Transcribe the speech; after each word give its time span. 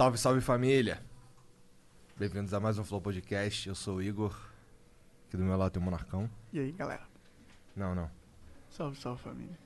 Salve, 0.00 0.16
salve 0.16 0.40
família! 0.40 0.98
Bem-vindos 2.16 2.54
a 2.54 2.58
mais 2.58 2.78
um 2.78 2.84
Flow 2.84 3.02
Podcast. 3.02 3.68
Eu 3.68 3.74
sou 3.74 3.96
o 3.96 4.02
Igor. 4.02 4.34
Aqui 5.28 5.36
do 5.36 5.44
meu 5.44 5.58
lado 5.58 5.72
tem 5.72 5.82
o 5.82 5.84
Monarcão. 5.84 6.26
E 6.54 6.58
aí, 6.58 6.72
galera? 6.72 7.02
Não, 7.76 7.94
não. 7.94 8.10
Salve, 8.70 8.98
salve, 8.98 9.20
família. 9.20 9.58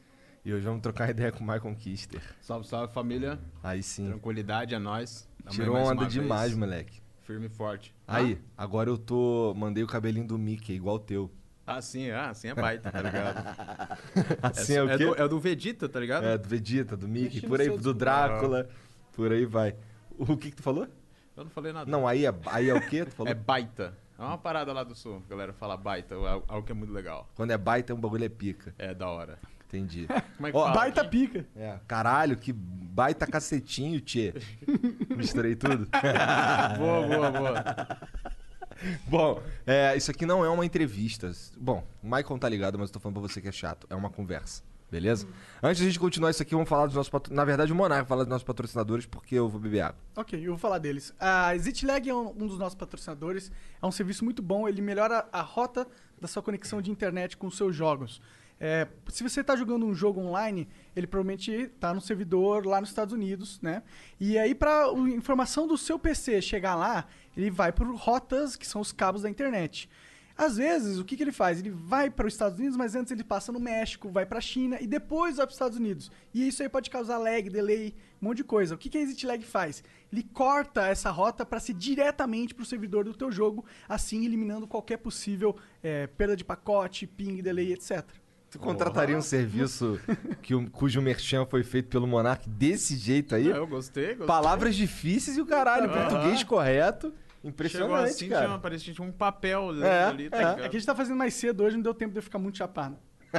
E 0.45 0.53
hoje 0.53 0.67
vamos 0.67 0.83
trocar 0.83 1.09
ideia 1.09 1.31
com 1.31 1.39
o 1.39 1.47
Michael 1.47 1.77
Kister. 1.77 2.21
Salve, 2.41 2.67
salve 2.67 2.93
família. 2.93 3.39
Aí 3.63 3.81
sim. 3.81 4.09
Tranquilidade 4.09 4.75
é 4.75 4.79
nós. 4.81 5.29
Tamo 5.45 5.55
Tirou 5.55 5.75
mais 5.75 5.89
onda 5.91 6.01
uma 6.03 6.09
demais, 6.09 6.49
vez. 6.49 6.59
moleque. 6.59 7.01
Firme 7.23 7.47
e 7.47 7.51
forte. 7.51 7.95
Aí, 8.05 8.43
agora 8.59 8.91
eu 8.91 8.99
tô. 8.99 9.55
Mandei 9.57 9.85
o 9.85 9.87
cabelinho 9.87 10.27
do 10.27 10.37
Mickey, 10.37 10.75
igual 10.75 10.97
o 10.97 10.99
teu. 10.99 11.31
Ah, 11.65 11.81
sim, 11.81 12.11
ah, 12.11 12.31
assim 12.31 12.49
é 12.49 12.55
baita, 12.57 12.91
tá 12.91 13.01
ligado? 13.01 13.37
Assim 14.43 14.75
é, 14.75 14.83
o 14.83 14.89
quê? 14.89 15.07
do, 15.07 15.15
é 15.15 15.29
do 15.29 15.39
Vegeta, 15.39 15.89
tá 15.89 16.01
ligado? 16.01 16.27
É, 16.27 16.37
do 16.37 16.49
Vegeta, 16.49 16.97
do 16.97 17.07
Mickey, 17.07 17.41
Deixa 17.41 17.47
por 17.47 17.61
aí, 17.61 17.71
do 17.71 17.95
Drácula, 17.95 18.69
por 19.13 19.31
aí 19.31 19.47
vai. 19.47 19.77
O 20.31 20.37
que 20.37 20.51
que 20.51 20.57
tu 20.57 20.63
falou? 20.63 20.87
Eu 21.37 21.45
não 21.45 21.51
falei 21.51 21.73
nada. 21.73 21.91
Não, 21.91 22.07
aí 22.07 22.25
é, 22.27 22.35
aí 22.47 22.69
é 22.69 22.75
o 22.75 22.89
quê? 22.89 23.05
Tu 23.05 23.11
falou? 23.17 23.31
É 23.31 23.35
baita. 23.35 23.97
É 24.19 24.23
uma 24.23 24.39
parada 24.39 24.73
lá 24.73 24.85
do 24.85 24.95
sul. 24.95 25.21
A 25.27 25.31
galera 25.31 25.53
fala 25.53 25.77
baita, 25.77 26.15
al- 26.15 26.45
algo 26.47 26.63
que 26.65 26.71
é 26.71 26.75
muito 26.75 26.93
legal. 26.93 27.29
Quando 27.35 27.51
é 27.51 27.59
baita, 27.59 27.93
um 27.93 27.99
bagulho 28.01 28.25
é 28.25 28.29
pica. 28.29 28.73
É 28.79 28.95
da 28.95 29.09
hora. 29.09 29.39
Entendi. 29.67 30.07
Como 30.37 30.47
é 30.47 30.53
que 30.53 30.57
Ó, 30.57 30.63
fala? 30.63 30.75
Baita 30.75 31.05
pica. 31.05 31.45
É, 31.57 31.81
caralho, 31.89 32.37
que 32.37 32.53
baita 32.53 33.27
cacetinho, 33.27 34.01
tchê. 34.01 34.33
Misturei 35.17 35.57
tudo. 35.57 35.89
boa, 36.79 37.07
boa, 37.09 37.31
boa. 37.33 37.99
Bom, 39.09 39.43
é, 39.67 39.97
isso 39.97 40.11
aqui 40.13 40.25
não 40.27 40.45
é 40.45 40.49
uma 40.49 40.65
entrevista. 40.65 41.33
Bom, 41.57 41.85
o 42.03 42.07
Michael 42.07 42.39
tá 42.39 42.49
ligado, 42.49 42.79
mas 42.79 42.91
eu 42.91 42.93
tô 42.95 43.01
falando 43.01 43.19
pra 43.21 43.29
você 43.29 43.41
que 43.41 43.49
é 43.49 43.53
chato. 43.53 43.87
É 43.91 43.95
uma 43.97 44.11
conversa. 44.11 44.63
Beleza? 44.91 45.27
Antes 45.63 45.79
de 45.79 45.85
a 45.85 45.87
gente 45.89 45.99
continuar 45.99 46.31
isso 46.31 46.43
aqui, 46.43 46.55
vamos 46.55 46.69
falar 46.69 46.87
dos 46.87 46.95
nossos 46.95 47.11
patrocinadores. 47.11 47.37
Na 47.37 47.45
verdade, 47.45 47.73
o 47.73 47.75
Monarca 47.75 48.03
vai 48.03 48.09
falar 48.09 48.23
dos 48.23 48.31
nossos 48.31 48.45
patrocinadores 48.45 49.07
porque 49.07 49.35
eu 49.35 49.49
vou 49.49 49.61
beber 49.61 49.81
água. 49.81 50.01
Ok, 50.15 50.39
eu 50.39 50.51
vou 50.51 50.59
falar 50.59 50.79
deles. 50.79 51.13
A 51.19 51.55
ExitLag 51.57 52.09
é 52.09 52.15
um, 52.15 52.29
um 52.29 52.47
dos 52.47 52.59
nossos 52.59 52.77
patrocinadores. 52.77 53.51
É 53.83 53.87
um 53.87 53.91
serviço 53.91 54.25
muito 54.25 54.43
bom. 54.43 54.69
Ele 54.69 54.81
melhora 54.81 55.27
a 55.33 55.41
rota 55.41 55.87
da 56.21 56.29
sua 56.29 56.43
conexão 56.43 56.81
de 56.81 56.91
internet 56.91 57.37
com 57.37 57.47
os 57.47 57.57
seus 57.57 57.75
jogos. 57.75 58.21
É, 58.61 58.87
se 59.09 59.23
você 59.23 59.41
está 59.41 59.57
jogando 59.57 59.85
um 59.85 59.95
jogo 59.95 60.21
online, 60.21 60.69
ele 60.95 61.07
provavelmente 61.07 61.51
está 61.51 61.93
no 61.93 62.01
servidor 62.01 62.65
lá 62.65 62.81
nos 62.81 62.91
Estados 62.91 63.13
Unidos, 63.13 63.61
né? 63.61 63.83
E 64.21 64.39
aí, 64.39 64.55
para 64.55 64.87
a 64.87 64.93
informação 65.11 65.67
do 65.67 65.77
seu 65.77 65.99
PC 65.99 66.41
chegar 66.41 66.75
lá, 66.75 67.07
ele 67.37 67.51
vai 67.51 67.73
por 67.73 67.87
rotas 67.95 68.55
que 68.55 68.67
são 68.67 68.81
os 68.81 68.93
cabos 68.93 69.23
da 69.23 69.31
internet. 69.31 69.89
Às 70.37 70.57
vezes, 70.57 70.99
o 70.99 71.05
que, 71.05 71.17
que 71.17 71.23
ele 71.23 71.31
faz? 71.31 71.61
Ele 71.61 71.71
vai 71.71 72.11
para 72.11 72.27
os 72.27 72.35
Estados 72.35 72.59
Unidos, 72.59 72.77
mas 72.77 72.97
antes 72.97 73.13
ele 73.13 73.23
passa 73.23 73.53
no 73.53 73.61
México, 73.61 74.09
vai 74.09 74.27
para 74.27 74.39
a 74.39 74.41
China 74.41 74.79
e 74.81 74.87
depois 74.87 75.37
vai 75.37 75.47
para 75.47 75.51
os 75.53 75.55
Estados 75.55 75.79
Unidos. 75.79 76.11
E 76.33 76.49
isso 76.49 76.61
aí 76.63 76.69
pode 76.69 76.91
causar 76.91 77.19
lag, 77.19 77.49
delay, 77.49 77.95
um 78.21 78.27
monte 78.27 78.39
de 78.39 78.45
coisa. 78.45 78.75
O 78.75 78.79
que, 78.79 78.89
que 78.89 78.99
a 78.99 79.01
ExitLag 79.01 79.45
faz? 79.45 79.85
Ele 80.13 80.25
corta 80.33 80.87
essa 80.89 81.09
rota 81.11 81.47
para 81.47 81.61
ser 81.61 81.75
diretamente 81.75 82.53
para 82.53 82.63
o 82.65 82.67
servidor 82.67 83.05
do 83.05 83.15
teu 83.15 83.31
jogo, 83.31 83.65
assim 83.89 84.25
eliminando 84.25 84.67
qualquer 84.67 84.97
possível 84.97 85.55
eh, 85.83 86.09
perda 86.09 86.37
de 86.37 86.45
pacote, 86.45 87.07
ping, 87.07 87.41
delay, 87.41 87.73
etc. 87.73 88.05
Você 88.51 88.59
contrataria 88.59 89.17
um 89.17 89.23
serviço 89.23 90.01
que 90.43 90.55
o- 90.55 90.69
cujo 90.71 91.01
merchan 91.03 91.45
foi 91.47 91.63
feito 91.65 91.89
pelo 91.89 92.07
Monark 92.07 92.49
desse 92.49 92.97
jeito 92.97 93.35
aí? 93.35 93.53
Ah, 93.53 93.57
eu 93.57 93.67
gostei, 93.67 94.09
gostei. 94.09 94.27
Palavras 94.27 94.75
difíceis 94.77 95.37
e 95.37 95.41
o 95.41 95.47
caralho, 95.47 95.91
português 95.93 96.43
correto. 96.45 97.13
Chegou 97.45 97.51
Impressionante, 97.51 98.09
assim, 98.11 98.29
cara. 98.31 98.47
tinha, 98.47 98.59
parecia 98.59 98.87
que 98.93 98.97
tinha 98.97 99.07
um 99.07 99.13
papel 99.13 99.85
É, 99.85 100.05
ali, 100.05 100.31
tá 100.31 100.39
é. 100.39 100.65
É 100.65 100.69
que 100.69 100.77
a 100.77 100.79
gente 100.79 100.87
tá 100.87 100.95
fazendo 100.95 101.17
mais 101.17 101.35
cedo 101.35 101.63
hoje, 101.63 101.77
não 101.77 101.83
deu 101.83 101.93
tempo 101.93 102.13
de 102.13 102.19
eu 102.19 102.23
ficar 102.23 102.39
muito 102.39 102.57
chapado. 102.57 102.97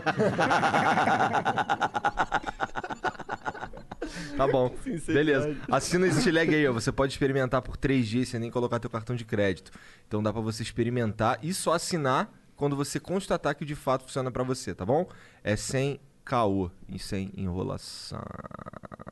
Tá 4.38 4.48
bom. 4.48 4.76
Beleza. 5.08 5.56
Assina 5.72 6.08
esse 6.08 6.30
lag 6.30 6.54
aí, 6.54 6.68
ó. 6.68 6.74
Você 6.74 6.92
pode 6.92 7.14
experimentar 7.14 7.62
por 7.62 7.78
3 7.78 8.06
dias 8.08 8.30
sem 8.30 8.40
nem 8.40 8.52
colocar 8.52 8.80
teu 8.80 8.90
cartão 8.90 9.16
de 9.16 9.24
crédito. 9.26 9.72
Então 10.08 10.22
dá 10.22 10.32
pra 10.32 10.42
você 10.42 10.62
experimentar 10.62 11.40
e 11.42 11.54
só 11.54 11.74
assinar 11.74 12.30
quando 12.56 12.76
você 12.76 13.00
constatar 13.00 13.56
que 13.56 13.66
de 13.66 13.76
fato 13.76 14.04
funciona 14.04 14.30
pra 14.30 14.44
você, 14.44 14.76
tá 14.76 14.86
bom? 14.86 15.08
É 15.44 15.56
sem 15.56 16.00
caô 16.24 16.70
e 16.88 17.00
sem 17.00 17.32
enrolação. 17.36 18.22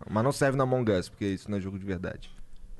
Mas 0.10 0.24
não 0.24 0.32
serve 0.32 0.58
na 0.58 0.64
Among 0.64 0.92
Us, 0.92 1.10
porque 1.10 1.26
isso 1.26 1.50
não 1.50 1.58
é 1.58 1.62
jogo 1.62 1.80
de 1.80 1.86
verdade. 1.86 2.30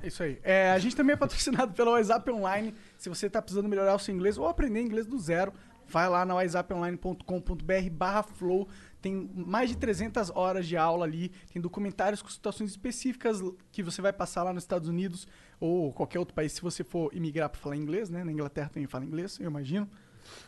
É 0.04 0.08
isso 0.08 0.22
aí. 0.22 0.38
É, 0.42 0.70
a 0.70 0.78
gente 0.78 0.94
também 0.94 1.14
é 1.14 1.16
patrocinado 1.16 1.72
pela 1.72 1.92
WhatsApp 1.92 2.30
Online. 2.30 2.74
Se 2.98 3.08
você 3.08 3.30
tá 3.30 3.40
precisando 3.40 3.68
melhorar 3.70 3.94
o 3.94 3.98
seu 3.98 4.14
inglês 4.14 4.36
ou 4.36 4.46
aprender 4.46 4.82
inglês 4.82 5.06
do 5.06 5.18
zero, 5.18 5.50
vai 5.88 6.06
lá 6.10 6.26
na 6.26 6.34
whatsapponline.com.br 6.34 7.90
barra 7.90 8.22
flow. 8.22 8.68
Tem 9.00 9.30
mais 9.34 9.70
de 9.70 9.78
300 9.78 10.30
horas 10.34 10.66
de 10.66 10.76
aula 10.76 11.06
ali. 11.06 11.30
Tem 11.50 11.60
documentários 11.60 12.20
com 12.20 12.28
situações 12.28 12.70
específicas 12.70 13.40
que 13.72 13.82
você 13.82 14.02
vai 14.02 14.12
passar 14.12 14.42
lá 14.42 14.52
nos 14.52 14.62
Estados 14.62 14.90
Unidos 14.90 15.26
ou 15.58 15.90
qualquer 15.90 16.18
outro 16.18 16.34
país, 16.34 16.52
se 16.52 16.60
você 16.60 16.84
for 16.84 17.10
imigrar 17.14 17.48
para 17.48 17.58
falar 17.58 17.76
inglês, 17.76 18.10
né? 18.10 18.22
Na 18.24 18.32
Inglaterra 18.32 18.68
também 18.68 18.86
fala 18.86 19.06
inglês, 19.06 19.38
eu 19.40 19.46
imagino. 19.46 19.88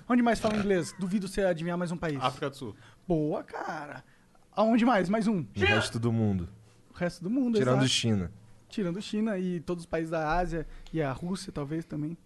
Onde 0.06 0.20
mais 0.20 0.38
fala 0.38 0.56
inglês? 0.56 0.94
Duvido 0.98 1.28
você 1.28 1.42
adivinhar 1.42 1.78
mais 1.78 1.90
um 1.90 1.96
país. 1.96 2.20
África 2.20 2.50
do 2.50 2.56
Sul. 2.56 2.76
Boa, 3.08 3.42
cara. 3.42 4.04
Aonde 4.54 4.84
mais? 4.84 5.08
Mais 5.08 5.26
um. 5.26 5.46
No 5.56 5.66
resto 5.66 5.98
do 5.98 6.12
mundo. 6.12 6.46
O 6.90 6.94
resto 6.94 7.22
do 7.22 7.30
mundo, 7.30 7.56
Tirando 7.56 7.76
exato. 7.76 7.88
China. 7.88 8.30
Tirando 8.68 9.00
China 9.00 9.38
e 9.38 9.60
todos 9.60 9.84
os 9.84 9.86
países 9.86 10.10
da 10.10 10.36
Ásia 10.36 10.66
e 10.92 11.00
a 11.00 11.12
Rússia, 11.12 11.52
talvez 11.52 11.84
também. 11.84 12.16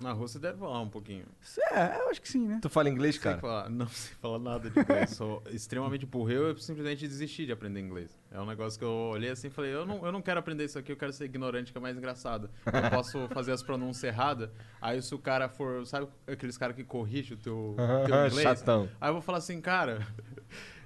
Na 0.00 0.10
Rússia 0.10 0.40
deve 0.40 0.58
falar 0.58 0.80
um 0.80 0.88
pouquinho. 0.88 1.24
É, 1.70 2.00
eu 2.00 2.10
acho 2.10 2.20
que 2.20 2.28
sim, 2.28 2.48
né? 2.48 2.58
Tu 2.60 2.68
fala 2.68 2.90
inglês, 2.90 3.14
Sei 3.14 3.22
cara? 3.22 3.38
falar, 3.38 3.70
não 3.70 3.86
sei 3.88 4.14
falar 4.20 4.40
nada 4.40 4.68
de 4.68 4.78
inglês. 4.80 5.10
Sou 5.10 5.40
extremamente 5.50 6.04
burro. 6.04 6.32
Eu 6.32 6.56
simplesmente 6.58 7.06
desisti 7.06 7.46
de 7.46 7.52
aprender 7.52 7.78
inglês. 7.78 8.18
É 8.30 8.40
um 8.40 8.44
negócio 8.44 8.76
que 8.76 8.84
eu 8.84 8.90
olhei 8.90 9.30
assim 9.30 9.46
e 9.46 9.50
falei, 9.50 9.72
eu 9.72 9.86
não, 9.86 10.04
eu 10.04 10.10
não 10.10 10.20
quero 10.20 10.40
aprender 10.40 10.64
isso 10.64 10.78
aqui, 10.78 10.90
eu 10.90 10.96
quero 10.96 11.12
ser 11.12 11.26
ignorante, 11.26 11.70
que 11.70 11.78
é 11.78 11.80
mais 11.80 11.96
engraçado. 11.96 12.50
Eu 12.66 12.90
posso 12.90 13.28
fazer 13.28 13.52
as 13.52 13.62
pronúncias 13.62 14.02
erradas, 14.02 14.50
aí 14.82 15.00
se 15.00 15.14
o 15.14 15.18
cara 15.18 15.48
for... 15.48 15.86
Sabe 15.86 16.08
aqueles 16.26 16.58
caras 16.58 16.74
que 16.74 16.82
corrigem 16.82 17.36
o 17.36 17.40
teu, 17.40 17.76
teu 18.06 18.26
inglês? 18.26 18.42
chatão. 18.42 18.88
Aí 19.00 19.08
eu 19.10 19.14
vou 19.14 19.22
falar 19.22 19.38
assim, 19.38 19.60
cara... 19.60 20.04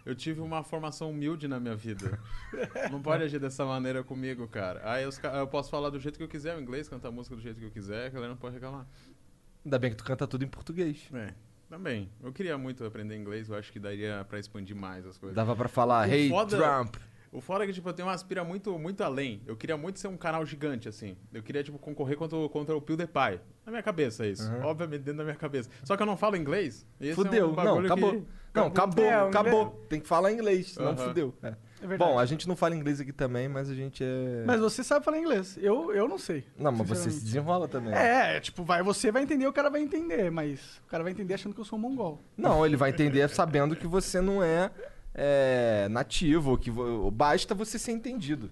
Eu 0.09 0.15
tive 0.15 0.41
uma 0.41 0.63
formação 0.65 1.11
humilde 1.11 1.47
na 1.47 1.61
minha 1.61 1.77
vida. 1.77 2.19
Não 2.91 3.03
pode 3.03 3.23
agir 3.25 3.39
dessa 3.39 3.65
maneira 3.67 4.03
comigo, 4.03 4.49
cara. 4.49 4.81
Aí 4.91 5.05
ca- 5.21 5.37
eu 5.37 5.47
posso 5.47 5.69
falar 5.71 5.91
do 5.91 5.99
jeito 6.01 6.17
que 6.17 6.25
eu 6.25 6.29
quiser, 6.29 6.57
o 6.57 6.61
inglês, 6.63 6.89
cantar 6.89 7.11
música 7.11 7.37
do 7.37 7.43
jeito 7.43 7.59
que 7.61 7.67
eu 7.67 7.71
quiser, 7.71 8.07
a 8.07 8.09
galera 8.09 8.31
não 8.33 8.39
pode 8.39 8.55
reclamar. 8.55 8.87
Ainda 9.65 9.79
bem 9.79 9.91
que 9.91 9.97
tu 9.97 10.05
canta 10.05 10.27
tudo 10.27 10.45
em 10.45 10.49
português. 10.49 11.11
É, 11.13 11.35
também. 11.69 12.09
Eu 12.23 12.33
queria 12.33 12.57
muito 12.57 12.83
aprender 12.87 13.17
inglês, 13.17 13.51
eu 13.51 13.55
acho 13.57 13.71
que 13.71 13.79
daria 13.79 14.25
pra 14.27 14.39
expandir 14.39 14.75
mais 14.75 15.05
as 15.07 15.19
coisas. 15.19 15.37
Dava 15.37 15.55
pra 15.55 15.69
falar, 15.69 16.09
O 16.09 16.13
hey, 16.13 16.31
foda- 16.31 16.57
Trump. 16.57 16.97
O 17.31 17.43
fora 17.43 17.65
é 17.65 17.67
que, 17.67 17.75
tipo, 17.75 17.87
eu 17.87 17.93
tenho 17.93 18.09
uma 18.09 18.15
aspira 18.15 18.43
muito, 18.43 18.79
muito 18.79 19.03
além. 19.05 19.43
Eu 19.47 19.55
queria 19.55 19.77
muito 19.77 19.99
ser 20.01 20.09
um 20.09 20.17
canal 20.17 20.47
gigante, 20.47 20.89
assim. 20.89 21.15
Eu 21.31 21.43
queria, 21.43 21.63
tipo, 21.63 21.79
concorrer 21.79 22.17
contra, 22.17 22.39
o- 22.39 22.49
contra 22.49 22.75
o 22.75 22.81
PewDiePie. 22.81 23.39
Na 23.67 23.71
minha 23.71 23.83
cabeça, 23.83 24.25
é 24.25 24.31
isso. 24.31 24.51
Uhum. 24.51 24.63
Obviamente, 24.65 25.03
dentro 25.03 25.19
da 25.19 25.25
minha 25.25 25.37
cabeça. 25.37 25.69
Só 25.85 25.95
que 25.95 26.03
eu 26.03 26.07
não 26.07 26.17
falo 26.17 26.37
inglês. 26.37 26.87
Fudeu. 27.15 27.45
É 27.45 27.53
um 27.53 27.55
não, 27.55 27.79
acabou. 27.81 28.13
que- 28.23 28.27
Não, 28.55 28.67
acabou, 28.67 29.05
É, 29.05 29.23
o 29.25 29.29
acabou. 29.29 29.87
Tem 29.89 30.01
que 30.01 30.07
falar 30.09 30.33
inglês, 30.33 30.73
senão 30.73 30.91
Aham. 30.93 30.97
fudeu. 31.09 31.35
É. 31.43 31.55
É 31.81 31.87
verdade. 31.87 32.11
Bom, 32.11 32.19
a 32.19 32.27
gente 32.27 32.49
não 32.49 32.57
fala 32.57 32.75
inglês 32.75 33.01
aqui 33.01 33.13
também, 33.13 33.49
mas 33.49 33.71
a 33.71 33.75
gente 33.75 34.03
é. 34.03 34.43
Mas 34.45 34.59
você 34.61 34.83
sabe 34.83 35.05
falar 35.05 35.17
inglês. 35.19 35.57
Eu, 35.63 35.95
eu 35.95 36.09
não 36.09 36.19
sei. 36.19 36.45
Não, 36.59 36.73
mas 36.73 36.89
você 36.89 36.95
se 36.95 37.01
sinceramente. 37.03 37.25
desenrola 37.25 37.69
também. 37.69 37.95
É, 37.95 38.41
tipo, 38.41 38.65
vai, 38.65 38.83
você 38.83 39.13
vai 39.13 39.23
entender, 39.23 39.47
o 39.47 39.53
cara 39.53 39.71
vai 39.71 39.81
entender, 39.81 40.29
mas 40.29 40.59
o 40.85 40.91
cara 40.91 41.05
vai 41.05 41.13
entender 41.13 41.35
achando 41.35 41.55
que 41.55 41.61
eu 41.61 41.65
sou 41.65 41.79
um 41.79 41.83
mongol. 41.83 42.21
Não, 42.37 42.67
ele 42.67 42.77
vai 42.77 42.91
entender 42.91 43.29
sabendo 43.31 43.77
que 43.77 43.87
você 43.87 44.21
não 44.21 44.43
é, 44.43 44.73
é, 45.15 45.87
nativo, 45.89 46.59
que 46.59 46.69
vo- 46.71 47.11
basta 47.13 47.55
você 47.55 47.79
ser 47.79 47.93
entendido. 47.93 48.51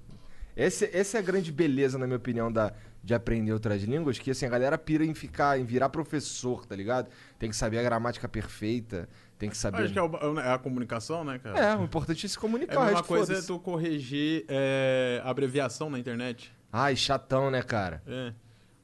Esse, 0.57 0.89
essa 0.97 1.19
é 1.19 1.21
a 1.21 1.23
grande 1.23 1.51
beleza, 1.53 1.99
na 1.99 2.07
minha 2.07 2.17
opinião, 2.17 2.51
da, 2.51 2.73
de 3.03 3.13
aprender 3.13 3.53
outras 3.53 3.83
línguas, 3.83 4.19
que 4.19 4.31
assim, 4.31 4.47
a 4.47 4.49
galera 4.49 4.79
pira 4.79 5.05
em 5.05 5.13
ficar, 5.15 5.59
em 5.59 5.65
virar 5.65 5.89
professor, 5.91 6.65
tá 6.65 6.75
ligado? 6.75 7.09
Tem 7.39 7.51
que 7.51 7.57
saber 7.57 7.79
a 7.79 7.83
gramática 7.83 8.27
perfeita, 8.29 9.09
tem 9.39 9.49
que 9.51 9.57
Eu 9.57 9.61
saber. 9.61 9.83
acho 9.85 9.93
que 9.93 9.99
é, 9.99 10.03
o- 10.03 10.39
é 10.41 10.53
a 10.53 10.59
comunicação, 10.59 11.25
né, 11.25 11.39
cara? 11.39 11.59
É, 11.59 11.77
o 11.77 11.85
importante 11.85 12.25
é 12.25 12.29
se 12.29 12.37
É 12.37 12.41
comunicar. 12.41 12.77
a 12.77 12.81
o 12.81 12.85
mesma 12.85 12.99
resto 13.01 13.09
coisa 13.09 13.35
é 13.35 13.43
tu 13.43 13.59
corrigir 13.59 14.45
é, 14.49 15.21
abreviação 15.25 15.89
na 15.91 15.99
internet. 15.99 16.53
Ai, 16.73 16.97
chatão, 16.97 17.51
né, 17.51 17.63
cara? 17.63 18.03
É. 18.07 18.33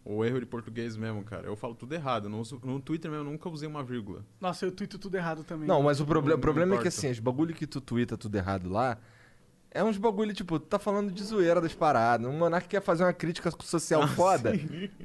O 0.04 0.25
erro 0.25 0.40
de 0.40 0.46
português 0.46 0.96
mesmo, 0.96 1.22
cara. 1.22 1.46
Eu 1.46 1.54
falo 1.54 1.75
tudo 1.76 1.93
errado. 1.94 2.26
Uso- 2.37 2.60
no 2.64 2.81
Twitter 2.81 3.08
mesmo, 3.10 3.25
eu 3.26 3.31
nunca 3.31 3.49
usei 3.49 3.69
uma 3.69 3.84
vírgula. 3.84 4.25
Nossa, 4.40 4.64
eu 4.64 4.72
tuito 4.72 4.99
tudo 4.99 5.14
errado 5.16 5.44
também. 5.44 5.69
Não, 5.69 5.81
mas 5.82 6.00
o, 6.00 6.04
proble- 6.06 6.31
Não- 6.31 6.38
o 6.38 6.40
problema 6.40 6.70
não 6.75 6.78
é 6.78 6.82
que 6.82 6.88
assim, 6.88 7.08
os 7.10 7.20
bagulho 7.20 7.54
que 7.54 7.66
tu 7.69 7.81
twitta 7.81 8.16
tudo 8.16 8.34
errado 8.34 8.69
lá, 8.69 8.99
É 9.74 9.82
uns 9.82 9.96
bagulho, 9.96 10.34
tipo, 10.34 10.58
tu 10.58 10.66
tá 10.66 10.78
falando 10.78 11.10
de 11.10 11.24
zoeira 11.24 11.58
das 11.58 11.72
paradas. 11.72 12.26
Um 12.26 12.32
monarca 12.36 12.69
quer 12.69 12.82
fazer 12.82 13.04
uma 13.04 13.12
crítica 13.14 13.50
social 13.62 14.06
foda, 14.08 14.52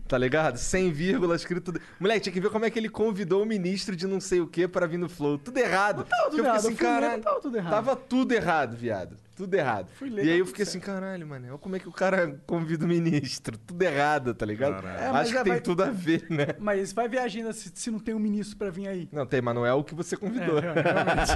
tá 0.09 0.17
ligado? 0.17 0.57
Sem 0.57 0.91
vírgula 0.91 1.37
escrito. 1.37 1.73
Moleque, 1.99 2.19
tinha 2.21 2.33
que 2.33 2.41
ver 2.41 2.49
como 2.49 2.65
é 2.65 2.69
que 2.69 2.77
ele 2.77 2.89
convidou 2.89 3.43
o 3.43 3.45
ministro 3.45 3.95
de 3.95 4.05
não 4.05 4.19
sei 4.19 4.41
o 4.41 4.47
que 4.47 4.67
para 4.67 4.85
vir 4.85 4.97
no 4.97 5.07
Flow. 5.07 5.37
Tudo 5.37 5.57
errado. 5.57 6.03
tava 6.03 6.29
tudo 6.29 6.37
Eu 6.39 6.43
fiquei 6.43 6.45
errado, 6.49 6.65
assim, 6.65 6.75
caralho. 6.75 7.13
não 7.13 7.21
tava 7.23 7.39
tudo 7.41 7.55
errado. 7.57 7.71
Tava 7.71 7.95
tudo 7.95 8.31
errado, 8.33 8.75
viado. 8.75 9.17
Tudo 9.37 9.53
errado. 9.53 9.87
Fui 9.93 10.09
ler, 10.09 10.25
e 10.25 10.31
aí 10.31 10.39
eu 10.39 10.45
fiquei 10.47 10.65
tudo 10.65 10.69
assim, 10.71 10.79
caralho, 10.81 11.25
mano. 11.27 11.47
Olha 11.49 11.57
como 11.59 11.75
é 11.75 11.79
que 11.79 11.87
o 11.87 11.91
cara 11.91 12.37
convida 12.45 12.83
o 12.83 12.87
ministro. 12.89 13.57
Tudo 13.57 13.81
errado, 13.83 14.33
tá 14.33 14.45
ligado? 14.45 14.85
É, 14.85 15.05
Acho 15.07 15.29
que 15.29 15.33
já 15.37 15.43
tem 15.43 15.53
vai- 15.53 15.61
tudo 15.61 15.83
a 15.83 15.91
ver, 15.91 16.25
né? 16.29 16.47
Mas 16.59 16.91
vai 16.91 17.07
ver 17.07 17.19
a 17.19 17.23
agenda 17.23 17.53
se, 17.53 17.71
se 17.73 17.89
não 17.91 17.99
tem 17.99 18.13
um 18.15 18.19
ministro 18.19 18.57
pra 18.57 18.69
vir 18.69 18.87
aí. 18.89 19.07
Não, 19.13 19.25
tem, 19.25 19.41
mas 19.41 19.55
não 19.55 19.65
é 19.65 19.71
o 19.73 19.81
que 19.83 19.95
você 19.95 20.17
convidou. 20.17 20.57
É, 20.59 20.61
realmente. 20.61 21.31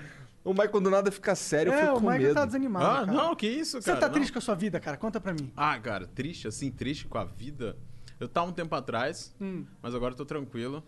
O 0.46 0.52
Michael 0.52 0.80
do 0.80 0.90
nada 0.90 1.10
fica 1.10 1.34
sério, 1.34 1.72
eu 1.72 1.76
é, 1.78 1.80
fico 1.82 1.92
o 1.92 2.00
com 2.00 2.06
Michael 2.06 2.22
medo. 2.22 2.34
tá 2.34 2.44
desanimado. 2.46 2.84
Ah, 2.86 3.00
cara. 3.06 3.12
não, 3.12 3.34
que 3.34 3.46
isso, 3.48 3.80
Você 3.82 3.86
cara. 3.90 4.00
tá 4.00 4.06
não. 4.06 4.14
triste 4.14 4.32
com 4.32 4.38
a 4.38 4.42
sua 4.42 4.54
vida, 4.54 4.78
cara? 4.78 4.96
Conta 4.96 5.20
pra 5.20 5.32
mim. 5.34 5.52
Ah, 5.56 5.78
cara, 5.80 6.06
triste, 6.06 6.46
assim, 6.46 6.70
triste 6.70 7.06
com 7.08 7.18
a 7.18 7.24
vida. 7.24 7.76
Eu 8.20 8.28
tava 8.28 8.48
um 8.48 8.52
tempo 8.52 8.74
atrás, 8.74 9.34
Hum. 9.40 9.66
mas 9.82 9.94
agora 9.94 10.12
eu 10.14 10.16
tô 10.16 10.24
tranquilo. 10.24 10.82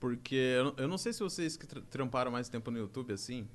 Porque 0.00 0.34
eu, 0.34 0.64
não- 0.64 0.74
eu 0.76 0.88
não 0.88 0.98
sei 0.98 1.12
se 1.12 1.20
vocês 1.20 1.56
que 1.56 1.66
tra- 1.66 1.80
tramparam 1.88 2.30
mais 2.30 2.48
tempo 2.50 2.70
no 2.70 2.78
YouTube, 2.78 3.12
assim. 3.14 3.48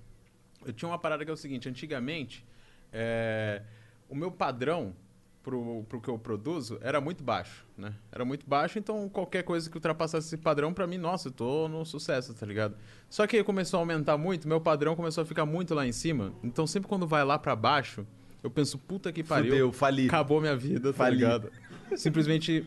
Eu 0.65 0.73
tinha 0.73 0.89
uma 0.89 0.97
parada 0.97 1.23
que 1.23 1.29
é 1.29 1.33
o 1.33 1.37
seguinte: 1.37 1.69
antigamente, 1.69 2.43
é, 2.91 3.61
o 4.09 4.15
meu 4.15 4.31
padrão 4.31 4.95
pro, 5.43 5.83
pro 5.89 5.99
que 6.01 6.09
eu 6.09 6.17
produzo 6.19 6.77
era 6.81 7.01
muito 7.01 7.23
baixo, 7.23 7.65
né? 7.77 7.93
Era 8.11 8.23
muito 8.23 8.45
baixo, 8.47 8.77
então 8.79 9.09
qualquer 9.09 9.43
coisa 9.43 9.69
que 9.69 9.75
ultrapassasse 9.77 10.27
esse 10.27 10.37
padrão, 10.37 10.73
pra 10.73 10.85
mim, 10.87 10.97
nossa, 10.97 11.29
eu 11.29 11.31
tô 11.31 11.67
no 11.67 11.85
sucesso, 11.85 12.33
tá 12.33 12.45
ligado? 12.45 12.75
Só 13.09 13.25
que 13.27 13.37
aí 13.37 13.43
começou 13.43 13.77
a 13.77 13.81
aumentar 13.81 14.17
muito, 14.17 14.47
meu 14.47 14.61
padrão 14.61 14.95
começou 14.95 15.23
a 15.23 15.25
ficar 15.25 15.45
muito 15.45 15.73
lá 15.73 15.85
em 15.85 15.91
cima. 15.91 16.33
Então 16.43 16.65
sempre 16.67 16.87
quando 16.87 17.07
vai 17.07 17.23
lá 17.23 17.37
pra 17.39 17.55
baixo, 17.55 18.05
eu 18.43 18.49
penso, 18.49 18.77
puta 18.77 19.11
que 19.11 19.23
pariu. 19.23 19.51
Fudeu, 19.51 19.71
fali. 19.71 20.07
Acabou 20.07 20.39
minha 20.41 20.55
vida, 20.55 20.91
tá 20.91 20.97
Fali. 20.97 21.17
ligado? 21.17 21.51
Simplesmente 21.95 22.65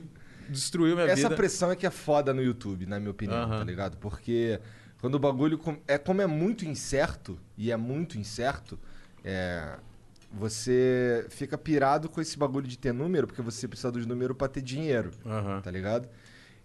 destruiu 0.49 0.94
minha 0.94 1.06
Essa 1.06 1.23
vida. 1.23 1.37
pressão 1.37 1.71
é 1.71 1.76
que 1.76 1.87
é 1.87 1.91
foda 1.91 2.35
no 2.35 2.43
YouTube, 2.43 2.87
na 2.87 2.99
minha 2.99 3.11
opinião, 3.11 3.43
Aham. 3.43 3.59
tá 3.59 3.65
ligado? 3.65 3.97
Porque 3.97 4.61
quando 5.00 5.15
o 5.15 5.19
bagulho. 5.19 5.59
É 5.88 5.99
como 5.99 6.21
é 6.23 6.26
muito 6.26 6.65
incerto, 6.65 7.38
e 7.56 7.71
é 7.73 7.76
muito 7.76 8.19
incerto, 8.19 8.79
é, 9.25 9.76
você 10.38 11.26
fica 11.31 11.56
pirado 11.56 12.08
com 12.08 12.20
esse 12.20 12.36
bagulho 12.36 12.66
de 12.66 12.78
ter 12.78 12.92
número, 12.92 13.26
porque 13.26 13.42
você 13.42 13.69
precisa 13.69 13.90
dos 13.92 14.04
números 14.06 14.36
pra 14.36 14.48
ter 14.48 14.60
dinheiro, 14.62 15.10
Aham. 15.25 15.60
tá 15.60 15.70
ligado? 15.70 16.08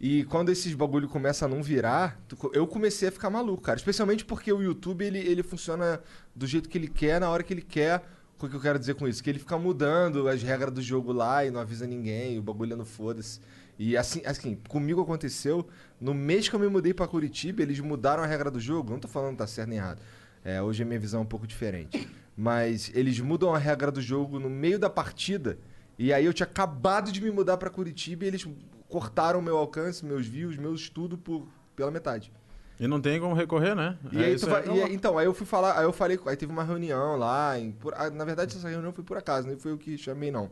E 0.01 0.23
quando 0.25 0.49
esses 0.49 0.73
bagulho 0.73 1.09
começa 1.09 1.45
a 1.45 1.47
não 1.47 1.61
virar, 1.61 2.19
eu 2.53 2.65
comecei 2.65 3.09
a 3.09 3.11
ficar 3.11 3.29
maluco, 3.29 3.61
cara. 3.61 3.77
Especialmente 3.77 4.23
porque 4.23 4.51
o 4.51 4.61
YouTube, 4.61 5.03
ele, 5.03 5.19
ele 5.19 5.43
funciona 5.43 5.99
do 6.33 6.47
jeito 6.47 6.69
que 6.69 6.77
ele 6.77 6.87
quer, 6.87 7.19
na 7.19 7.29
hora 7.29 7.43
que 7.43 7.53
ele 7.53 7.61
quer. 7.61 8.01
O 8.41 8.47
que 8.47 8.55
eu 8.55 8.61
quero 8.61 8.79
dizer 8.79 8.95
com 8.95 9.05
isso? 9.05 9.21
Que 9.21 9.29
ele 9.29 9.39
fica 9.39 9.57
mudando 9.57 10.29
as 10.29 10.41
regras 10.41 10.73
do 10.73 10.81
jogo 10.81 11.11
lá 11.11 11.43
e 11.43 11.51
não 11.51 11.59
avisa 11.59 11.85
ninguém, 11.85 12.39
o 12.39 12.41
bagulho 12.41 12.71
é 12.71 12.75
no 12.77 12.85
foda-se. 12.85 13.41
E 13.77 13.97
assim, 13.97 14.21
assim, 14.25 14.57
comigo 14.69 15.01
aconteceu, 15.01 15.67
no 15.99 16.13
mês 16.13 16.47
que 16.47 16.55
eu 16.55 16.59
me 16.59 16.67
mudei 16.69 16.93
pra 16.93 17.05
Curitiba, 17.05 17.61
eles 17.61 17.79
mudaram 17.81 18.23
a 18.23 18.25
regra 18.25 18.49
do 18.49 18.59
jogo. 18.59 18.91
Não 18.91 18.99
tô 18.99 19.09
falando 19.09 19.31
que 19.31 19.37
tá 19.39 19.47
certo 19.47 19.67
nem 19.67 19.77
errado. 19.77 20.01
É, 20.45 20.61
hoje 20.61 20.83
a 20.83 20.85
minha 20.85 20.99
visão 20.99 21.19
é 21.19 21.23
um 21.23 21.27
pouco 21.27 21.45
diferente. 21.45 22.07
Mas 22.41 22.89
eles 22.95 23.19
mudam 23.19 23.53
a 23.53 23.57
regra 23.57 23.91
do 23.91 24.01
jogo 24.01 24.39
no 24.39 24.49
meio 24.49 24.79
da 24.79 24.89
partida. 24.89 25.57
E 25.97 26.13
aí 26.13 26.23
eu 26.23 26.33
tinha 26.33 26.47
acabado 26.47 27.11
de 27.11 27.19
me 27.19 27.29
mudar 27.29 27.57
pra 27.57 27.69
Curitiba 27.69 28.23
e 28.23 28.27
eles 28.29 28.47
cortaram 28.87 29.41
meu 29.41 29.57
alcance, 29.57 30.05
meus 30.05 30.25
views, 30.25 30.55
meus 30.55 30.89
tudo 30.89 31.17
por, 31.17 31.45
pela 31.75 31.91
metade. 31.91 32.31
E 32.79 32.87
não 32.87 33.01
tem 33.01 33.19
como 33.19 33.35
recorrer, 33.35 33.75
né? 33.75 33.97
E 34.13 34.19
É 34.23 34.25
aí 34.27 34.33
isso 34.35 34.45
tu 34.45 34.51
vai, 34.51 34.63
aí. 34.69 34.77
e 34.77 34.81
aí- 34.83 34.93
então, 34.95 35.17
aí 35.17 35.25
eu 35.25 35.33
fui 35.33 35.45
falar, 35.45 35.77
aí 35.77 35.83
eu 35.83 35.91
falei, 35.91 36.17
aí 36.27 36.37
teve 36.37 36.49
uma 36.49 36.63
reunião 36.63 37.17
lá, 37.17 37.59
em- 37.59 37.73
por- 37.73 37.93
ah, 37.93 38.09
na 38.09 38.23
verdade 38.23 38.55
essa 38.55 38.69
reunião 38.69 38.93
foi 38.93 39.03
por 39.03 39.17
acaso, 39.17 39.45
nem 39.45 39.57
foi 39.57 39.73
eu 39.73 39.77
que 39.77 39.97
chamei 39.97 40.31
não. 40.31 40.49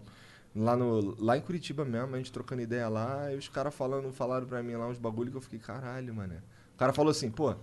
Lá 0.54 0.76
no 0.76 1.16
lá 1.24 1.38
em 1.38 1.42
Curitiba 1.42 1.86
mesmo, 1.86 2.14
a 2.16 2.18
gente 2.18 2.34
trocando 2.34 2.62
ideia 2.62 2.90
lá, 2.90 3.32
e 3.34 3.38
os 3.38 3.48
caras 3.48 3.74
falando, 3.74 4.12
falaram 4.12 4.46
pra 4.46 4.62
mim 4.62 4.74
lá 4.76 4.88
uns 4.90 4.98
bagulho 4.98 5.32
que 5.32 5.38
eu 5.38 5.42
fiquei, 5.42 5.60
caralho, 5.60 6.14
mano. 6.14 6.34
O 6.76 6.78
cara 6.78 6.92
falou 6.92 7.12
assim, 7.12 7.32
pô, 7.32 7.56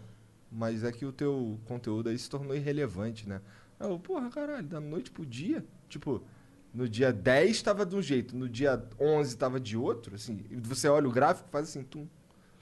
mas 0.50 0.82
é 0.82 0.90
que 0.90 1.04
o 1.04 1.12
teu 1.12 1.58
conteúdo 1.66 2.08
aí 2.08 2.16
se 2.18 2.30
tornou 2.30 2.56
irrelevante, 2.56 3.28
né? 3.28 3.42
Eu, 3.80 3.98
porra, 3.98 4.28
caralho, 4.30 4.66
da 4.66 4.80
noite 4.80 5.10
pro 5.10 5.24
dia, 5.26 5.64
tipo, 5.88 6.22
no 6.72 6.88
dia 6.88 7.12
10 7.12 7.62
tava 7.62 7.84
de 7.84 7.94
um 7.96 8.02
jeito, 8.02 8.36
no 8.36 8.48
dia 8.48 8.82
11 9.00 9.36
tava 9.36 9.58
de 9.60 9.76
outro, 9.76 10.14
assim, 10.14 10.44
e 10.50 10.56
você 10.56 10.88
olha 10.88 11.08
o 11.08 11.12
gráfico, 11.12 11.48
faz 11.50 11.68
assim, 11.68 11.82
tum. 11.82 12.06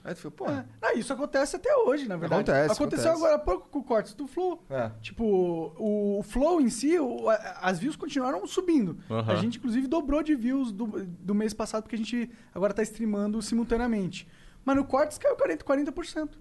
Aí 0.03 0.13
tu 0.13 0.17
fica, 0.17 0.31
porra, 0.31 0.67
É. 0.81 0.85
Não, 0.91 0.99
isso 0.99 1.13
acontece 1.13 1.55
até 1.55 1.73
hoje, 1.77 2.09
na 2.09 2.17
verdade. 2.17 2.41
Acontece, 2.51 2.73
Aconteceu 2.73 3.11
acontece. 3.11 3.25
agora 3.25 3.35
há 3.35 3.39
pouco 3.45 3.69
com 3.69 3.79
o 3.79 3.83
cortes 3.83 4.13
do 4.13 4.27
Flow. 4.27 4.61
é. 4.69 4.91
Tipo, 5.01 5.23
o, 5.23 6.19
o 6.19 6.23
Flow 6.23 6.59
em 6.59 6.69
si, 6.69 6.99
o- 6.99 7.29
as 7.61 7.79
views 7.79 7.95
continuaram 7.95 8.45
subindo. 8.45 8.97
Aham. 9.09 9.31
A 9.31 9.35
gente, 9.37 9.59
inclusive, 9.59 9.87
dobrou 9.87 10.21
de 10.21 10.35
views 10.35 10.73
do, 10.73 10.87
do 11.05 11.33
mês 11.33 11.53
passado, 11.53 11.83
porque 11.83 11.95
a 11.95 11.97
gente 11.97 12.29
agora 12.53 12.73
tá 12.73 12.83
streamando 12.83 13.41
simultaneamente. 13.41 14.27
Mas 14.65 14.75
no 14.75 14.83
Cortes 14.83 15.17
caiu 15.17 15.37
40%, 15.37 15.63
40%. 15.63 16.31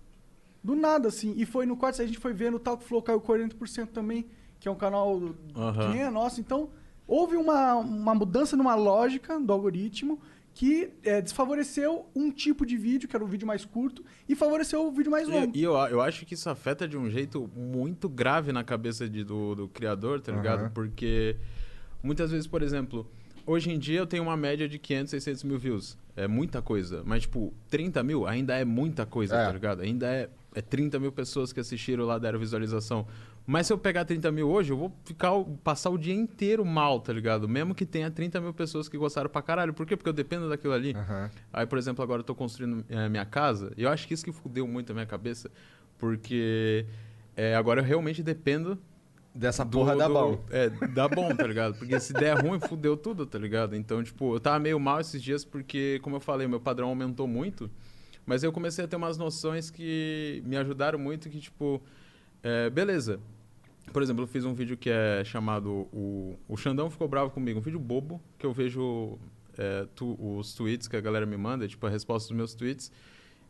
Do 0.64 0.74
nada, 0.74 1.06
assim. 1.08 1.32
E 1.36 1.46
foi 1.46 1.64
no 1.64 1.76
Cortes, 1.76 2.00
a 2.00 2.04
gente 2.06 2.18
foi 2.18 2.32
ver 2.32 2.50
no 2.50 2.58
Talk 2.58 2.82
Flow 2.82 3.00
caiu 3.00 3.20
40% 3.20 3.88
também, 3.92 4.26
que 4.62 4.68
é 4.68 4.70
um 4.70 4.76
canal 4.76 5.20
Aham. 5.56 5.72
que 5.88 5.88
nem 5.92 6.02
é 6.02 6.10
nosso. 6.10 6.40
Então, 6.40 6.70
houve 7.06 7.36
uma, 7.36 7.74
uma 7.74 8.14
mudança 8.14 8.56
numa 8.56 8.76
lógica 8.76 9.38
do 9.40 9.52
algoritmo 9.52 10.20
que 10.54 10.90
é, 11.02 11.20
desfavoreceu 11.20 12.06
um 12.14 12.30
tipo 12.30 12.64
de 12.64 12.76
vídeo, 12.76 13.08
que 13.08 13.16
era 13.16 13.24
o 13.24 13.26
vídeo 13.26 13.46
mais 13.46 13.64
curto, 13.64 14.04
e 14.28 14.36
favoreceu 14.36 14.86
o 14.86 14.92
vídeo 14.92 15.10
mais 15.10 15.26
longo. 15.26 15.50
E, 15.56 15.60
e 15.60 15.62
eu, 15.64 15.72
eu 15.74 16.00
acho 16.00 16.24
que 16.24 16.34
isso 16.34 16.48
afeta 16.48 16.86
de 16.86 16.96
um 16.96 17.10
jeito 17.10 17.50
muito 17.56 18.08
grave 18.08 18.52
na 18.52 18.62
cabeça 18.62 19.08
de- 19.08 19.24
do, 19.24 19.54
do 19.56 19.68
criador, 19.68 20.20
tá 20.20 20.30
ligado? 20.30 20.60
Aham. 20.60 20.70
Porque 20.72 21.36
muitas 22.02 22.30
vezes, 22.30 22.46
por 22.46 22.62
exemplo, 22.62 23.04
hoje 23.46 23.70
em 23.72 23.78
dia 23.78 23.98
eu 23.98 24.06
tenho 24.06 24.22
uma 24.22 24.36
média 24.36 24.68
de 24.68 24.78
500, 24.78 25.10
600 25.10 25.42
mil 25.44 25.58
views. 25.58 25.98
É 26.14 26.28
muita 26.28 26.60
coisa. 26.62 27.02
Mas, 27.04 27.22
tipo, 27.22 27.52
30 27.70 28.02
mil 28.02 28.26
ainda 28.26 28.54
é 28.54 28.64
muita 28.64 29.04
coisa, 29.06 29.34
É. 29.34 29.46
tá 29.46 29.52
ligado? 29.52 29.80
Ainda 29.80 30.06
é, 30.06 30.28
é 30.54 30.60
30 30.60 31.00
mil 31.00 31.10
pessoas 31.10 31.50
que 31.52 31.58
assistiram 31.60 32.04
lá, 32.04 32.18
deram 32.18 32.38
visualização. 32.38 33.06
Mas 33.46 33.66
se 33.66 33.72
eu 33.72 33.78
pegar 33.78 34.04
30 34.04 34.30
mil 34.30 34.48
hoje, 34.48 34.72
eu 34.72 34.76
vou 34.76 34.92
ficar, 35.04 35.32
passar 35.64 35.90
o 35.90 35.98
dia 35.98 36.14
inteiro 36.14 36.64
mal, 36.64 37.00
tá 37.00 37.12
ligado? 37.12 37.48
Mesmo 37.48 37.74
que 37.74 37.84
tenha 37.84 38.10
30 38.10 38.40
mil 38.40 38.54
pessoas 38.54 38.88
que 38.88 38.96
gostaram 38.96 39.28
pra 39.28 39.42
caralho. 39.42 39.74
Por 39.74 39.84
quê? 39.84 39.96
Porque 39.96 40.08
eu 40.08 40.12
dependo 40.12 40.48
daquilo 40.48 40.72
ali. 40.72 40.94
Aham. 40.94 41.30
Aí, 41.52 41.66
por 41.66 41.76
exemplo, 41.76 42.02
agora 42.04 42.20
eu 42.20 42.24
tô 42.24 42.34
construindo 42.36 42.84
eh, 42.88 43.08
minha 43.08 43.24
casa. 43.24 43.72
E 43.76 43.82
eu 43.82 43.90
acho 43.90 44.06
que 44.06 44.14
isso 44.14 44.24
que 44.24 44.30
fudeu 44.32 44.66
muito 44.68 44.90
a 44.90 44.94
minha 44.94 45.06
cabeça. 45.06 45.50
Porque 45.98 46.86
eh, 47.36 47.54
agora 47.54 47.80
eu 47.80 47.84
realmente 47.84 48.22
dependo 48.22 48.78
Dessa 49.34 49.64
do- 49.64 49.78
porra 49.78 49.96
da 49.96 50.06
do- 50.08 50.14
bom. 50.14 50.44
É, 50.50 50.68
dá 50.94 51.08
bom, 51.08 51.34
tá 51.34 51.46
ligado? 51.46 51.74
Porque 51.78 51.98
se 51.98 52.12
der 52.12 52.38
ruim, 52.40 52.60
fudeu 52.60 52.96
tudo, 52.96 53.24
tá 53.26 53.38
ligado? 53.38 53.74
Então, 53.74 54.02
tipo, 54.04 54.34
eu 54.36 54.40
tava 54.40 54.58
meio 54.58 54.78
mal 54.78 55.00
esses 55.00 55.22
dias 55.22 55.44
porque, 55.44 55.98
como 56.02 56.16
eu 56.16 56.20
falei, 56.20 56.46
meu 56.46 56.60
padrão 56.60 56.88
aumentou 56.88 57.26
muito. 57.26 57.70
Mas 58.26 58.42
eu 58.44 58.52
comecei 58.52 58.84
a 58.84 58.88
ter 58.88 58.94
umas 58.96 59.16
noções 59.18 59.70
que 59.70 60.42
me 60.46 60.56
ajudaram 60.56 60.98
muito, 60.98 61.28
que, 61.30 61.40
tipo, 61.40 61.82
é, 62.42 62.70
beleza. 62.70 63.20
Por 63.92 64.02
exemplo, 64.02 64.22
eu 64.22 64.26
fiz 64.26 64.44
um 64.44 64.54
vídeo 64.54 64.76
que 64.76 64.88
é 64.90 65.22
chamado 65.24 65.88
o, 65.92 66.36
o 66.48 66.56
Xandão 66.56 66.88
Ficou 66.90 67.08
Bravo 67.08 67.30
Comigo. 67.30 67.58
Um 67.58 67.62
vídeo 67.62 67.78
bobo, 67.80 68.20
que 68.38 68.46
eu 68.46 68.52
vejo 68.52 69.18
é, 69.58 69.86
tu- 69.94 70.16
os 70.20 70.54
tweets 70.54 70.88
que 70.88 70.96
a 70.96 71.00
galera 71.00 71.26
me 71.26 71.36
manda, 71.36 71.66
tipo, 71.68 71.86
a 71.86 71.90
resposta 71.90 72.28
dos 72.28 72.36
meus 72.36 72.54
tweets. 72.54 72.90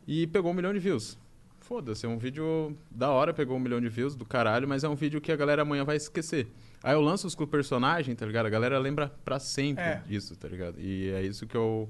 E 0.07 0.27
pegou 0.27 0.51
um 0.51 0.53
milhão 0.53 0.73
de 0.73 0.79
views. 0.79 1.17
Foda-se, 1.59 2.05
é 2.05 2.09
um 2.09 2.17
vídeo 2.17 2.75
da 2.91 3.09
hora, 3.09 3.33
pegou 3.33 3.55
um 3.55 3.59
milhão 3.59 3.79
de 3.79 3.87
views 3.87 4.15
do 4.15 4.25
caralho, 4.25 4.67
mas 4.67 4.83
é 4.83 4.89
um 4.89 4.95
vídeo 4.95 5.21
que 5.21 5.31
a 5.31 5.35
galera 5.35 5.61
amanhã 5.61 5.85
vai 5.85 5.95
esquecer. 5.95 6.47
Aí 6.83 6.93
eu 6.93 6.99
lanço 6.99 7.25
os 7.25 7.35
com 7.35 7.45
o 7.45 7.47
personagem, 7.47 8.13
tá 8.13 8.25
ligado? 8.25 8.47
A 8.47 8.49
galera 8.49 8.77
lembra 8.77 9.07
pra 9.23 9.39
sempre 9.39 9.81
É. 9.81 10.01
disso, 10.05 10.35
tá 10.35 10.49
ligado? 10.49 10.77
E 10.77 11.09
é 11.11 11.21
isso 11.23 11.47
que 11.47 11.55
eu, 11.55 11.89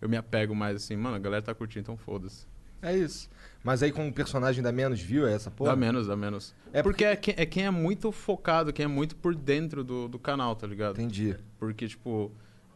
eu 0.00 0.08
me 0.08 0.16
apego 0.16 0.54
mais 0.54 0.76
assim, 0.76 0.94
mano, 0.94 1.16
a 1.16 1.18
galera 1.18 1.42
tá 1.42 1.52
curtindo, 1.52 1.80
então 1.80 1.96
foda-se. 1.96 2.46
É 2.80 2.96
isso. 2.96 3.28
Mas 3.68 3.82
aí 3.82 3.92
com 3.92 4.08
o 4.08 4.10
personagem 4.10 4.62
dá 4.62 4.72
menos 4.72 4.98
view, 4.98 5.28
é 5.28 5.34
essa 5.34 5.50
porra? 5.50 5.72
Dá 5.72 5.76
menos, 5.76 6.06
dá 6.06 6.16
menos. 6.16 6.54
É 6.72 6.82
porque 6.82 7.04
é 7.04 7.14
quem, 7.14 7.34
é 7.36 7.44
quem 7.44 7.66
é 7.66 7.70
muito 7.70 8.10
focado, 8.10 8.72
quem 8.72 8.84
é 8.84 8.88
muito 8.88 9.14
por 9.14 9.34
dentro 9.34 9.84
do, 9.84 10.08
do 10.08 10.18
canal, 10.18 10.56
tá 10.56 10.66
ligado? 10.66 10.92
Entendi. 10.92 11.36
Porque, 11.58 11.86
tipo, 11.86 12.32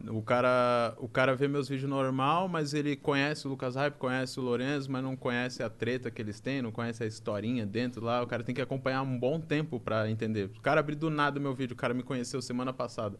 o 0.06 0.20
cara, 0.20 0.94
o 0.98 1.08
cara 1.08 1.34
vê 1.34 1.48
meus 1.48 1.66
vídeos 1.66 1.88
normal, 1.88 2.46
mas 2.46 2.74
ele 2.74 2.94
conhece 2.94 3.46
o 3.46 3.48
Lucas 3.48 3.74
Hype, 3.74 3.94
conhece 3.94 4.38
o 4.38 4.42
Lorenzo, 4.42 4.92
mas 4.92 5.02
não 5.02 5.16
conhece 5.16 5.62
a 5.62 5.70
treta 5.70 6.10
que 6.10 6.20
eles 6.20 6.40
têm, 6.40 6.60
não 6.60 6.70
conhece 6.70 7.02
a 7.02 7.06
historinha 7.06 7.64
dentro 7.64 8.04
lá. 8.04 8.22
O 8.22 8.26
cara 8.26 8.44
tem 8.44 8.54
que 8.54 8.60
acompanhar 8.60 9.00
um 9.00 9.18
bom 9.18 9.40
tempo 9.40 9.80
pra 9.80 10.10
entender. 10.10 10.50
O 10.58 10.60
cara 10.60 10.80
abriu 10.80 10.98
do 10.98 11.08
nada 11.08 11.38
o 11.38 11.42
meu 11.42 11.54
vídeo, 11.54 11.72
o 11.72 11.76
cara 11.78 11.94
me 11.94 12.02
conheceu 12.02 12.42
semana 12.42 12.70
passada, 12.70 13.18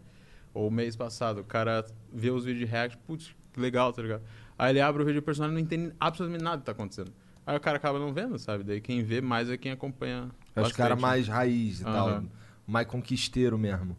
ou 0.52 0.70
mês 0.70 0.94
passado. 0.94 1.40
O 1.40 1.44
cara 1.44 1.86
vê 2.12 2.30
os 2.30 2.44
vídeos 2.44 2.66
de 2.66 2.70
react, 2.70 2.98
putz, 3.06 3.34
legal, 3.56 3.94
tá 3.94 4.02
ligado? 4.02 4.22
Aí 4.58 4.72
ele 4.72 4.80
abre 4.82 5.02
o 5.02 5.06
vídeo 5.06 5.22
do 5.22 5.24
personagem 5.24 5.56
e 5.56 5.58
não 5.58 5.64
entende 5.64 5.94
absolutamente 5.98 6.44
nada 6.44 6.58
que 6.58 6.66
tá 6.66 6.72
acontecendo. 6.72 7.10
Aí 7.46 7.56
o 7.56 7.61
cara 7.61 7.76
acaba 7.76 7.99
não 7.99 8.12
vendo, 8.12 8.38
sabe? 8.38 8.62
Daí 8.64 8.80
quem 8.80 9.02
vê 9.02 9.20
mais 9.20 9.50
é 9.50 9.56
quem 9.56 9.72
acompanha. 9.72 10.30
É 10.54 10.61
os 10.61 10.72
caras 10.72 11.00
mais 11.00 11.26
raiz 11.28 11.80
e 11.80 11.84
tal. 11.84 12.08
Aham. 12.08 12.25
Mais 12.66 12.87
conquisteiro 12.87 13.58
mesmo. 13.58 13.96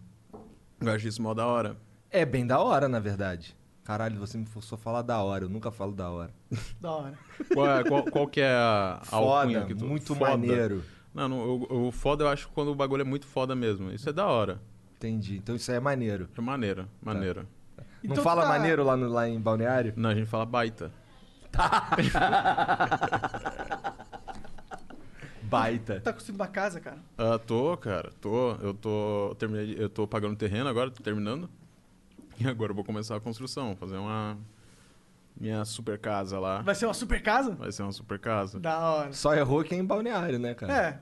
Eu 0.80 0.92
acho 0.92 1.08
isso 1.08 1.22
mó 1.22 1.34
da 1.34 1.46
hora. 1.46 1.76
É 2.10 2.26
bem 2.26 2.46
da 2.48 2.60
hora, 2.60 2.88
na 2.88 3.00
verdade. 3.00 3.56
Caralho, 3.84 4.18
você 4.18 4.38
me 4.38 4.46
forçou 4.46 4.78
a 4.78 4.80
falar 4.80 5.02
da 5.02 5.22
hora. 5.22 5.44
Eu 5.44 5.50
nunca 5.50 5.72
falo 5.72 5.92
da 5.94 6.10
hora. 6.10 6.32
Da 6.80 6.92
hora. 6.92 7.14
Qual, 7.54 7.68
é- 7.70 7.84
qual- 7.84 8.04
qual 8.06 8.28
que 8.28 8.40
é 8.42 8.54
a, 8.54 9.02
Foda, 9.04 9.66
que 9.66 9.76
tu... 9.76 9.86
muito 9.86 10.16
Foda. 10.16 10.32
maneiro. 10.32 10.84
Não, 11.14 11.28
não, 11.30 11.38
o, 11.40 11.88
o 11.88 11.92
foda 11.92 12.24
eu 12.24 12.28
acho 12.30 12.50
quando 12.50 12.70
o 12.72 12.76
bagulho 12.76 13.02
é 13.02 13.06
muito 13.06 13.28
foda 13.28 13.54
mesmo. 13.56 13.92
Isso 13.92 14.10
é 14.10 14.14
da 14.14 14.26
hora. 14.26 14.60
Entendi. 14.98 15.36
Então 15.38 15.54
isso 15.56 15.70
aí 15.70 15.78
é 15.78 15.80
maneiro. 15.82 16.28
É 16.38 16.42
maneiro, 16.42 16.88
maneiro. 17.02 17.48
Então 18.04 18.16
não 18.18 18.24
fala 18.24 18.44
tá- 18.44 18.48
maneiro 18.48 18.84
lá, 18.84 18.96
no, 18.98 19.10
lá 19.10 19.28
em 19.28 19.40
Balneário? 19.40 19.94
Não, 19.96 20.10
a 20.10 20.16
gente 20.16 20.28
fala 20.28 20.46
baita. 20.46 20.92
Baita. 25.44 26.02
Tá 26.02 26.12
construindo 26.12 26.40
uma 26.40 26.48
casa, 26.48 26.80
cara? 26.80 26.98
Ah, 27.18 27.38
tô, 27.38 27.78
cara, 27.78 28.12
tô. 28.20 28.54
Eu 28.56 28.74
tô. 28.74 29.36
Terminei, 29.38 29.76
eu 29.78 29.88
tô 29.88 30.08
pagando 30.08 30.36
terreno 30.36 30.68
agora, 30.68 30.90
tô 30.90 31.04
terminando. 31.04 31.48
E 32.40 32.48
agora 32.48 32.72
eu 32.72 32.76
vou 32.76 32.84
começar 32.84 33.16
a 33.16 33.20
construção, 33.20 33.76
fazer 33.76 33.98
uma. 33.98 34.38
Minha 35.40 35.64
super 35.66 36.00
casa 36.00 36.40
lá. 36.40 36.62
Vai 36.62 36.76
ser 36.76 36.86
uma 36.86 36.94
super 36.94 37.22
casa? 37.22 37.56
Vai 37.56 37.72
ser 37.72 37.84
uma 37.84 37.92
super 37.92 38.20
casa. 38.20 38.60
Da 38.60 38.80
hora. 38.80 39.14
Só 39.14 39.34
errou 39.36 39.64
quem 39.64 39.80
é 39.80 39.82
em 39.82 39.86
Balneário, 39.86 40.40
né, 40.40 40.54
cara? 40.54 40.74
É. 40.74 41.00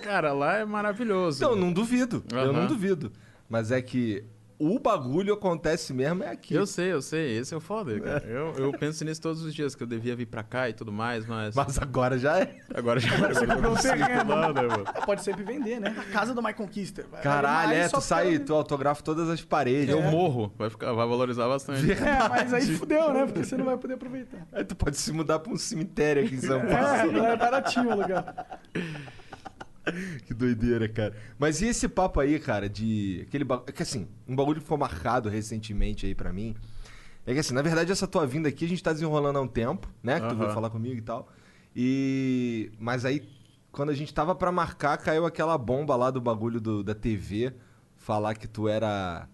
Cara, 0.00 0.32
lá 0.32 0.56
é 0.56 0.64
maravilhoso. 0.64 1.42
Então, 1.42 1.54
não 1.54 1.72
duvido. 1.72 2.24
Eu 2.32 2.38
Aham. 2.40 2.52
não 2.52 2.66
duvido. 2.66 3.12
Mas 3.48 3.70
é 3.70 3.80
que 3.82 4.24
o 4.64 4.78
bagulho 4.78 5.34
acontece 5.34 5.92
mesmo 5.92 6.22
é 6.22 6.28
aqui. 6.28 6.54
Eu 6.54 6.66
sei, 6.66 6.92
eu 6.92 7.02
sei, 7.02 7.36
esse 7.38 7.52
é 7.52 7.56
o 7.56 7.60
foda, 7.60 7.98
cara. 7.98 8.24
Eu, 8.26 8.52
eu 8.56 8.72
penso 8.72 9.04
nisso 9.04 9.20
todos 9.20 9.42
os 9.42 9.52
dias, 9.52 9.74
que 9.74 9.82
eu 9.82 9.86
devia 9.86 10.14
vir 10.14 10.26
pra 10.26 10.44
cá 10.44 10.68
e 10.68 10.72
tudo 10.72 10.92
mais, 10.92 11.26
mas. 11.26 11.54
Mas 11.54 11.78
agora 11.78 12.16
já 12.16 12.38
é. 12.38 12.56
Agora 12.72 13.00
já 13.00 13.12
agora 13.14 13.32
eu 13.32 13.40
comprou 13.40 13.74
lá, 14.36 14.52
né, 14.52 14.62
mano? 14.62 14.84
Pode 15.04 15.24
sempre 15.24 15.42
vender, 15.42 15.80
né? 15.80 15.94
A 15.98 16.04
casa 16.12 16.32
do 16.32 16.42
My 16.42 16.54
Conquista. 16.54 17.02
Caralho, 17.22 17.72
é, 17.72 17.88
tu 17.88 18.00
sai, 18.00 18.38
tu 18.38 18.54
autografa 18.54 19.02
todas 19.02 19.28
as 19.28 19.40
paredes. 19.42 19.88
Eu 19.88 20.02
morro, 20.02 20.52
vai, 20.56 20.70
ficar, 20.70 20.92
vai 20.92 21.08
valorizar 21.08 21.48
bastante. 21.48 21.90
É, 21.92 22.28
mas 22.28 22.52
aí 22.54 22.66
fudeu, 22.76 23.12
né? 23.12 23.24
Porque 23.26 23.44
você 23.44 23.56
não 23.56 23.64
vai 23.64 23.76
poder 23.76 23.94
aproveitar. 23.94 24.46
Aí 24.52 24.64
tu 24.64 24.76
pode 24.76 24.96
se 24.96 25.12
mudar 25.12 25.38
pra 25.38 25.52
um 25.52 25.56
cemitério 25.56 26.24
aqui 26.24 26.34
em 26.34 26.40
São 26.40 26.60
Paulo. 26.60 27.26
É, 27.26 27.32
é 27.32 27.36
baratinho 27.36 27.90
o 27.90 27.96
lugar. 27.96 28.60
que 30.26 30.34
doideira, 30.34 30.88
cara. 30.88 31.14
Mas 31.38 31.60
e 31.60 31.66
esse 31.66 31.88
papo 31.88 32.20
aí, 32.20 32.38
cara, 32.38 32.68
de. 32.68 33.24
Aquele 33.26 33.44
bagulho. 33.44 33.68
É 33.68 33.72
que 33.72 33.82
assim, 33.82 34.08
um 34.26 34.34
bagulho 34.36 34.56
que 34.56 34.64
ficou 34.64 34.78
marcado 34.78 35.28
recentemente 35.28 36.06
aí 36.06 36.14
pra 36.14 36.32
mim. 36.32 36.54
É 37.26 37.32
que 37.32 37.40
assim, 37.40 37.54
na 37.54 37.62
verdade, 37.62 37.92
essa 37.92 38.06
tua 38.06 38.26
vinda 38.26 38.48
aqui 38.48 38.64
a 38.64 38.68
gente 38.68 38.82
tá 38.82 38.92
desenrolando 38.92 39.38
há 39.38 39.42
um 39.42 39.48
tempo, 39.48 39.88
né? 40.02 40.20
Que 40.20 40.28
tu 40.28 40.36
veio 40.36 40.52
falar 40.52 40.70
comigo 40.70 40.96
e 40.96 41.02
tal. 41.02 41.28
E. 41.74 42.72
Mas 42.78 43.04
aí, 43.04 43.28
quando 43.70 43.90
a 43.90 43.94
gente 43.94 44.12
tava 44.12 44.34
pra 44.34 44.52
marcar, 44.52 44.96
caiu 44.98 45.26
aquela 45.26 45.56
bomba 45.56 45.96
lá 45.96 46.10
do 46.10 46.20
bagulho 46.20 46.60
do, 46.60 46.82
da 46.82 46.94
TV. 46.94 47.52
Falar 47.96 48.34
que 48.34 48.48
tu 48.48 48.68
era 48.68 49.28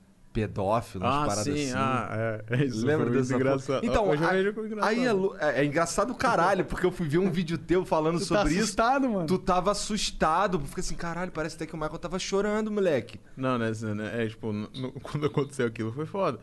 pedófilo, 0.47 1.04
umas 1.04 1.14
Ah, 1.14 1.18
paradas 1.26 1.45
sim, 1.45 1.50
assim. 1.64 1.73
ah, 1.76 2.40
é. 2.50 2.64
Isso 2.64 2.87
Lembra 2.87 3.11
dessa 3.11 3.28
porra? 3.33 3.37
engraçado. 3.40 3.85
Então, 3.87 4.09
Hoje 4.09 4.25
a- 4.25 4.38
engraçado. 4.40 4.85
aí 4.85 5.07
é, 5.07 5.11
é, 5.59 5.61
é 5.61 5.64
engraçado 5.64 6.14
caralho, 6.14 6.64
porque 6.64 6.87
eu 6.87 6.92
fui 6.92 7.09
ver 7.09 7.18
um 7.18 7.30
vídeo 7.30 7.59
teu 7.59 7.85
falando 7.85 8.18
Tu 8.18 8.28
tá 8.28 8.37
sobre 8.37 8.52
isso. 8.54 8.62
assustado, 8.64 9.09
mano? 9.09 9.26
Tu 9.26 9.38
tava 9.38 9.71
assustado, 9.73 10.61
fica 10.61 10.80
assim, 10.80 10.95
caralho, 10.95 11.33
parece 11.33 11.57
até 11.57 11.66
que 11.66 11.75
o 11.75 11.76
Michael 11.78 11.99
tava 11.99 12.18
chorando, 12.18 12.71
moleque. 12.71 13.18
Não, 13.37 13.59
né? 13.59 13.71
né, 13.95 14.25
É, 14.25 14.28
tipo, 14.28 14.52
no- 14.52 14.68
quando 15.02 15.26
aconteceu 15.26 15.66
aquilo 15.66 15.92
foi 15.92 16.07
foda. 16.07 16.38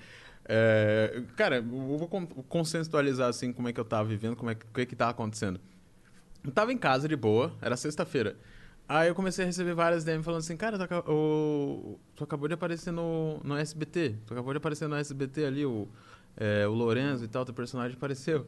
É, 0.48 1.22
cara, 1.36 1.58
eu 1.58 1.64
vou 1.64 2.08
con- 2.08 2.28
consensualizar 2.48 3.30
assim 3.30 3.52
como 3.52 3.68
é 3.68 3.74
que 3.74 3.80
eu 3.80 3.86
tava 3.86 4.08
vivendo, 4.08 4.36
como 4.36 4.50
é 4.52 4.56
que, 4.56 4.64
o 4.66 4.70
que 4.74 4.86
que 4.86 4.96
tava 4.96 5.12
acontecendo. 5.12 5.60
Eu 6.44 6.52
tava 6.52 6.72
em 6.72 6.78
casa 6.78 7.08
de 7.08 7.16
boa, 7.16 7.52
era 7.62 7.76
sexta-feira. 7.76 8.36
Aí 8.88 9.08
eu 9.08 9.16
comecei 9.16 9.44
a 9.44 9.48
receber 9.48 9.74
várias 9.74 10.04
DM 10.04 10.24
falando 10.24 10.40
assim, 10.42 10.56
cara, 10.56 10.78
tu, 10.78 11.12
o- 11.12 12.00
tu 12.16 12.24
acabou 12.24 12.48
de 12.48 12.54
aparecer 12.54 12.92
no, 12.92 13.40
no 13.44 13.58
SBT. 13.58 14.16
Tu 14.28 14.34
acabou 14.34 14.54
de 14.54 14.58
aparecer 14.58 14.88
no 14.88 14.96
SBT 14.96 15.46
ali, 15.46 15.66
o, 15.66 15.88
é, 16.38 16.68
o 16.68 16.72
Lorenzo 16.74 17.26
e 17.26 17.28
tal, 17.28 17.44
teu 17.46 17.54
personagem 17.54 17.98
apareceu. 17.98 18.46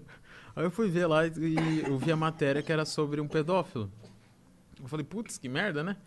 Aí 0.56 0.64
eu 0.64 0.72
fui 0.72 0.90
ver 0.90 1.08
lá 1.08 1.26
e, 1.26 1.32
e 1.38 1.80
eu 1.88 1.98
vi 1.98 2.12
a 2.12 2.16
matéria 2.16 2.62
que 2.62 2.72
era 2.72 2.86
sobre 2.86 3.20
um 3.20 3.28
pedófilo. 3.28 3.92
Eu 4.80 4.88
falei, 4.88 5.04
putz, 5.04 5.38
que 5.40 5.50
merda, 5.50 5.84
né? 5.84 5.98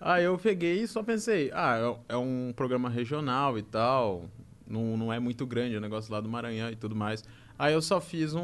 Aí 0.00 0.24
eu 0.24 0.36
peguei 0.38 0.82
e 0.82 0.88
só 0.88 1.02
pensei, 1.02 1.50
ah, 1.54 1.78
é- 2.08 2.14
é 2.14 2.16
um 2.16 2.52
programa 2.54 2.88
regional 2.88 3.56
e 3.58 3.62
tal, 3.62 4.24
não, 4.66 4.96
não 4.96 5.12
é 5.12 5.18
muito 5.20 5.46
grande, 5.46 5.74
é 5.76 5.78
um 5.78 5.80
negócio 5.80 6.12
lá 6.12 6.20
do 6.20 6.28
Maranhão 6.28 6.70
e 6.70 6.76
tudo 6.76 6.96
mais. 6.96 7.22
Aí 7.56 7.74
eu 7.74 7.82
só 7.82 8.00
fiz 8.00 8.34
um, 8.34 8.42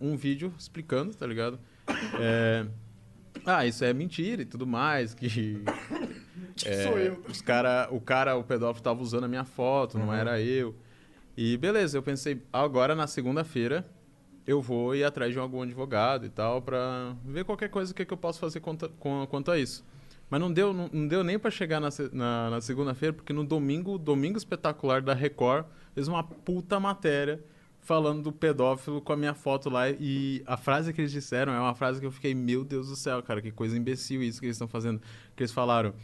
um 0.00 0.16
vídeo 0.16 0.52
explicando, 0.58 1.12
tá 1.14 1.26
ligado? 1.26 1.58
É, 2.20 2.66
ah, 3.46 3.66
isso 3.66 3.84
é 3.84 3.92
mentira 3.92 4.42
e 4.42 4.44
tudo 4.44 4.66
mais, 4.66 5.14
que... 5.14 5.62
é, 6.64 6.82
Sou 6.84 6.98
eu. 6.98 7.22
Os 7.28 7.40
cara, 7.40 7.88
o 7.90 8.00
cara, 8.00 8.36
o 8.36 8.44
pedófilo 8.44 8.82
tava 8.82 9.02
usando 9.02 9.24
a 9.24 9.28
minha 9.28 9.44
foto, 9.44 9.98
não 9.98 10.12
era 10.12 10.40
eu. 10.40 10.74
E 11.36 11.56
beleza, 11.56 11.96
eu 11.96 12.02
pensei, 12.02 12.42
agora 12.52 12.94
na 12.94 13.06
segunda-feira 13.06 13.86
eu 14.46 14.60
vou 14.60 14.94
ir 14.94 15.04
atrás 15.04 15.32
de 15.32 15.38
algum 15.38 15.62
advogado 15.62 16.26
e 16.26 16.28
tal 16.28 16.60
pra 16.60 17.14
ver 17.24 17.44
qualquer 17.44 17.68
coisa 17.70 17.94
que, 17.94 18.04
que 18.04 18.12
eu 18.12 18.16
posso 18.16 18.40
fazer 18.40 18.60
quanto, 18.60 18.88
com- 18.98 19.26
quanto 19.28 19.50
a 19.50 19.58
isso. 19.58 19.84
Mas 20.28 20.40
não 20.40 20.52
deu, 20.52 20.72
não, 20.72 20.88
não 20.92 21.08
deu 21.08 21.24
nem 21.24 21.38
pra 21.38 21.50
chegar 21.50 21.80
na, 21.80 21.88
na, 22.12 22.50
na 22.50 22.60
segunda-feira, 22.60 23.12
porque 23.12 23.32
no 23.32 23.44
domingo, 23.44 23.98
domingo 23.98 24.38
espetacular 24.38 25.02
da 25.02 25.12
Record, 25.14 25.66
fez 25.94 26.06
uma 26.08 26.22
puta 26.22 26.78
matéria 26.78 27.42
falando 27.80 28.22
do 28.22 28.32
pedófilo 28.32 29.00
com 29.00 29.12
a 29.12 29.16
minha 29.16 29.34
foto 29.34 29.68
lá. 29.70 29.90
E 29.90 30.42
a 30.46 30.56
frase 30.56 30.92
que 30.92 31.00
eles 31.00 31.12
disseram 31.12 31.52
é 31.52 31.58
uma 31.60 31.74
frase 31.74 32.00
que 32.00 32.06
eu 32.06 32.10
fiquei, 32.12 32.34
meu 32.34 32.64
Deus 32.64 32.88
do 32.88 32.96
céu, 32.96 33.22
cara, 33.22 33.40
que 33.42 33.50
coisa 33.50 33.76
imbecil 33.76 34.22
isso 34.22 34.38
que 34.40 34.46
eles 34.46 34.56
estão 34.56 34.68
fazendo. 34.68 35.00
Que 35.34 35.42
eles 35.42 35.52
falaram. 35.52 35.94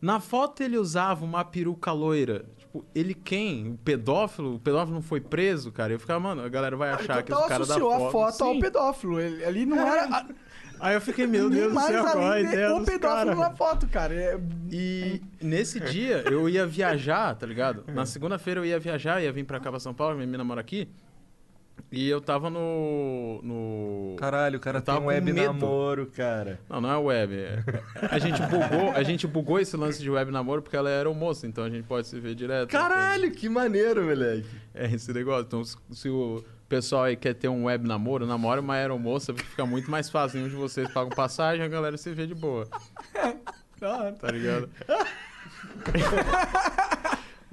Na 0.00 0.20
foto 0.20 0.62
ele 0.62 0.76
usava 0.76 1.24
uma 1.24 1.42
peruca 1.42 1.90
loira. 1.90 2.44
Tipo, 2.58 2.84
ele 2.94 3.14
quem? 3.14 3.70
O 3.70 3.78
pedófilo? 3.78 4.56
O 4.56 4.58
pedófilo 4.60 4.94
não 4.94 5.02
foi 5.02 5.20
preso, 5.22 5.72
cara? 5.72 5.92
Eu 5.94 5.98
ficava, 5.98 6.20
mano, 6.20 6.42
a 6.42 6.48
galera 6.50 6.76
vai 6.76 6.90
achar 6.90 7.22
que 7.22 7.32
então 7.32 7.40
os 7.42 7.48
caras 7.48 7.68
da 7.68 7.74
associou 7.76 7.92
foto... 7.92 8.06
a 8.06 8.10
foto 8.32 8.44
ao 8.44 8.52
Sim. 8.54 8.60
pedófilo. 8.60 9.18
Ele, 9.20 9.44
ali 9.44 9.64
não 9.66 9.78
era. 9.78 10.04
a- 10.04 10.26
Aí 10.78 10.94
eu 10.94 11.00
fiquei, 11.00 11.26
meu 11.26 11.48
Deus 11.50 11.72
do 11.72 11.80
céu, 11.80 12.04
qual 12.04 12.30
a 12.30 12.38
ideia 12.38 12.74
o 12.76 12.84
pedófilo 12.84 13.00
caras? 13.08 13.38
na 13.38 13.50
foto, 13.56 13.88
cara. 13.88 14.14
É- 14.14 14.38
E 14.70 15.22
nesse 15.40 15.80
dia 15.80 16.22
eu 16.30 16.46
ia 16.46 16.66
viajar, 16.66 17.34
tá 17.34 17.46
ligado? 17.46 17.82
Na 17.88 18.04
segunda-feira 18.04 18.60
eu 18.60 18.66
ia 18.66 18.78
viajar, 18.78 19.22
ia 19.22 19.32
vir 19.32 19.44
pra 19.46 19.58
cá 19.58 19.70
pra 19.70 19.80
São 19.80 19.94
Paulo, 19.94 20.14
minha 20.16 20.26
mina 20.26 20.44
mora 20.44 20.60
aqui. 20.60 20.86
E 21.92 22.08
eu 22.08 22.20
tava 22.20 22.50
no. 22.50 23.40
no... 23.42 24.16
Caralho, 24.18 24.58
o 24.58 24.60
cara 24.60 24.78
Eu 24.78 24.82
tem 24.82 24.86
tava 24.94 25.00
com 25.00 25.06
web 25.06 25.32
medo. 25.32 25.46
namoro, 25.52 26.06
cara. 26.06 26.58
Não, 26.68 26.80
não 26.80 26.90
é 26.90 26.96
web. 26.98 27.34
é- 27.36 27.62
A 28.10 28.18
gente 28.18 28.42
bugou, 28.42 28.90
a 28.92 29.02
gente 29.04 29.26
bugou 29.26 29.60
esse 29.60 29.76
lance 29.76 30.02
de 30.02 30.10
web 30.10 30.30
namoro 30.32 30.62
porque 30.62 30.76
ela 30.76 30.90
era 30.90 31.08
moça, 31.14 31.46
então 31.46 31.62
a 31.64 31.70
gente 31.70 31.84
pode 31.84 32.08
se 32.08 32.18
ver 32.18 32.34
direto. 32.34 32.70
Caralho, 32.70 33.30
que 33.30 33.48
maneiro, 33.48 34.02
moleque. 34.04 34.48
É 34.74 34.86
esse 34.86 35.12
negócio. 35.12 35.44
Então, 35.46 35.62
se- 35.64 36.08
o 36.08 36.44
pessoal 36.68 37.04
aí 37.04 37.16
quer 37.16 37.34
ter 37.34 37.48
um 37.48 37.64
web 37.66 37.86
namoro, 37.86 38.26
namora 38.26 38.60
uma 38.60 38.74
aeromoça, 38.74 39.32
fica 39.32 39.64
muito 39.64 39.88
mais 39.90 40.10
fácil. 40.10 40.38
Nenhum 40.38 40.50
de 40.50 40.56
vocês 40.56 40.92
pagam 40.92 41.10
passagem, 41.10 41.64
a 41.64 41.68
galera 41.68 41.96
se 41.96 42.10
vê 42.12 42.26
de 42.26 42.34
boa. 42.34 42.66
Tá 43.78 44.30
ligado? 44.32 44.70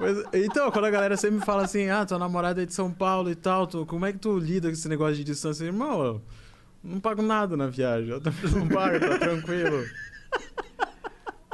Mas, 0.04 0.24
então, 0.34 0.70
quando 0.72 0.86
a 0.86 0.92
galera 0.92 1.16
sempre 1.16 1.40
me 1.40 1.46
fala 1.46 1.64
assim, 1.64 1.90
ah, 1.90 2.06
tua 2.06 2.20
namorada 2.20 2.62
é 2.62 2.66
de 2.66 2.74
São 2.74 2.92
Paulo 2.92 3.32
e 3.32 3.36
tal, 3.36 3.66
tu, 3.66 3.86
como 3.86 4.06
é 4.06 4.12
que 4.12 4.20
tu 4.20 4.38
lida 4.38 4.68
com 4.68 4.74
esse 4.74 4.90
negócio 4.90 5.16
de 5.16 5.24
distância? 5.24 5.64
Irmão, 5.64 6.04
eu 6.04 6.22
não 6.84 7.00
pago 7.00 7.22
nada 7.22 7.56
na 7.56 7.68
viagem, 7.68 8.10
eu 8.10 8.20
também 8.20 8.52
não 8.52 8.68
pago, 8.68 9.00
tá 9.00 9.18
tranquilo. 9.18 9.86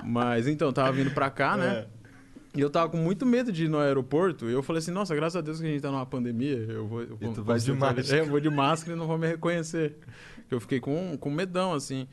Mas 0.03 0.47
então, 0.47 0.73
tava 0.73 0.91
vindo 0.91 1.11
pra 1.11 1.29
cá, 1.29 1.55
né? 1.55 1.85
E 2.55 2.61
eu 2.61 2.69
tava 2.69 2.89
com 2.89 2.97
muito 2.97 3.25
medo 3.25 3.51
de 3.51 3.65
ir 3.65 3.67
no 3.69 3.77
aeroporto. 3.77 4.49
E 4.49 4.53
eu 4.53 4.63
falei 4.63 4.79
assim, 4.79 4.91
nossa, 4.91 5.15
graças 5.15 5.35
a 5.35 5.41
Deus 5.41 5.59
que 5.59 5.67
a 5.67 5.69
gente 5.69 5.81
tá 5.81 5.91
numa 5.91 6.05
pandemia. 6.05 6.57
Eu 6.57 6.87
vou. 6.87 7.01
Eu 7.01 7.15
vou 7.15 7.33
tu 7.33 7.43
vai 7.43 7.59
de 7.59 7.71
máscara. 7.71 8.17
É, 8.17 8.21
eu 8.25 8.25
vou 8.25 8.39
de 8.39 8.49
máscara 8.49 8.95
e 8.95 8.99
não 8.99 9.05
vou 9.05 9.17
me 9.17 9.27
reconhecer. 9.27 9.97
Eu 10.49 10.59
fiquei 10.59 10.79
com, 10.79 11.15
com 11.17 11.29
medão, 11.29 11.73
assim. 11.73 12.07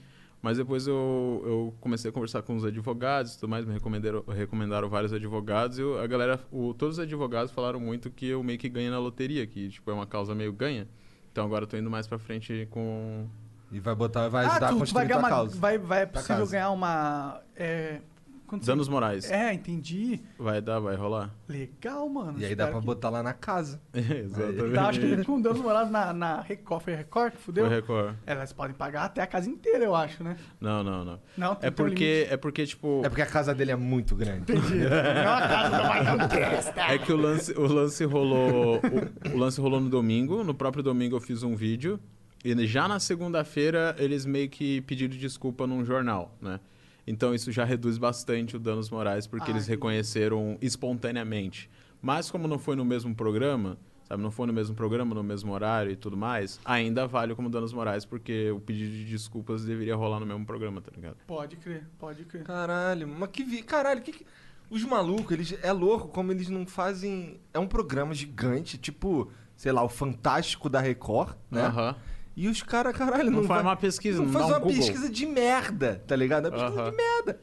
Mas 0.47 0.59
depois 0.59 0.87
eu, 0.87 1.43
eu 1.45 1.75
comecei 1.81 2.09
a 2.09 2.13
conversar 2.13 2.41
com 2.41 2.55
os 2.55 2.65
advogados 2.65 3.35
e 3.35 3.41
tudo 3.41 3.49
mais, 3.51 3.65
me 3.65 3.73
recomendaram, 3.73 4.23
recomendaram 4.29 4.89
vários 4.89 5.13
advogados. 5.13 5.77
E 5.77 5.81
eu- 5.83 5.99
a 6.01 6.07
galera, 6.07 6.39
o, 6.53 6.73
todos 6.73 6.99
os 6.99 7.03
advogados 7.03 7.51
falaram 7.51 7.81
muito 7.81 8.13
que 8.13 8.29
eu 8.29 8.45
meio 8.45 8.57
que 8.57 8.69
ganhei 8.69 8.89
na 8.89 9.01
loteria, 9.01 9.45
que 9.45 9.69
tipo, 9.71 9.91
é 9.91 9.95
uma 9.95 10.07
causa 10.07 10.37
meio 10.37 10.53
ganha. 10.53 10.87
Então 11.33 11.45
agora 11.45 11.65
eu 11.65 11.67
tô 11.67 11.77
indo 11.77 11.91
mais 11.91 12.07
pra 12.07 12.17
frente 12.17 12.69
com. 12.71 13.27
E 13.73 13.81
vai 13.81 13.93
botar, 13.97 14.29
vai 14.29 14.45
Ah, 14.45 14.51
ajudar 14.53 14.67
a 14.67 14.69
tu, 14.69 14.75
tu 14.75 14.77
vai 14.77 14.79
construir 14.87 15.07
ganhar 15.09 15.19
tua 15.19 15.29
uma. 15.29 15.29
causa. 15.37 15.59
Vai, 15.59 15.79
vai, 15.79 16.03
é 16.03 16.07
possível 16.07 16.47
ganhar 16.47 16.71
uma. 16.71 17.41
É, 17.57 18.01
quando 18.47 18.63
você- 18.63 18.71
Danos 18.71 18.89
morais. 18.89 19.31
É, 19.31 19.53
entendi. 19.53 20.21
Vai 20.39 20.61
dar, 20.61 20.79
vai 20.81 20.97
rolar. 20.97 21.35
Legal, 21.49 22.09
mano. 22.09 22.39
E 22.39 22.45
aí 22.45 22.55
dá 22.55 22.69
pra 22.69 22.81
que- 22.81 22.87
botar 22.87 23.11
lá 23.11 23.23
na 23.23 23.33
casa. 23.33 23.81
Exatamente. 23.93 24.73
Tá, 24.75 24.89
acho 24.89 25.01
que 25.01 25.25
com 25.25 25.41
danos 25.41 25.61
morados 25.61 25.91
na, 25.91 26.13
na 26.13 26.41
Record, 26.41 26.83
foi 26.83 26.95
Record 26.95 27.33
que 27.33 27.39
fudeu? 27.39 27.67
Foi 27.67 27.75
Record. 27.77 28.15
Elas 28.27 28.53
podem 28.53 28.75
pagar 28.77 29.05
até 29.05 29.23
a 29.23 29.27
casa 29.27 29.49
inteira, 29.51 29.85
eu 29.85 29.95
acho, 29.95 30.23
né? 30.23 30.37
Não, 30.61 30.83
não, 30.83 31.05
não. 31.05 31.21
Não, 31.37 31.55
tem 31.55 31.69
É 31.69 31.71
um 31.71 31.75
porque, 31.75 32.27
é 32.31 32.37
porque 32.37 32.67
tipo. 32.67 33.03
É 33.05 33.09
porque 33.09 33.23
a 33.23 33.27
casa 33.27 33.55
dele 33.55 33.73
é 33.73 33.77
muito 33.77 34.15
grande. 34.17 34.53
limite. 34.53 34.75
Não 34.75 34.87
é 34.97 35.29
uma 35.29 35.41
casa 35.49 36.17
do 36.17 36.29
Testa. 36.29 36.81
É 36.83 36.99
que 36.99 37.13
o 37.13 37.17
lance, 37.17 37.53
o 37.53 37.67
lance 37.67 38.05
rolou. 38.05 38.81
O, 39.27 39.35
o 39.35 39.39
lance 39.39 39.61
rolou 39.61 39.81
no 39.81 39.89
domingo. 39.89 40.43
No 40.45 40.55
próprio 40.55 40.83
domingo 40.83 41.17
eu 41.17 41.21
fiz 41.21 41.43
um 41.43 41.55
vídeo. 41.57 41.99
E 42.45 42.67
já 42.67 42.87
na 42.87 43.01
segunda-feira 43.01 43.97
eles 43.99 44.25
meio 44.25 44.49
que 44.49 44.81
pediram 44.83 45.17
desculpa 45.17 45.67
num 45.67 45.85
jornal, 45.85 46.37
né? 46.41 46.61
Então 47.07 47.35
isso 47.35 47.53
já 47.53 47.65
reduz 47.65 47.99
bastante 47.99 48.57
o 48.57 48.59
danos 48.59 48.91
morais, 48.91 49.27
porque 49.27 49.51
Ah, 49.51 49.55
eles 49.55 49.67
reconheceram 49.67 50.59
espontaneamente. 50.61 51.71
Mas 52.03 52.31
como 52.31 52.49
não 52.49 52.59
foi 52.59 52.77
no 52.77 52.85
mesmo 52.85 53.15
programa, 53.15 53.79
sabe, 54.05 54.23
não 54.23 54.31
for 54.31 54.47
no 54.47 54.53
mesmo 54.53 54.75
programa, 54.75 55.15
no 55.15 55.23
mesmo 55.23 55.53
horário 55.53 55.91
e 55.91 55.97
tudo 55.97 56.17
mais, 56.17 56.61
ainda 56.65 57.07
vale 57.07 57.35
como 57.35 57.49
danos 57.49 57.73
morais, 57.73 58.05
porque 58.05 58.51
o 58.51 58.61
pedido 58.61 58.91
de 58.93 59.05
desculpas 59.05 59.65
deveria 59.65 59.95
rolar 59.97 60.21
no 60.21 60.27
mesmo 60.27 60.45
programa, 60.45 60.81
tá 60.81 60.91
ligado? 60.95 61.17
Pode 61.27 61.57
crer, 61.57 61.87
pode 61.99 62.25
crer. 62.25 62.45
Caralho, 62.45 63.07
mas 63.09 63.31
que 63.31 63.45
vi... 63.45 63.63
Caralho, 63.63 64.03
que, 64.03 64.13
que... 64.13 64.27
Os 64.69 64.83
malucos, 64.83 65.31
eles... 65.31 65.59
É 65.63 65.73
louco 65.73 66.09
como 66.09 66.33
eles 66.33 66.49
não 66.49 66.67
fazem... 66.67 67.41
É 67.55 67.59
um 67.59 67.69
programa 67.69 68.13
gigante, 68.15 68.77
tipo... 68.77 69.31
Sei 69.57 69.73
lá, 69.73 69.83
o 69.83 69.89
Fantástico 69.89 70.69
da 70.69 70.81
Record, 70.81 71.35
né? 71.51 71.63
Aham. 71.63 71.97
E 72.37 72.49
os 72.49 72.63
caras, 72.63 72.95
caralho, 72.95 73.31
não, 73.31 73.41
Não 73.41 73.49
faz 73.49 73.63
vai- 73.63 73.71
uma 73.73 73.77
pesquisa, 73.77 74.19
não 74.19 74.27
não 74.27 74.33
faz 74.33 74.45
um 74.45 74.49
uma 74.49 74.59
Google. 74.59 74.77
pesquisa 74.77 75.09
de 75.09 75.25
merda, 75.27 76.03
tá 76.07 76.15
ligado? 76.15 76.49
É 76.49 76.51
uma 76.51 76.57
pesquisa 76.59 76.81
Aham. 76.83 76.91
de 76.91 76.97
merda. 76.97 77.41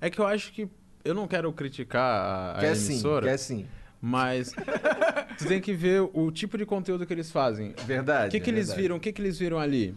É 0.00 0.08
que 0.10 0.18
eu 0.20 0.26
acho 0.26 0.52
que. 0.52 0.68
Eu 1.04 1.14
não 1.14 1.26
quero 1.26 1.52
criticar 1.52 2.02
a, 2.02 2.52
a 2.52 2.60
Quer 2.60 2.76
sim, 2.76 2.92
emissora, 2.92 3.26
quer 3.26 3.36
sim. 3.38 3.66
mas 4.00 4.52
tu 5.38 5.46
tem 5.46 5.60
que 5.60 5.72
ver 5.72 6.00
o 6.12 6.30
tipo 6.30 6.56
de 6.58 6.64
conteúdo 6.66 7.04
que 7.06 7.12
eles 7.12 7.30
fazem. 7.30 7.74
Verdade. 7.86 8.28
O 8.28 8.30
que, 8.30 8.40
que 8.40 8.50
é 8.50 8.52
eles 8.52 8.66
verdade. 8.68 8.82
viram? 8.82 8.96
O 8.96 9.00
que, 9.00 9.12
que 9.12 9.20
eles 9.22 9.38
viram 9.38 9.58
ali? 9.58 9.94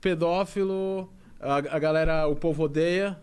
Pedófilo, 0.00 1.12
a, 1.40 1.56
a 1.56 1.78
galera, 1.78 2.26
o 2.26 2.34
povo 2.34 2.64
odeia. 2.64 3.18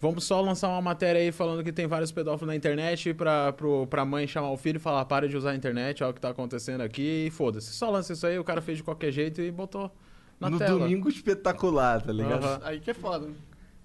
Vamos 0.00 0.22
só 0.24 0.40
lançar 0.40 0.68
uma 0.68 0.80
matéria 0.80 1.20
aí 1.20 1.32
falando 1.32 1.64
que 1.64 1.72
tem 1.72 1.86
vários 1.86 2.12
pedófilos 2.12 2.46
na 2.46 2.54
internet 2.54 3.12
pra, 3.14 3.52
pro, 3.52 3.86
pra 3.88 4.04
mãe 4.04 4.26
chamar 4.28 4.50
o 4.52 4.56
filho 4.56 4.76
e 4.76 4.80
falar: 4.80 5.04
para 5.06 5.28
de 5.28 5.36
usar 5.36 5.50
a 5.50 5.54
internet, 5.56 6.04
olha 6.04 6.10
o 6.10 6.14
que 6.14 6.20
tá 6.20 6.28
acontecendo 6.30 6.82
aqui 6.82 7.26
e 7.26 7.30
foda-se. 7.30 7.72
Só 7.72 7.90
lança 7.90 8.12
isso 8.12 8.24
aí, 8.26 8.38
o 8.38 8.44
cara 8.44 8.60
fez 8.60 8.78
de 8.78 8.84
qualquer 8.84 9.10
jeito 9.10 9.40
e 9.40 9.50
botou 9.50 9.90
na 10.38 10.48
No 10.48 10.58
tela. 10.58 10.78
domingo 10.78 11.08
espetacular, 11.08 12.00
tá 12.00 12.12
ligado? 12.12 12.44
Aham. 12.44 12.60
Aí 12.62 12.78
que 12.80 12.90
é 12.92 12.94
foda. 12.94 13.26
né? 13.26 13.34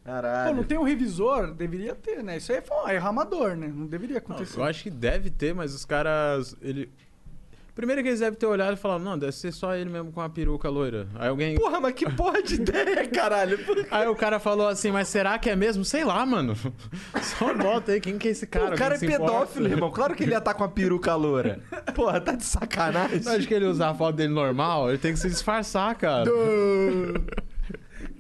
Caralho. 0.04 0.50
Pô, 0.52 0.56
não 0.58 0.64
tem 0.66 0.78
um 0.78 0.84
revisor? 0.84 1.52
Deveria 1.54 1.96
ter, 1.96 2.22
né? 2.24 2.38
Isso 2.38 2.52
aí 2.52 2.58
é 2.60 2.74
um 2.74 2.90
erro 2.90 3.08
amador, 3.08 3.56
né? 3.56 3.72
Não 3.74 3.88
deveria 3.88 4.16
Não, 4.16 4.22
acontecer. 4.22 4.60
eu 4.60 4.64
acho 4.66 4.84
que 4.84 4.90
deve 4.92 5.30
ter, 5.32 5.56
mas 5.56 5.74
os 5.74 5.86
caras. 5.86 6.56
Ele... 6.62 6.90
Primeiro 7.76 8.04
que 8.04 8.10
eles 8.10 8.20
devem 8.20 8.38
ter 8.38 8.46
olhado 8.46 8.74
e 8.74 8.78
falado, 8.78 9.04
não, 9.04 9.18
deve 9.18 9.32
ser 9.32 9.52
só 9.52 9.76
ele 9.76 9.90
mesmo 9.90 10.12
com 10.12 10.22
a 10.22 10.30
peruca 10.30 10.70
loira. 10.70 11.08
Aí 11.16 11.28
alguém. 11.28 11.56
Porra, 11.56 11.80
mas 11.80 11.94
que 11.94 12.08
porra 12.12 12.44
de 12.44 12.56
ideia, 12.56 13.08
caralho. 13.08 13.58
Aí 13.90 14.08
o 14.08 14.16
cara 14.16 14.40
falou 14.40 14.68
assim, 14.68 14.92
mas 14.92 15.08
será 15.08 15.40
que 15.40 15.50
é 15.50 15.56
mesmo? 15.56 15.84
Sei 15.84 16.04
lá, 16.04 16.24
mano. 16.24 16.56
Só 17.22 17.52
bota 17.56 17.94
aí, 17.94 18.00
quem 18.00 18.20
que 18.20 18.28
é 18.28 18.32
esse 18.32 18.46
cara? 18.46 18.76
o 18.76 18.78
cara 18.78 18.96
é 18.96 19.00
pedófilo, 19.00 19.68
irmão. 19.68 19.90
Claro 19.90 20.14
que 20.14 20.24
ele 20.24 20.34
ia 20.34 20.38
estar 20.38 20.54
com 20.54 20.64
a 20.64 20.70
peruca 20.70 21.16
loura. 21.16 21.62
Porra, 21.96 22.22
tá 22.22 22.34
de 22.34 22.46
sacanagem. 22.46 23.22
Acha 23.28 23.48
que 23.48 23.54
ele 23.54 23.66
usar 23.66 23.90
a 23.90 23.96
foto 23.96 24.18
dele 24.18 24.34
normal? 24.34 24.90
Ele 24.90 25.00
tem 25.00 25.14
que 25.14 25.20
se 25.20 25.30
disfarçar, 25.30 25.96
cara. 25.96 26.30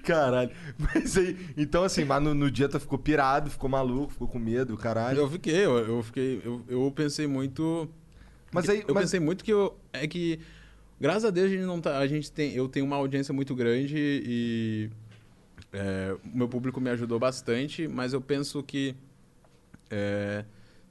Caralho. 0.03 0.51
Mas 0.77 1.17
aí, 1.17 1.38
então 1.55 1.83
assim, 1.83 2.03
mas 2.03 2.22
no, 2.22 2.33
no 2.33 2.51
dia 2.51 2.67
tu 2.67 2.79
ficou 2.79 2.98
pirado, 2.98 3.50
ficou 3.50 3.69
maluco, 3.69 4.12
ficou 4.12 4.27
com 4.27 4.39
medo, 4.39 4.75
caralho. 4.75 5.19
Eu 5.19 5.29
fiquei, 5.29 5.65
eu, 5.65 5.77
eu 5.77 6.03
fiquei. 6.03 6.41
Eu, 6.43 6.62
eu 6.67 6.91
pensei 6.93 7.25
muito. 7.27 7.89
Mas 8.53 8.69
aí, 8.69 8.83
Eu 8.88 8.93
mas- 8.93 9.05
pensei 9.05 9.19
muito 9.19 9.43
que 9.43 9.51
eu. 9.51 9.77
É 9.91 10.07
que. 10.07 10.39
Graças 11.01 11.25
a 11.25 11.29
Deus 11.31 11.48
a 11.48 11.50
gente 11.50 11.63
não 11.65 11.81
tá. 11.81 11.98
A 11.98 12.07
gente 12.07 12.31
tem. 12.31 12.53
Eu 12.53 12.67
tenho 12.69 12.86
uma 12.86 12.95
audiência 12.95 13.33
muito 13.33 13.53
grande 13.55 13.95
e. 13.98 14.89
é, 15.74 16.15
o 16.24 16.38
meu 16.38 16.48
público 16.48 16.79
me 16.79 16.89
ajudou 16.91 17.19
bastante, 17.19 17.88
mas 17.88 18.13
eu 18.13 18.22
penso 18.22 18.62
que. 18.63 18.95
é, 19.89 20.45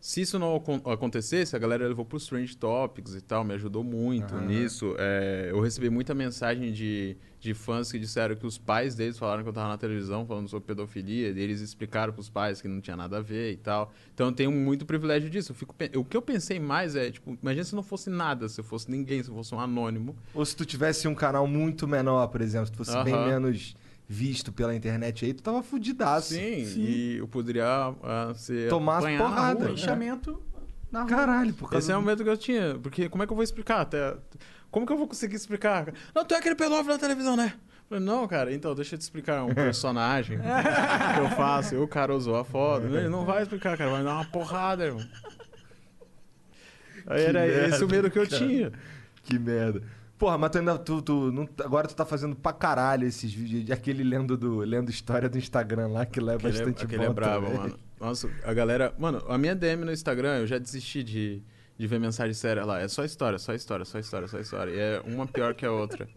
se 0.04 0.20
isso 0.22 0.36
não 0.36 0.56
acon- 0.56 0.82
acontecesse, 0.90 1.54
a 1.54 1.58
galera 1.60 1.86
levou 1.86 2.04
pro 2.04 2.18
Strange 2.18 2.56
Topics 2.56 3.14
e 3.14 3.20
tal, 3.20 3.44
me 3.44 3.54
ajudou 3.54 3.84
muito 3.84 4.34
Aham. 4.34 4.46
nisso. 4.46 4.96
É, 4.98 5.46
eu 5.48 5.60
recebi 5.60 5.88
muita 5.88 6.12
mensagem 6.12 6.72
de, 6.72 7.16
de 7.38 7.54
fãs 7.54 7.92
que 7.92 8.00
disseram 8.00 8.34
que 8.34 8.44
os 8.44 8.58
pais 8.58 8.96
deles 8.96 9.16
falaram 9.16 9.44
que 9.44 9.48
eu 9.48 9.52
tava 9.52 9.68
na 9.68 9.78
televisão 9.78 10.26
falando 10.26 10.48
sobre 10.48 10.66
pedofilia, 10.66 11.28
e 11.28 11.38
eles 11.38 11.60
explicaram 11.60 12.12
pros 12.12 12.28
pais 12.28 12.60
que 12.60 12.66
não 12.66 12.80
tinha 12.80 12.96
nada 12.96 13.18
a 13.18 13.20
ver 13.20 13.52
e 13.52 13.56
tal. 13.56 13.92
Então 14.12 14.26
eu 14.26 14.32
tenho 14.32 14.50
muito 14.50 14.84
privilégio 14.84 15.30
disso. 15.30 15.52
Eu 15.52 15.56
fico, 15.56 15.72
o 15.96 16.04
que 16.04 16.16
eu 16.16 16.22
pensei 16.22 16.58
mais 16.58 16.96
é, 16.96 17.08
tipo, 17.12 17.38
imagina 17.40 17.62
se 17.62 17.74
não 17.76 17.82
fosse 17.84 18.10
nada, 18.10 18.48
se 18.48 18.58
eu 18.58 18.64
fosse 18.64 18.90
ninguém, 18.90 19.22
se 19.22 19.30
eu 19.30 19.34
fosse 19.36 19.54
um 19.54 19.60
anônimo. 19.60 20.16
Ou 20.34 20.44
se 20.44 20.56
tu 20.56 20.64
tivesse 20.64 21.06
um 21.06 21.14
canal 21.14 21.46
muito 21.46 21.86
menor, 21.86 22.26
por 22.26 22.40
exemplo, 22.40 22.66
se 22.66 22.72
tu 22.72 22.78
fosse 22.78 22.98
bem 23.04 23.14
Aham. 23.14 23.24
menos 23.24 23.76
visto 24.12 24.52
pela 24.52 24.74
internet 24.74 25.24
aí, 25.24 25.32
tu 25.32 25.42
tava 25.42 25.62
fudidaço. 25.62 26.34
Sim, 26.34 26.64
Sim. 26.66 26.80
e 26.82 27.16
eu 27.16 27.26
poderia 27.26 27.64
ah, 28.02 28.32
ser 28.36 28.68
Tomar 28.68 28.98
as 28.98 29.04
na 29.04 29.16
porradas. 29.18 29.84
rua. 29.84 29.94
Um 29.94 30.32
na 30.92 31.00
rua. 31.00 31.08
Caralho, 31.08 31.54
por 31.54 31.70
causa 31.70 31.78
Esse 31.86 31.92
é 31.92 31.96
o 31.96 32.00
do- 32.00 32.06
medo 32.06 32.22
que 32.22 32.28
eu 32.28 32.36
tinha, 32.36 32.78
porque 32.82 33.08
como 33.08 33.22
é 33.22 33.26
que 33.26 33.32
eu 33.32 33.36
vou 33.36 33.42
explicar 33.42 33.80
até... 33.80 34.14
Como 34.70 34.86
que 34.86 34.92
eu 34.92 34.98
vou 34.98 35.08
conseguir 35.08 35.36
explicar? 35.36 35.92
Não, 36.14 36.24
tu 36.26 36.34
é 36.34 36.38
aquele 36.38 36.54
pedófilo 36.54 36.88
da 36.94 36.98
televisão, 36.98 37.36
né? 37.36 37.54
Eu 37.56 37.98
falei, 37.98 38.04
não, 38.04 38.26
cara, 38.28 38.52
então 38.54 38.74
deixa 38.74 38.94
eu 38.94 38.98
te 38.98 39.02
explicar 39.02 39.44
um 39.44 39.54
personagem 39.54 40.38
que 41.14 41.20
eu 41.20 41.30
faço, 41.30 41.74
e 41.74 41.78
o 41.78 41.88
cara 41.88 42.14
usou 42.14 42.36
a 42.36 42.44
foto. 42.44 42.86
Ele 42.86 43.08
não 43.08 43.24
vai 43.24 43.42
explicar, 43.42 43.76
cara, 43.78 43.90
vai 43.90 44.00
me 44.00 44.06
dar 44.06 44.14
uma 44.14 44.24
porrada, 44.26 44.84
irmão. 44.84 45.06
Aí 47.06 47.22
Que 47.22 47.28
era 47.28 47.40
merda, 47.40 47.66
esse 47.76 47.84
o 47.84 47.88
medo 47.88 48.10
que 48.10 48.18
eu 48.18 48.26
cara. 48.28 48.38
tinha. 48.46 48.72
Que 49.24 49.38
merda. 49.38 49.82
Porra, 50.22 50.38
mas 50.38 50.50
tu 50.52 50.58
ainda. 50.58 50.78
Tu, 50.78 51.02
tu, 51.02 51.32
não- 51.32 51.48
agora 51.64 51.88
tu 51.88 51.96
tá 51.96 52.04
fazendo 52.06 52.36
pra 52.36 52.52
caralho 52.52 53.08
esses 53.08 53.32
vídeos. 53.34 53.64
de 53.64 53.72
Aquele 53.72 54.04
lendo, 54.04 54.36
do, 54.36 54.58
lendo 54.58 54.88
história 54.88 55.28
do 55.28 55.36
Instagram 55.36 55.88
lá, 55.88 56.06
que 56.06 56.20
lá 56.20 56.34
é 56.34 56.36
Aquele, 56.36 56.52
bastante 56.52 56.82
é, 56.82 56.84
aquele 56.84 57.04
bom 57.06 57.10
é 57.10 57.12
brabo, 57.12 57.46
também. 57.46 57.58
mano. 57.60 57.78
Nossa, 57.98 58.30
a 58.44 58.54
galera. 58.54 58.94
Mano, 58.96 59.20
a 59.28 59.36
minha 59.36 59.52
DM 59.56 59.84
no 59.84 59.90
Instagram, 59.92 60.38
eu 60.38 60.46
já 60.46 60.58
desisti 60.58 61.02
de, 61.02 61.42
de 61.76 61.86
ver 61.88 61.98
mensagem 61.98 62.34
séria 62.34 62.64
lá. 62.64 62.78
É 62.80 62.86
só 62.86 63.04
história, 63.04 63.36
só 63.36 63.52
história, 63.52 63.84
só 63.84 63.98
história, 63.98 64.28
só 64.28 64.38
história. 64.38 64.70
E 64.70 64.78
é 64.78 65.02
uma 65.04 65.26
pior 65.26 65.54
que 65.54 65.66
a 65.66 65.72
outra. 65.72 66.08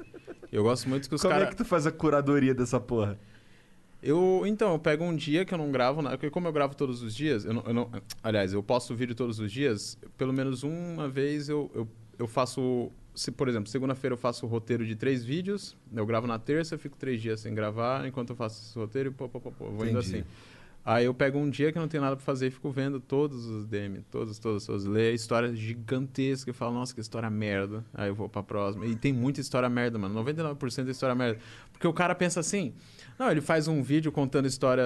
Eu 0.51 0.61
gosto 0.61 0.87
muito 0.87 1.09
que 1.09 1.15
os 1.15 1.21
Como 1.23 1.33
caras. 1.33 1.47
é 1.47 1.49
que 1.49 1.57
tu 1.57 1.65
faz 1.65 1.87
a 1.87 1.91
curadoria 1.91 2.53
dessa 2.53 2.79
porra? 2.79 3.17
Eu, 4.03 4.43
então, 4.45 4.71
eu 4.73 4.77
pego 4.77 5.03
um 5.03 5.15
dia 5.15 5.43
que 5.45 5.51
eu 5.51 5.57
não 5.57 5.71
gravo, 5.71 6.03
nada, 6.03 6.15
porque 6.15 6.29
como 6.29 6.47
eu 6.47 6.53
gravo 6.53 6.75
todos 6.75 7.01
os 7.01 7.15
dias, 7.15 7.43
eu 7.43 7.55
não, 7.55 7.63
eu 7.65 7.73
não- 7.73 7.89
aliás, 8.21 8.53
eu 8.53 8.61
posto 8.61 8.93
vídeo 8.93 9.15
todos 9.15 9.39
os 9.39 9.51
dias, 9.51 9.97
pelo 10.15 10.31
menos 10.31 10.61
uma 10.61 11.09
vez 11.09 11.49
eu, 11.49 11.71
eu, 11.73 11.87
eu 12.19 12.27
faço, 12.27 12.91
se, 13.15 13.31
por 13.31 13.47
exemplo, 13.47 13.69
segunda-feira 13.69 14.13
eu 14.13 14.17
faço 14.17 14.45
o 14.45 14.49
roteiro 14.49 14.85
de 14.85 14.95
três 14.95 15.23
vídeos, 15.23 15.75
eu 15.93 16.05
gravo 16.05 16.27
na 16.27 16.37
terça, 16.37 16.75
eu 16.75 16.79
fico 16.79 16.97
três 16.97 17.21
dias 17.21 17.39
sem 17.39 17.55
gravar, 17.55 18.05
enquanto 18.05 18.31
eu 18.31 18.35
faço 18.35 18.61
esse 18.61 18.77
roteiro 18.77 19.09
e 19.09 19.13
pô, 19.13 19.29
pô, 19.29 19.39
pô, 19.39 19.51
pô, 19.51 19.65
vou 19.65 19.87
indo 19.87 19.99
Entendi. 19.99 20.17
assim. 20.17 20.23
Aí 20.85 21.05
eu 21.05 21.15
pego 21.15 21.39
um 21.39 21.49
dia 21.49 21.71
que 21.71 21.79
não 21.79 21.87
tenho 21.87 22.03
nada 22.03 22.15
pra 22.15 22.23
fazer 22.23 22.45
e 22.45 22.51
fico 22.51 22.69
vendo 22.69 22.99
todos 22.99 23.47
os 23.47 23.65
DM, 23.65 24.01
todos, 24.11 24.37
todos, 24.37 24.67
todos. 24.67 24.85
Leio 24.85 25.15
histórias 25.15 25.57
gigantescas 25.57 26.55
e 26.55 26.57
falo, 26.57 26.75
nossa, 26.75 26.93
que 26.93 27.01
história 27.01 27.27
merda. 27.27 27.83
Aí 27.91 28.09
eu 28.09 28.13
vou 28.13 28.29
pra 28.29 28.43
próxima. 28.43 28.85
E 28.85 28.95
tem 28.95 29.11
muita 29.11 29.41
história 29.41 29.67
merda, 29.67 29.97
mano. 29.97 30.23
99% 30.23 30.87
é 30.87 30.91
história 30.91 31.15
merda. 31.15 31.39
Porque 31.71 31.87
o 31.87 31.93
cara 31.93 32.13
pensa 32.13 32.39
assim, 32.39 32.71
não, 33.17 33.31
ele 33.31 33.41
faz 33.41 33.67
um 33.67 33.81
vídeo 33.81 34.11
contando 34.11 34.45
história, 34.45 34.83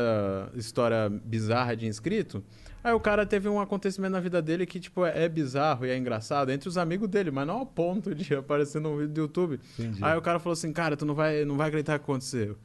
história 0.55 1.09
bizarra 1.09 1.75
de 1.75 1.85
inscrito. 1.85 2.41
Aí 2.83 2.93
o 2.93 2.99
cara 2.99 3.25
teve 3.25 3.49
um 3.49 3.59
acontecimento 3.59 4.11
na 4.13 4.19
vida 4.19 4.41
dele 4.41 4.65
que, 4.65 4.79
tipo, 4.79 5.05
é, 5.05 5.25
é 5.25 5.29
bizarro 5.29 5.85
e 5.85 5.89
é 5.89 5.97
engraçado 5.97 6.49
entre 6.51 6.69
os 6.69 6.77
amigos 6.77 7.09
dele, 7.09 7.29
mas 7.31 7.45
não 7.45 7.57
ao 7.59 7.65
ponto 7.65 8.15
de 8.15 8.33
aparecer 8.35 8.79
no 8.79 8.95
vídeo 8.97 9.13
do 9.13 9.21
YouTube. 9.21 9.59
Entendi. 9.77 10.03
Aí 10.03 10.17
o 10.17 10.21
cara 10.21 10.39
falou 10.39 10.53
assim, 10.53 10.71
cara, 10.71 10.95
tu 10.95 11.05
não 11.05 11.13
vai, 11.15 11.43
não 11.45 11.57
vai 11.57 11.67
acreditar 11.67 11.95
o 11.95 11.99
que 11.99 12.03
aconteceu. 12.03 12.57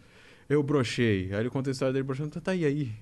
Eu 0.48 0.62
brochei. 0.62 1.32
Aí 1.32 1.40
ele 1.40 1.50
conta 1.50 1.70
a 1.70 1.72
história 1.72 1.92
dele 1.92 2.02
brochando, 2.04 2.30
tá, 2.30 2.40
tá 2.40 2.50
aí, 2.52 2.64
aí. 2.64 2.92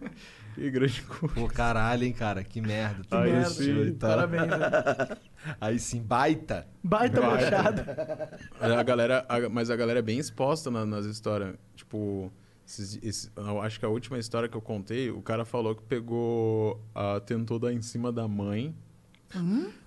que 0.56 0.70
grande 0.70 1.02
coisa. 1.02 1.34
Pô, 1.34 1.46
caralho, 1.46 2.04
hein, 2.04 2.12
cara. 2.12 2.42
Que 2.42 2.60
merda. 2.60 3.04
Tu 3.08 3.14
Aí 3.14 3.30
broxou 3.32 3.52
sim, 3.52 3.92
tal. 3.94 4.10
Parabéns, 4.10 4.46
velho. 4.46 5.16
Aí 5.60 5.78
sim, 5.78 6.02
baita. 6.02 6.66
Baita 6.82 7.20
Vai. 7.20 7.30
brochada. 7.38 8.30
A 8.58 8.82
galera, 8.82 9.24
a- 9.28 9.48
mas 9.48 9.70
a 9.70 9.76
galera 9.76 9.98
é 9.98 10.02
bem 10.02 10.18
exposta 10.18 10.70
na- 10.70 10.86
nas 10.86 11.04
histórias. 11.04 11.54
Tipo, 11.76 12.32
esses- 12.66 12.98
esse- 13.02 13.30
eu 13.36 13.60
acho 13.62 13.78
que 13.78 13.86
a 13.86 13.88
última 13.88 14.18
história 14.18 14.48
que 14.48 14.56
eu 14.56 14.60
contei, 14.62 15.10
o 15.10 15.22
cara 15.22 15.44
falou 15.44 15.74
que 15.74 15.82
pegou, 15.82 16.80
ah, 16.94 17.20
tentou 17.24 17.58
dar 17.58 17.72
em 17.72 17.80
cima 17.82 18.10
da 18.12 18.26
mãe, 18.26 18.74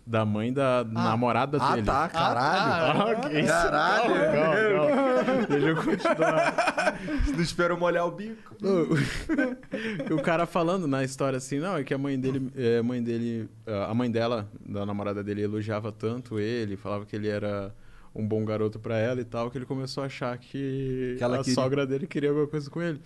da 0.05 0.25
mãe 0.25 0.51
da 0.53 0.83
namorada 0.83 1.57
Ah, 1.61 1.73
dele. 1.75 1.85
tá, 1.87 2.07
caralho. 2.09 2.99
Ah, 3.01 3.05
ok. 3.25 3.43
Caralho. 3.45 4.15
Não, 4.15 5.39
não. 5.39 5.45
Deixa 5.49 5.67
eu 5.67 5.75
continuar. 5.75 6.99
Não 7.33 7.41
espero 7.41 7.77
molhar 7.79 8.05
o 8.05 8.11
bico. 8.11 8.55
o 10.11 10.21
cara 10.21 10.45
falando 10.45 10.87
na 10.87 11.03
história 11.03 11.37
assim, 11.37 11.59
não, 11.59 11.77
é 11.77 11.83
que 11.83 11.93
a 11.93 11.97
mãe 11.97 12.19
dele, 12.19 12.51
é, 12.55 12.79
a 12.79 12.83
mãe 12.83 13.01
dele, 13.01 13.49
a 13.87 13.93
mãe 13.93 14.11
dela, 14.11 14.47
da 14.67 14.85
namorada 14.85 15.23
dele, 15.23 15.41
elogiava 15.41 15.91
tanto 15.91 16.37
ele, 16.39 16.75
falava 16.75 17.05
que 17.05 17.15
ele 17.15 17.27
era 17.29 17.73
um 18.13 18.27
bom 18.27 18.43
garoto 18.45 18.79
pra 18.79 18.97
ela 18.97 19.21
e 19.21 19.25
tal, 19.25 19.49
que 19.51 19.57
ele 19.57 19.65
começou 19.65 20.03
a 20.03 20.07
achar 20.07 20.37
que, 20.37 21.15
Que 21.17 21.23
a 21.23 21.29
queria- 21.37 21.53
sogra 21.53 21.85
dele 21.87 22.07
queria 22.07 22.29
alguma 22.29 22.47
coisa 22.47 22.69
com 22.69 22.81
ele. 22.81 22.99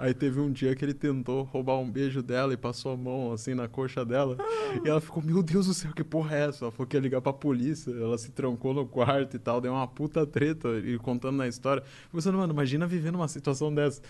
Aí 0.00 0.14
teve 0.14 0.38
um 0.38 0.52
dia 0.52 0.76
que 0.76 0.84
ele 0.84 0.94
tentou 0.94 1.42
roubar 1.42 1.76
um 1.78 1.90
beijo 1.90 2.22
dela 2.22 2.52
e 2.52 2.56
passou 2.56 2.92
a 2.92 2.96
mão 2.96 3.32
assim 3.32 3.52
na 3.52 3.66
coxa 3.66 4.04
dela. 4.04 4.36
E 4.84 4.88
ela 4.88 5.00
ficou, 5.00 5.20
meu 5.20 5.42
Deus 5.42 5.66
do 5.66 5.74
céu, 5.74 5.92
que 5.92 6.04
porra 6.04 6.36
é 6.36 6.46
essa? 6.48 6.64
Ela 6.66 6.70
falou 6.70 6.86
que 6.86 6.96
ia 6.96 7.00
ligar 7.00 7.20
pra 7.20 7.32
polícia. 7.32 7.90
Ela 7.90 8.16
se 8.16 8.30
trancou 8.30 8.72
no 8.72 8.86
quarto 8.86 9.34
e 9.34 9.40
tal, 9.40 9.60
deu 9.60 9.72
uma 9.72 9.88
puta 9.88 10.24
treta. 10.24 10.68
E 10.84 10.96
contando 10.98 11.36
na 11.38 11.48
história. 11.48 11.82
Pensando, 12.12 12.38
mano, 12.38 12.52
imagina 12.52 12.86
viver 12.86 13.10
numa 13.10 13.26
situação 13.26 13.74
dessa. 13.74 14.00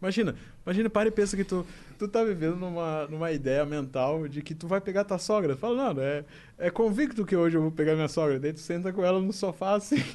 Imagina, 0.00 0.34
imagina, 0.64 0.88
para 0.88 1.08
e 1.08 1.10
pensa 1.10 1.36
que 1.36 1.42
tu, 1.42 1.66
tu 1.98 2.06
tá 2.06 2.22
vivendo 2.22 2.54
numa, 2.56 3.06
numa 3.08 3.32
ideia 3.32 3.66
mental 3.66 4.28
de 4.28 4.42
que 4.42 4.54
tu 4.54 4.68
vai 4.68 4.80
pegar 4.80 5.02
tua 5.04 5.18
sogra. 5.18 5.56
Fala, 5.56 5.92
não, 5.92 6.00
é, 6.02 6.24
é 6.56 6.70
convicto 6.70 7.24
que 7.26 7.34
hoje 7.34 7.56
eu 7.56 7.62
vou 7.62 7.72
pegar 7.72 7.94
minha 7.96 8.06
sogra. 8.08 8.38
Daí 8.38 8.52
tu 8.52 8.60
senta 8.60 8.92
com 8.92 9.04
ela 9.04 9.20
no 9.20 9.32
sofá 9.32 9.74
assim. 9.74 9.96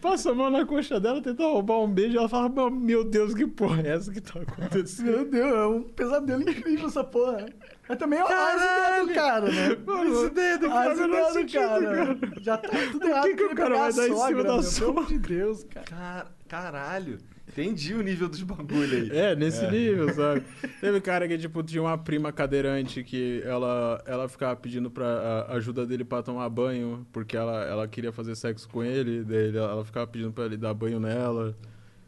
Passa 0.00 0.30
a 0.30 0.34
mão 0.34 0.48
na 0.48 0.64
coxa 0.64 1.00
dela, 1.00 1.20
tenta 1.20 1.42
roubar 1.42 1.80
um 1.80 1.88
beijo. 1.92 2.16
Ela 2.16 2.28
fala: 2.28 2.48
"Meu- 2.70 3.02
Deus, 3.02 3.34
que 3.34 3.44
porra 3.48 3.82
é 3.82 3.88
essa 3.88 4.12
que 4.12 4.20
tá 4.20 4.38
acontecendo? 4.40 5.06
Meu 5.10 5.24
Deus, 5.28 5.52
é 5.52 5.66
um 5.66 5.82
pesadelo 5.82 6.42
incrível 6.48 6.86
essa 6.86 7.02
porra. 7.02 7.38
né? 7.38 7.46
Mas 7.88 7.98
também 7.98 8.20
é 8.20 8.22
ideias 8.22 9.08
do 9.08 9.14
cara, 9.14 9.50
né? 9.50 9.76
Mano, 9.84 10.14
essa 10.14 10.26
ideia 10.26 10.58
do 10.58 10.68
cara 10.68 10.92
ideias 10.94 11.32
faz 11.32 11.46
do 11.46 11.52
cara. 11.52 11.82
cara. 12.16 12.18
Já 12.42 12.56
tá 12.58 12.68
tudo 12.92 13.08
errado. 13.08 13.24
que 13.24 13.34
que 13.34 13.44
o 13.44 13.54
cara 13.56 13.76
vai 13.76 13.88
a 13.88 13.90
dar 13.90 14.02
em 14.08 14.14
cima 14.14 14.16
sogra, 14.28 14.44
da 14.44 14.52
meu, 14.52 14.62
sogra? 14.62 14.86
Pelo 14.94 14.98
amor 15.00 15.06
de 15.08 15.18
Deus, 15.18 15.64
cara. 15.64 15.86
Car- 15.86 16.26
Caralho. 16.46 17.18
Entendi 17.56 17.94
o 17.94 18.02
nível 18.02 18.28
dos 18.28 18.42
bagulho 18.42 18.96
aí. 18.96 19.10
É, 19.16 19.36
nesse 19.36 19.64
nível, 19.70 20.08
sabe? 20.14 20.42
Teve 20.80 21.00
cara 21.00 21.28
que, 21.28 21.38
tipo, 21.38 21.62
tinha 21.62 21.80
uma 21.80 21.96
prima 21.96 22.32
cadeirante 22.32 23.04
que 23.04 23.40
ela, 23.44 24.02
ela 24.04 24.28
ficava 24.28 24.56
pedindo 24.56 24.90
pra 24.90 25.46
a 25.48 25.52
ajuda 25.54 25.86
dele 25.86 26.04
pra 26.04 26.20
tomar 26.20 26.48
banho, 26.48 27.06
porque 27.12 27.36
ela, 27.36 27.64
ela 27.64 27.86
queria 27.86 28.10
fazer 28.10 28.34
sexo 28.34 28.68
com 28.68 28.82
ele, 28.82 29.22
daí 29.22 29.56
ela 29.56 29.84
ficava 29.84 30.04
pedindo 30.08 30.32
pra 30.32 30.46
ele 30.46 30.56
dar 30.56 30.74
banho 30.74 30.98
nela. 30.98 31.56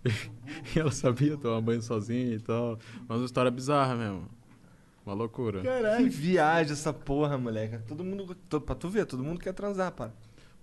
E 0.75 0.79
ela 0.79 0.93
sabia 0.93 1.37
tomar 1.37 1.61
banho 1.61 1.83
sozinha 1.83 2.35
e 2.37 2.39
tal. 2.39 2.79
Mas 3.09 3.19
uma 3.19 3.27
história 3.27 3.51
bizarra 3.51 3.97
mesmo. 3.97 4.29
Uma 5.05 5.15
loucura. 5.15 5.61
Que 5.61 5.67
Caralho. 5.67 6.11
viagem 6.11 6.73
essa 6.73 6.93
porra, 6.93 7.37
moleque. 7.39 7.79
Todo 7.89 8.05
mundo. 8.05 8.37
Pra 8.61 8.75
tu 8.75 8.89
ver, 8.89 9.07
todo 9.07 9.23
mundo 9.23 9.41
quer 9.41 9.53
transar, 9.53 9.91
pá. 9.93 10.11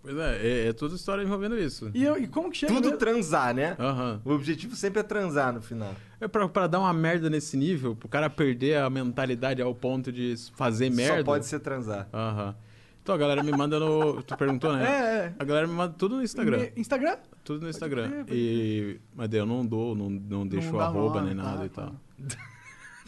Pois 0.03 0.17
é, 0.17 0.37
é, 0.45 0.67
é 0.67 0.73
tudo 0.73 0.95
história 0.95 1.23
envolvendo 1.23 1.57
isso. 1.57 1.89
E, 1.93 2.03
eu- 2.03 2.17
e 2.21 2.27
como 2.27 2.51
que 2.51 2.57
chega 2.57 2.73
Tudo 2.73 2.83
mesmo? 2.85 2.97
transar, 2.97 3.55
né? 3.55 3.75
Aham. 3.79 4.21
O 4.25 4.31
objetivo 4.33 4.75
sempre 4.75 4.99
é 4.99 5.03
transar 5.03 5.53
no 5.53 5.61
final. 5.61 5.95
É 6.19 6.27
pra, 6.27 6.47
pra 6.49 6.67
dar 6.67 6.79
uma 6.81 6.93
merda 6.93 7.29
nesse 7.29 7.55
nível, 7.55 7.95
pro 7.95 8.09
cara 8.09 8.29
perder 8.29 8.79
a 8.79 8.89
mentalidade 8.89 9.61
ao 9.61 9.73
ponto 9.73 10.11
de 10.11 10.35
fazer 10.55 10.89
merda. 10.89 11.19
Só 11.19 11.23
pode 11.23 11.45
ser 11.45 11.59
transar. 11.61 12.07
Aham. 12.13 12.53
Então 13.01 13.15
a 13.15 13.17
galera 13.17 13.41
me 13.43 13.51
manda 13.51 13.79
no. 13.79 14.21
Tu 14.23 14.35
perguntou, 14.37 14.73
né? 14.73 14.85
É, 14.85 15.15
é. 15.27 15.33
A 15.39 15.43
galera 15.45 15.67
me 15.67 15.73
manda 15.73 15.93
tudo 15.97 16.17
no 16.17 16.23
Instagram. 16.23 16.57
Me- 16.59 16.71
Instagram? 16.75 17.17
Tudo 17.43 17.63
no 17.63 17.69
Instagram. 17.69 18.09
crer, 18.09 18.25
pode 18.25 18.37
e... 18.37 18.99
Mas 19.15 19.29
daí 19.29 19.39
eu 19.39 19.45
não 19.45 19.65
dou, 19.65 19.95
não, 19.95 20.09
não 20.09 20.47
deixo 20.47 20.71
Não 20.71 20.79
arroba 20.79 21.15
nome, 21.21 21.27
nem 21.27 21.35
nada 21.35 21.57
tá, 21.59 21.65
e 21.65 21.69
tal. 21.69 21.95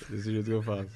Desse 0.10 0.32
jeito 0.32 0.46
que 0.46 0.52
eu 0.52 0.62
faço. 0.62 0.90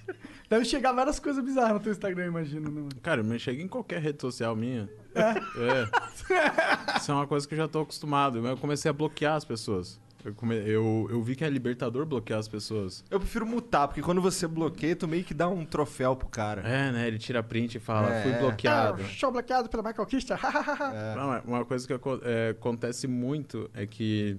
Deve 0.49 0.65
chegar 0.65 0.91
várias 0.93 1.19
coisas 1.19 1.43
bizarras 1.43 1.73
no 1.73 1.79
teu 1.79 1.91
Instagram, 1.91 2.25
imagino, 2.27 2.69
né, 2.69 2.81
mano? 2.81 2.89
Cara, 3.01 3.23
me 3.23 3.37
chega 3.39 3.61
em 3.61 3.67
qualquer 3.67 4.01
rede 4.01 4.21
social 4.21 4.55
minha. 4.55 4.89
É. 5.15 6.97
Isso 6.97 7.11
é 7.11 7.13
uma 7.15 7.27
coisa 7.27 7.47
que 7.47 7.53
eu 7.53 7.57
já 7.57 7.67
tô 7.67 7.81
acostumado. 7.81 8.45
Eu 8.45 8.57
comecei 8.57 8.89
a 8.89 8.93
bloquear 8.93 9.35
as 9.35 9.45
pessoas. 9.45 9.99
Eu, 10.23 10.33
come... 10.33 10.55
eu, 10.55 11.07
eu 11.09 11.21
vi 11.23 11.33
que 11.33 11.45
é 11.45 11.49
libertador 11.49 12.05
bloquear 12.05 12.39
as 12.39 12.47
pessoas. 12.47 13.05
Eu 13.09 13.19
prefiro 13.21 13.45
mutar, 13.45 13.87
porque 13.87 14.01
quando 14.01 14.21
você 14.21 14.47
bloqueia, 14.47 14.93
tu 14.95 15.07
meio 15.07 15.23
que 15.23 15.33
dá 15.33 15.47
um 15.47 15.65
troféu 15.65 16.13
pro 16.15 16.27
cara. 16.27 16.61
É, 16.67 16.91
né? 16.91 17.07
Ele 17.07 17.17
tira 17.17 17.41
print 17.41 17.75
e 17.75 17.79
fala, 17.79 18.13
É. 18.13 18.23
fui 18.23 18.33
bloqueado. 18.33 19.01
Ah, 19.01 19.05
show 19.07 19.31
bloqueado 19.31 19.69
pela 19.69 19.81
Michael 19.81 20.05
Kister. 20.05 20.37
É. 20.93 21.15
Não, 21.15 21.33
é- 21.33 21.41
uma 21.45 21.63
coisa 21.65 21.87
que 21.87 21.93
é, 21.93 22.49
acontece 22.49 23.07
muito 23.07 23.69
é 23.73 23.85
que, 23.85 24.37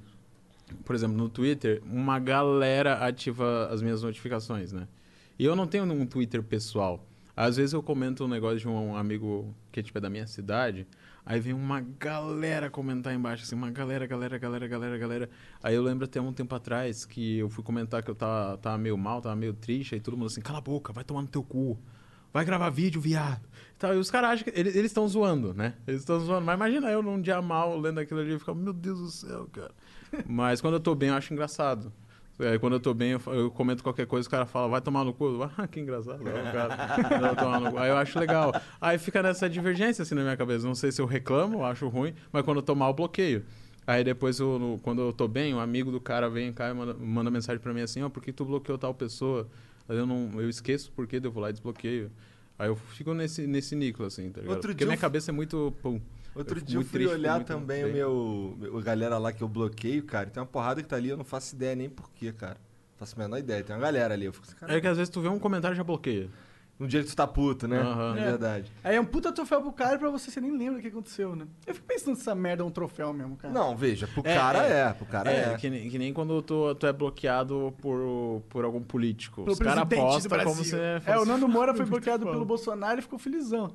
por 0.85 0.95
exemplo, 0.95 1.17
no 1.17 1.29
Twitter, 1.29 1.83
uma 1.85 2.19
galera 2.19 3.07
ativa 3.07 3.69
as 3.71 3.83
minhas 3.83 4.03
notificações, 4.03 4.73
né? 4.73 4.89
E 5.39 5.45
eu 5.45 5.57
não 5.57 5.67
tenho 5.67 5.85
um 5.85 6.07
Twitter 6.07 6.43
pessoal. 6.43 7.07
Às 7.37 7.57
vezes 7.57 7.73
eu 7.73 7.83
comento 7.83 8.25
um 8.25 8.29
negócio 8.29 8.59
de 8.59 8.69
um 8.69 8.95
amigo 8.95 9.55
que 9.73 9.83
tipo, 9.83 9.97
é 9.97 10.01
da 10.01 10.11
minha 10.11 10.27
cidade, 10.27 10.87
aí 11.25 11.41
vem 11.41 11.55
uma 11.55 11.81
galera 11.81 12.69
comentar 12.69 13.15
embaixo, 13.15 13.45
assim, 13.45 13.55
uma 13.55 13.71
galera, 13.71 14.07
galera, 14.07 14.37
galera, 14.37 14.69
galera, 14.69 14.99
galera. 14.99 15.31
Aí 15.63 15.75
eu 15.75 15.83
lembro 15.83 16.05
até 16.05 16.21
um 16.21 16.33
tempo 16.33 16.55
atrás 16.55 17.07
que 17.07 17.39
eu 17.39 17.49
fui 17.49 17.65
comentar 17.65 18.03
que 18.03 18.11
eu 18.11 18.15
tava, 18.15 18.59
tava 18.59 18.77
meio 18.77 18.99
mal, 18.99 19.23
tava 19.23 19.37
meio 19.37 19.55
triste, 19.55 19.95
aí 19.95 20.01
todo 20.01 20.17
mundo 20.17 20.27
assim, 20.27 20.41
cala 20.41 20.59
a 20.59 20.61
boca, 20.61 20.93
vai 20.93 21.05
tomar 21.05 21.23
no 21.23 21.29
teu 21.29 21.43
cu. 21.43 21.79
Vai 22.33 22.45
gravar 22.45 22.71
vídeo, 22.71 23.01
viado. 23.01 23.43
Então, 23.77 23.93
e 23.93 23.97
os 23.97 24.11
caras 24.11 24.31
acham 24.31 24.45
que. 24.45 24.59
Eles 24.59 24.77
estão 24.77 25.07
zoando, 25.09 25.53
né? 25.53 25.75
Eles 25.87 26.03
estão 26.03 26.21
zoando. 26.21 26.47
Mas 26.47 26.55
imagina 26.55 26.91
eu 26.91 27.03
num 27.03 27.21
dia 27.21 27.43
mal 27.43 27.77
lendo 27.77 27.99
aquilo 27.99 28.21
ali 28.21 28.35
e 28.35 28.39
ficar, 28.39 28.55
meu 28.55 28.73
Deus 28.73 29.01
do 29.01 29.11
céu, 29.11 29.49
cara. 29.51 29.73
Mas 30.27 30.61
quando 30.61 30.75
eu 30.75 30.81
tô 30.81 30.95
bem, 30.95 31.09
eu 31.11 31.15
acho 31.15 31.33
engraçado. 31.33 31.93
Aí 32.39 32.59
quando 32.59 32.73
eu 32.75 32.81
tô 32.81 32.95
bem, 32.95 33.11
eu, 33.11 33.21
eu 33.35 33.51
comento 33.51 33.83
qualquer 33.83 34.07
coisa, 34.07 34.27
o 34.27 34.31
cara 34.31 34.47
fala, 34.47 34.67
vai 34.69 34.81
tomar 34.81 35.05
no 35.05 35.13
cu. 35.13 35.43
Ah, 35.59 35.67
que 35.69 35.79
engraçado. 35.79 36.27
Aí, 36.27 36.49
o 36.49 36.53
cara, 36.53 36.77
vai 37.21 37.37
tomar 37.37 37.61
no 37.61 37.71
cu. 37.73 37.79
Aí 37.79 37.91
eu 37.91 37.97
acho 37.97 38.19
legal. 38.19 38.53
Aí 38.81 38.97
fica 38.99 39.23
nessa 39.23 39.49
divergência 39.49 40.03
assim 40.03 40.15
na 40.15 40.23
minha 40.23 40.37
cabeça. 40.37 40.67
Não 40.67 40.75
sei 40.75 40.91
se 40.91 41.03
eu 41.03 41.07
reclamo, 41.07 41.59
eu 41.59 41.65
acho 41.65 41.87
ruim, 41.89 42.15
mas 42.33 42.43
quando 42.45 42.57
eu 42.59 42.63
tô 42.63 42.75
mal, 42.75 42.91
eu 42.91 42.95
bloqueio. 42.95 43.45
Aí 43.87 44.03
depois, 44.05 44.39
eu, 44.41 44.59
no- 44.59 44.79
quando 44.79 45.03
eu 45.03 45.13
tô 45.13 45.27
bem, 45.29 45.53
um 45.55 45.61
amigo 45.61 45.91
do 45.91 46.01
cara 46.01 46.31
vem 46.31 46.53
cá 46.53 46.71
e 46.71 46.73
manda, 46.75 46.95
manda 46.95 47.31
mensagem 47.31 47.61
pra 47.61 47.75
mim 47.75 47.81
assim, 47.83 48.03
ó, 48.03 48.09
por 48.09 48.23
que 48.23 48.33
tu 48.33 48.45
bloqueou 48.45 48.79
tal 48.79 48.95
pessoa? 48.95 49.47
Aí 49.89 49.97
eu 49.99 50.07
não, 50.07 50.31
eu 50.41 50.49
esqueço 50.49 50.91
por 50.93 51.07
que 51.07 51.17
eu 51.23 51.31
vou 51.33 51.43
lá 51.43 51.51
e 51.51 51.53
desbloqueio. 51.53 52.11
Aí 52.61 52.69
eu 52.69 52.77
fico 52.77 53.15
nesse, 53.15 53.47
nesse 53.47 53.75
níquel, 53.75 54.05
assim, 54.05 54.31
tá 54.31 54.43
ligado? 54.43 54.55
Outro 54.55 54.73
Porque 54.73 54.85
minha 54.85 54.95
eu 54.97 55.01
cabeça 55.01 55.31
é 55.31 55.33
muito. 55.33 55.75
Pum. 55.81 55.99
Outro 56.35 56.57
fico 56.57 56.67
dia 56.67 56.77
eu 56.77 56.81
muito 56.81 56.91
fui 56.91 56.99
triste, 57.01 57.15
olhar 57.15 57.37
muito 57.37 57.47
também 57.47 57.85
bem. 57.85 58.05
o 58.05 58.55
meu, 58.61 58.79
A 58.79 58.83
galera 58.83 59.17
lá 59.17 59.33
que 59.33 59.43
eu 59.43 59.49
bloqueio, 59.49 60.03
cara. 60.03 60.29
Tem 60.29 60.43
uma 60.43 60.47
porrada 60.47 60.83
que 60.83 60.89
tá 60.89 60.97
ali, 60.97 61.09
eu 61.09 61.17
não 61.17 61.25
faço 61.25 61.55
ideia 61.55 61.75
nem 61.75 61.89
porquê, 61.89 62.33
cara. 62.33 62.57
Não 62.57 62.99
faço 62.99 63.15
a 63.17 63.23
menor 63.23 63.39
ideia. 63.39 63.65
Tem 63.65 63.75
uma 63.75 63.81
galera 63.81 64.13
ali. 64.13 64.27
Eu 64.27 64.33
fico 64.35 64.47
assim. 64.47 64.57
É 64.75 64.79
que 64.79 64.87
às 64.87 64.99
vezes 64.99 65.09
tu 65.09 65.23
vê 65.23 65.29
um 65.29 65.39
comentário 65.39 65.75
e 65.75 65.77
já 65.79 65.83
bloqueia. 65.83 66.29
Um 66.81 66.87
dia 66.87 67.03
que 67.03 67.09
tu 67.11 67.15
tá 67.15 67.27
puto, 67.27 67.69
né? 67.69 67.79
Aham. 67.79 68.17
É 68.19 68.25
verdade. 68.25 68.73
Aí 68.83 68.97
é 68.97 69.01
um 69.01 69.05
puta 69.05 69.31
troféu 69.31 69.61
pro 69.61 69.71
cara 69.71 69.97
e 69.97 69.99
pra 69.99 70.09
você, 70.09 70.31
você 70.31 70.41
nem 70.41 70.57
lembra 70.57 70.79
o 70.79 70.83
que 70.83 70.89
aconteceu, 70.89 71.37
né? 71.37 71.47
Eu 71.67 71.75
fico 71.75 71.87
pensando 71.87 72.15
se 72.17 72.23
essa 72.23 72.35
merda 72.35 72.63
é 72.63 72.67
um 72.67 72.71
troféu 72.71 73.13
mesmo, 73.13 73.37
cara. 73.37 73.53
Não, 73.53 73.77
veja, 73.77 74.07
pro 74.09 74.23
É, 74.25 74.35
cara 74.35 74.67
é. 74.67 74.89
é. 74.89 74.93
Pro 74.95 75.05
cara 75.05 75.31
é. 75.31 75.53
é, 75.53 75.57
Que, 75.59 75.69
nem, 75.69 75.91
que 75.91 75.99
nem 75.99 76.13
quando 76.15 76.41
tu, 76.41 76.75
tu 76.77 76.87
é 76.87 76.93
bloqueado 76.93 77.75
por, 77.83 78.43
por 78.49 78.65
algum 78.65 78.83
político. 78.83 79.43
Pelo 79.43 79.53
Os 79.53 79.59
caras 79.59 79.85
presidente 79.85 80.23
do 80.23 80.29
postam 80.31 80.45
como 80.45 80.65
se 80.65 80.75
É, 80.75 81.19
o 81.19 81.27
Nando 81.27 81.47
Moura 81.47 81.75
foi 81.75 81.85
bloqueado 81.87 82.25
pelo 82.25 82.47
Bolsonaro 82.47 82.99
e 82.99 83.03
ficou 83.03 83.19
felizão. 83.19 83.71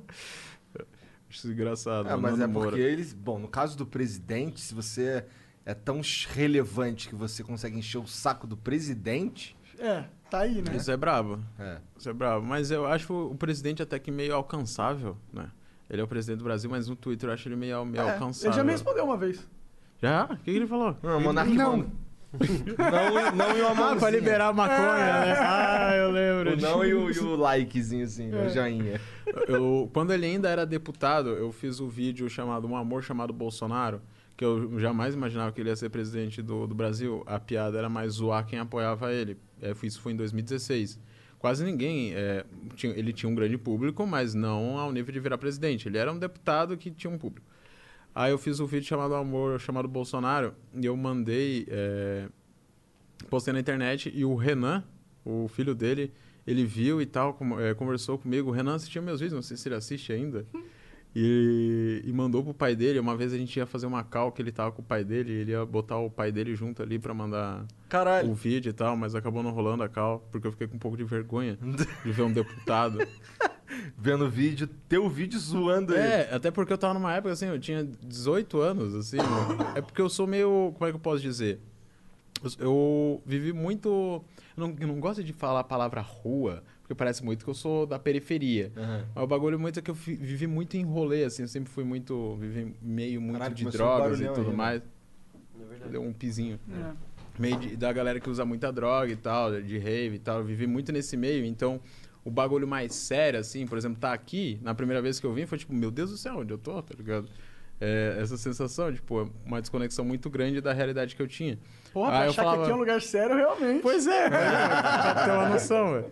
Acho 1.29 1.47
engraçado. 1.47 2.09
É, 2.09 2.15
mas 2.15 2.31
Nando 2.31 2.43
é 2.43 2.47
Moura. 2.47 2.69
porque 2.69 2.81
eles. 2.81 3.13
Bom, 3.13 3.37
no 3.37 3.47
caso 3.47 3.77
do 3.77 3.85
presidente, 3.85 4.61
se 4.61 4.73
você 4.73 5.25
é 5.65 5.73
tão 5.73 6.01
relevante 6.29 7.07
que 7.09 7.15
você 7.15 7.43
consegue 7.43 7.77
encher 7.77 7.97
o 7.97 8.07
saco 8.07 8.47
do 8.47 8.55
presidente. 8.57 9.55
É, 9.77 10.05
tá 10.29 10.39
aí, 10.39 10.61
né? 10.61 10.75
Isso 10.75 10.91
é 10.91 10.97
brabo. 10.97 11.39
É. 11.59 11.77
Isso 11.97 12.09
é 12.09 12.13
brabo. 12.13 12.45
Mas 12.45 12.71
eu 12.71 12.85
acho 12.85 13.13
o 13.13 13.35
presidente 13.35 13.81
até 13.81 13.97
que 13.99 14.11
meio 14.11 14.35
alcançável, 14.35 15.17
né? 15.33 15.47
Ele 15.89 16.01
é 16.01 16.03
o 16.03 16.07
presidente 16.07 16.39
do 16.39 16.43
Brasil, 16.43 16.69
mas 16.69 16.87
no 16.87 16.95
Twitter 16.95 17.29
eu 17.29 17.33
acho 17.33 17.47
ele 17.47 17.55
meio, 17.55 17.85
meio 17.85 18.03
É, 18.03 18.11
alcançável. 18.13 18.49
ele 18.51 18.57
já 18.57 18.63
me 18.63 18.71
respondeu 18.71 19.05
uma 19.05 19.17
vez. 19.17 19.47
Já? 20.01 20.25
O 20.25 20.37
que, 20.37 20.43
que 20.45 20.51
ele 20.51 20.67
falou? 20.67 20.97
Não, 21.01 21.17
o 21.17 21.21
Monark 21.21 21.53
Não. 21.53 21.77
manda- 21.77 21.89
não, 22.37 23.31
não 23.35 23.57
e 23.57 23.61
uma 23.61 23.71
Ah, 23.71 23.75
mãozinha. 23.75 23.99
pra 23.99 24.09
liberar 24.09 24.47
a 24.49 24.53
maconha, 24.53 25.21
né? 25.25 25.35
Ah, 25.39 25.95
eu 25.95 26.11
lembro. 26.11 26.53
O 26.53 26.61
não 26.61 26.83
e 26.83 26.93
o, 26.93 27.09
e 27.09 27.19
o 27.19 27.35
likezinho, 27.35 28.03
assim, 28.03 28.29
É. 28.33 28.45
o 28.45 28.49
joinha. 28.49 28.99
Eu, 29.47 29.89
quando 29.93 30.11
ele 30.11 30.25
ainda 30.25 30.49
era 30.49 30.65
deputado, 30.65 31.29
eu 31.29 31.51
fiz 31.51 31.79
o 31.79 31.87
vídeo 31.87 32.29
chamado 32.29 32.67
Um 32.67 32.75
Amor 32.75 33.03
Chamado 33.03 33.31
Bolsonaro, 33.31 34.01
que 34.35 34.43
eu 34.43 34.77
jamais 34.79 35.13
imaginava 35.15 35.51
que 35.53 35.61
ele 35.61 35.69
ia 35.69 35.75
ser 35.77 35.89
presidente 35.89 36.41
do, 36.41 36.67
do 36.67 36.75
Brasil. 36.75 37.23
A 37.25 37.39
piada 37.39 37.77
era 37.77 37.87
mais 37.87 38.13
zoar 38.13 38.45
quem 38.45 38.59
apoiava 38.59 39.13
ele. 39.13 39.37
É, 39.61 39.73
isso 39.83 40.01
foi 40.01 40.13
em 40.13 40.15
2016. 40.15 40.99
Quase 41.39 41.63
ninguém. 41.63 42.13
é, 42.15 42.43
tinha- 42.75 42.93
ele 42.93 43.13
tinha 43.13 43.29
um 43.29 43.35
grande 43.35 43.57
público, 43.57 44.05
mas 44.07 44.33
não 44.33 44.77
ao 44.77 44.91
nível 44.91 45.13
de 45.13 45.19
virar 45.19 45.37
presidente. 45.37 45.87
Ele 45.87 45.97
era 45.97 46.11
um 46.11 46.17
deputado 46.17 46.75
que 46.77 46.89
tinha 46.91 47.11
um 47.11 47.17
público. 47.17 47.45
Aí 48.13 48.31
eu 48.31 48.37
fiz 48.37 48.59
um 48.59 48.65
vídeo 48.65 48.85
chamado 48.87 49.13
Amor 49.15 49.59
Chamado 49.59 49.87
Bolsonaro 49.87 50.53
e 50.73 50.85
eu 50.85 50.95
mandei. 50.95 51.65
é, 51.69 52.27
postei 53.29 53.53
na 53.53 53.59
internet 53.59 54.11
e 54.13 54.23
o 54.25 54.35
Renan, 54.35 54.83
o 55.23 55.47
filho 55.47 55.73
dele, 55.75 56.11
ele 56.45 56.63
viu 56.65 57.01
e 57.01 57.05
tal, 57.05 57.37
é, 57.59 57.73
conversou 57.73 58.17
comigo. 58.17 58.51
Renan 58.51 58.75
assistia 58.75 59.01
meus 59.01 59.19
vídeos, 59.19 59.33
não 59.35 59.41
sei 59.41 59.57
se 59.57 59.67
ele 59.67 59.75
assiste 59.75 60.11
ainda. 60.13 60.45
E, 61.15 62.01
e 62.03 62.11
mandou 62.11 62.43
pro 62.43 62.53
pai 62.53 62.75
dele. 62.75 62.99
Uma 62.99 63.15
vez 63.15 63.31
a 63.31 63.37
gente 63.37 63.55
ia 63.55 63.65
fazer 63.65 63.85
uma 63.85 64.03
call 64.03 64.33
que 64.33 64.41
ele 64.41 64.51
tava 64.51 64.71
com 64.73 64.81
o 64.81 64.85
pai 64.85 65.03
dele, 65.03 65.31
e 65.31 65.35
ele 65.37 65.51
ia 65.51 65.65
botar 65.65 65.97
o 65.97 66.09
pai 66.09 66.29
dele 66.29 66.53
junto 66.55 66.83
ali 66.83 66.99
pra 66.99 67.13
mandar 67.13 67.65
Caralho. 67.87 68.29
o 68.29 68.33
vídeo 68.33 68.69
e 68.69 68.73
tal, 68.73 68.97
mas 68.97 69.15
acabou 69.15 69.41
não 69.41 69.51
rolando 69.51 69.83
a 69.83 69.87
call, 69.87 70.27
porque 70.29 70.45
eu 70.45 70.51
fiquei 70.51 70.67
com 70.67 70.75
um 70.75 70.79
pouco 70.79 70.97
de 70.97 71.05
vergonha 71.05 71.57
de 72.03 72.11
ver 72.11 72.23
um 72.23 72.33
deputado. 72.33 72.99
Vendo 73.97 74.25
o 74.25 74.29
vídeo, 74.29 74.67
teu 74.89 75.09
vídeo 75.09 75.39
zoando 75.39 75.93
ele. 75.93 76.01
É, 76.01 76.33
até 76.33 76.51
porque 76.51 76.71
eu 76.71 76.77
tava 76.77 76.93
numa 76.93 77.13
época 77.13 77.33
assim, 77.33 77.47
eu 77.47 77.59
tinha 77.59 77.83
18 78.03 78.59
anos, 78.59 78.93
assim. 78.93 79.17
é 79.73 79.81
porque 79.81 80.01
eu 80.01 80.09
sou 80.09 80.27
meio. 80.27 80.73
Como 80.77 80.87
é 80.87 80.91
que 80.91 80.95
eu 80.95 80.99
posso 80.99 81.21
dizer? 81.21 81.59
Eu, 82.43 82.51
eu 82.59 83.23
vivi 83.25 83.53
muito. 83.53 84.23
Eu 84.55 84.67
não, 84.67 84.75
eu 84.79 84.87
não 84.87 84.99
gosto 84.99 85.23
de 85.23 85.33
falar 85.33 85.61
a 85.61 85.63
palavra 85.63 86.01
rua, 86.01 86.63
porque 86.85 86.93
parece 86.93 87.25
muito 87.25 87.43
que 87.43 87.49
eu 87.49 87.53
sou 87.55 87.87
da 87.87 87.97
periferia. 87.97 88.71
Aham. 88.77 89.05
Mas 89.15 89.23
o 89.23 89.27
bagulho 89.27 89.57
muito 89.59 89.79
é 89.79 89.81
que 89.81 89.89
eu 89.89 89.95
vivi 89.95 90.45
muito 90.45 90.77
em 90.77 90.83
rolê, 90.83 91.23
assim. 91.23 91.41
Eu 91.41 91.47
sempre 91.47 91.71
fui 91.71 91.83
muito. 91.83 92.35
Vivi 92.35 92.75
meio 92.79 93.19
muito 93.19 93.39
Caralho, 93.39 93.55
de 93.55 93.65
drogas 93.65 94.21
e 94.21 94.27
tudo 94.27 94.41
aí, 94.41 94.47
né? 94.49 94.53
mais. 94.53 94.81
Deu 95.89 96.03
um 96.03 96.13
pizinho 96.13 96.59
É. 96.71 96.91
meio 97.39 97.57
de- 97.57 97.75
da 97.75 97.91
galera 97.91 98.19
que 98.19 98.29
usa 98.29 98.45
muita 98.45 98.71
droga 98.71 99.11
e 99.11 99.15
tal, 99.15 99.59
de 99.61 99.79
rave 99.79 100.17
e 100.17 100.19
tal. 100.19 100.39
Eu 100.39 100.45
vivi 100.45 100.67
muito 100.67 100.91
nesse 100.91 101.17
meio, 101.17 101.43
então 101.43 101.81
o 102.23 102.29
bagulho 102.29 102.67
mais 102.67 102.93
sério, 102.93 103.39
assim, 103.39 103.65
por 103.65 103.77
exemplo, 103.79 103.99
tá 103.99 104.13
aqui, 104.13 104.59
na 104.61 104.75
primeira 104.75 105.01
vez 105.01 105.19
que 105.19 105.25
eu 105.25 105.33
vim, 105.33 105.47
foi 105.47 105.57
tipo, 105.57 105.73
meu 105.73 105.89
Deus 105.89 106.11
do 106.11 106.17
céu, 106.17 106.37
onde 106.37 106.53
eu 106.53 106.57
tô, 106.59 106.81
tá 106.83 106.93
ligado? 106.95 107.27
É, 107.81 108.17
essa 108.21 108.37
sensação, 108.37 108.93
tipo, 108.93 109.29
uma 109.45 109.59
desconexão 109.59 110.05
muito 110.05 110.29
grande 110.29 110.61
da 110.61 110.71
realidade 110.71 111.15
que 111.15 111.21
eu 111.21 111.27
tinha. 111.27 111.57
Porra, 111.91 112.09
Aí 112.11 112.15
pra 112.17 112.25
eu 112.25 112.29
achar 112.29 112.43
falava- 112.43 112.57
que 112.57 112.63
aqui 112.63 112.71
é 112.71 112.75
um 112.75 112.79
lugar 112.79 113.01
sério, 113.01 113.35
realmente. 113.35 113.81
Pois 113.81 114.07
é, 114.07 114.29
pra 114.29 115.25
ter 115.25 115.31
uma 115.31 115.49
noção, 115.49 115.93
velho. 115.93 116.05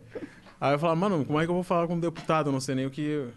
Aí 0.64 0.74
eu 0.76 0.80
falava, 0.80 0.98
mano, 0.98 1.26
como 1.26 1.38
é 1.42 1.44
que 1.44 1.50
eu 1.52 1.56
vou 1.56 1.64
falar 1.64 1.86
com 1.88 1.96
um 1.96 2.00
deputado? 2.00 2.48
Eu 2.48 2.54
não 2.54 2.62
sei 2.62 2.74
nem 2.74 2.86
o 2.86 2.90
que. 2.90 3.28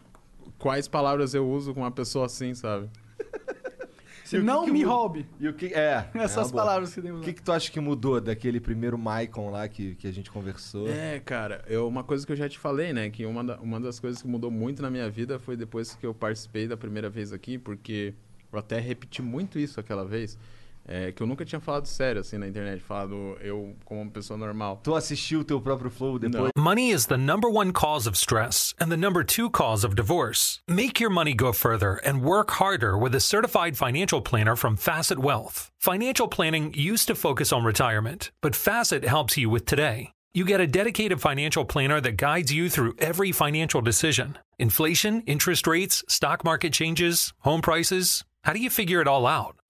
Quais 0.61 0.87
palavras 0.87 1.35
eu 1.35 1.45
uso 1.45 1.75
com 1.75 1.81
uma 1.81 1.91
pessoa 1.91 2.27
assim, 2.27 2.55
sabe? 2.55 2.89
Você 4.23 4.37
E 4.37 4.39
o 4.39 4.43
que 4.43 4.47
não 4.47 4.65
que 4.65 4.71
me 4.71 4.85
roube. 4.85 5.27
E 5.41 5.49
o 5.49 5.53
que. 5.53 5.75
É. 5.75 6.09
Essas 6.15 6.53
é 6.53 6.55
palavras 6.55 6.95
que 6.95 7.03
tem 7.03 7.11
O 7.11 7.21
que, 7.21 7.33
que 7.33 7.43
tu 7.43 7.51
acha 7.51 7.69
que 7.69 7.81
mudou 7.81 8.21
daquele 8.21 8.61
primeiro 8.61 8.97
Maicon 8.97 9.51
lá 9.51 9.67
que, 9.67 9.97
que 9.97 10.07
a 10.07 10.13
gente 10.13 10.31
conversou? 10.31 10.87
É, 10.89 11.19
cara, 11.19 11.65
eu, 11.67 11.89
uma 11.89 12.05
coisa 12.05 12.25
que 12.25 12.31
eu 12.31 12.37
já 12.37 12.49
te 12.49 12.61
falei, 12.61 12.93
né? 12.93 13.11
Que 13.11 13.27
uma, 13.27 13.43
da- 13.43 13.59
uma 13.59 13.81
das 13.81 13.99
coisas 13.99 14.23
que 14.23 14.29
mudou 14.29 14.49
muito 14.53 14.81
na 14.81 14.89
minha 14.89 15.11
vida 15.11 15.37
foi 15.41 15.57
depois 15.57 15.97
que 15.97 16.07
eu 16.07 16.15
participei 16.15 16.69
da 16.69 16.77
primeira 16.77 17.11
vez 17.11 17.33
aqui, 17.33 17.59
porque 17.59 18.15
eu 18.53 18.59
até 18.61 18.79
repeti 18.79 19.21
muito 19.21 19.59
isso 19.59 19.81
aquela 19.81 20.05
vez, 20.05 20.39
é, 20.87 21.13
que 21.13 21.23
eu 21.23 21.27
nunca 21.27 21.45
tinha 21.45 21.61
falado 21.61 21.87
sério, 21.87 22.21
assim, 22.21 22.39
na 22.39 22.47
internet, 22.47 22.81
falado 22.83 23.37
eu 23.41 23.75
como 23.85 24.03
uma 24.03 24.11
pessoa 24.11 24.37
normal. 24.39 24.81
Tu 24.83 24.95
assistiu 24.95 25.41
o 25.41 25.45
teu 25.45 25.61
próprio 25.61 25.91
Flow 25.91 26.19
depois? 26.19 26.51
Money 26.57 26.91
is 26.91 27.07
the 27.07 27.17
number 27.17 27.49
one 27.51 27.73
cause 27.73 28.09
of 28.09 28.17
stress 28.17 28.75
and 28.79 28.91
the 28.91 28.97
number 28.97 29.25
two 29.25 29.51
cause 29.51 29.85
of 29.85 29.95
divorce. 29.95 30.61
Make 30.69 31.01
your 31.01 31.11
money 31.11 31.35
go 31.35 31.53
further 31.53 32.01
and 32.05 32.23
work 32.23 32.53
harder 32.53 32.97
with 32.97 33.15
a 33.15 33.21
certified 33.21 33.77
financial 33.77 34.21
planner 34.21 34.57
from 34.57 34.77
Facet 34.77 35.19
Wealth. 35.19 35.71
Financial 35.81 36.29
planning 36.29 36.73
used 36.75 37.09
to 37.09 37.15
focus 37.15 37.53
on 37.53 37.65
retirement, 37.65 38.31
but 38.41 38.55
Facet 38.55 39.05
helps 39.05 39.37
you 39.37 39.51
with 39.51 39.67
today. 39.67 40.13
You 40.35 40.45
get 40.45 40.61
a 40.61 40.67
dedicated 40.67 41.21
financial 41.21 41.65
planner 41.65 41.99
that 42.03 42.19
guides 42.19 42.53
you 42.53 42.69
through 42.69 42.95
every 42.99 43.33
financial 43.33 43.81
decision 43.81 44.37
inflation, 44.59 45.23
interest 45.23 45.67
rates, 45.67 46.05
stock 46.09 46.45
market 46.45 46.73
changes, 46.73 47.33
home 47.41 47.63
prices. 47.63 48.23
How 48.45 48.53
do 48.53 48.61
you 48.61 48.71
figure 48.71 49.01
it 49.01 49.09
all 49.09 49.27
out? 49.27 49.56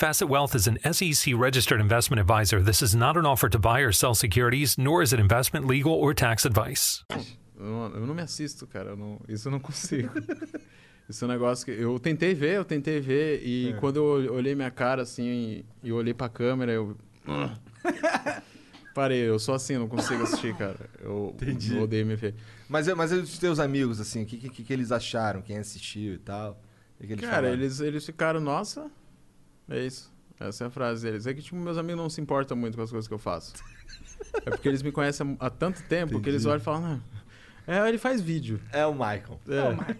Facet 0.00 0.28
Wealth 0.28 0.56
is 0.56 0.66
an 0.66 0.78
SEC 0.92 1.34
registered 1.36 1.80
investment 1.80 2.18
advisor. 2.20 2.60
This 2.60 2.82
is 2.82 2.96
not 2.96 3.16
an 3.16 3.24
offer 3.26 3.48
to 3.48 3.58
buy 3.60 3.78
or 3.80 3.92
sell 3.92 4.12
securities, 4.12 4.76
nor 4.76 5.02
is 5.02 5.12
it 5.12 5.20
investment, 5.20 5.68
legal, 5.68 5.92
or 5.92 6.12
tax 6.12 6.44
advice. 6.44 7.04
Eu 7.56 7.64
não, 7.64 7.86
eu 7.94 8.06
não 8.08 8.14
me 8.14 8.22
assisto, 8.22 8.66
cara. 8.66 8.90
eu 8.90 8.96
não- 8.96 9.20
isso 9.28 9.46
eu 9.46 9.52
não 9.52 9.60
consigo. 9.60 10.10
Isso 11.06 11.22
é 11.22 11.28
um 11.28 11.30
negócio 11.32 11.66
que. 11.66 11.70
Eu 11.70 11.98
tentei 11.98 12.32
ver, 12.32 12.54
eu 12.56 12.64
tentei 12.64 12.98
ver, 12.98 13.42
e 13.46 13.74
quando 13.78 13.96
eu 13.96 14.32
olhei 14.32 14.54
minha 14.54 14.70
cara 14.70 15.02
assim 15.02 15.22
e, 15.22 15.64
e 15.82 15.92
olhei 15.92 16.14
pra 16.14 16.30
câmera, 16.30 16.72
eu. 16.72 16.96
Parei, 18.94 19.18
eu 19.28 19.38
sou 19.38 19.54
assim, 19.54 19.74
eu 19.74 19.80
não 19.80 19.88
consigo 19.88 20.22
assistir, 20.22 20.56
cara. 20.56 20.88
Eu, 21.02 21.30
Entendi. 21.34 21.76
eu 21.76 21.82
odeio 21.82 22.06
me 22.06 22.16
ver. 22.16 22.34
Mas, 22.70 22.88
mas 22.94 23.12
e 23.12 23.16
os 23.16 23.36
teus 23.38 23.58
amigos, 23.60 24.00
assim, 24.00 24.22
o 24.22 24.26
que, 24.26 24.48
que, 24.48 24.64
que 24.64 24.72
eles 24.72 24.90
acharam? 24.90 25.42
Quem 25.42 25.58
assistiu 25.58 26.14
e 26.14 26.18
tal? 26.18 26.52
O 26.96 27.00
que 27.02 27.06
que 27.08 27.12
eles 27.12 27.20
Cara, 27.26 27.36
falaram? 27.36 27.52
eles, 27.54 27.80
eles 27.80 28.06
ficaram, 28.06 28.40
nossa, 28.40 28.90
é 29.68 29.80
isso. 29.84 30.12
Essa 30.40 30.64
é 30.64 30.66
a 30.66 30.70
frase 30.70 31.04
deles. 31.04 31.26
É 31.26 31.32
que, 31.34 31.40
tipo, 31.42 31.56
meus 31.56 31.78
amigos 31.78 32.00
não 32.00 32.10
se 32.10 32.20
importam 32.20 32.56
muito 32.56 32.76
com 32.76 32.82
as 32.82 32.90
coisas 32.90 33.06
que 33.08 33.14
eu 33.14 33.18
faço. 33.18 33.54
é 34.44 34.50
porque 34.50 34.68
eles 34.68 34.82
me 34.82 34.90
conhecem 34.92 35.36
há 35.40 35.48
tanto 35.48 35.82
tempo 35.84 36.20
que 36.20 36.28
eles 36.28 36.42
Entendi. 36.42 36.48
olham 36.48 36.60
e 36.60 36.64
falam, 36.64 37.00
"Ah, 37.66 37.82
é, 37.84 37.88
ele 37.88 37.98
faz 37.98 38.20
vídeo. 38.20 38.60
É 38.72 38.84
o 38.84 38.94
Maicon. 38.94 39.38
É. 39.48 39.72
Mas... 39.72 39.96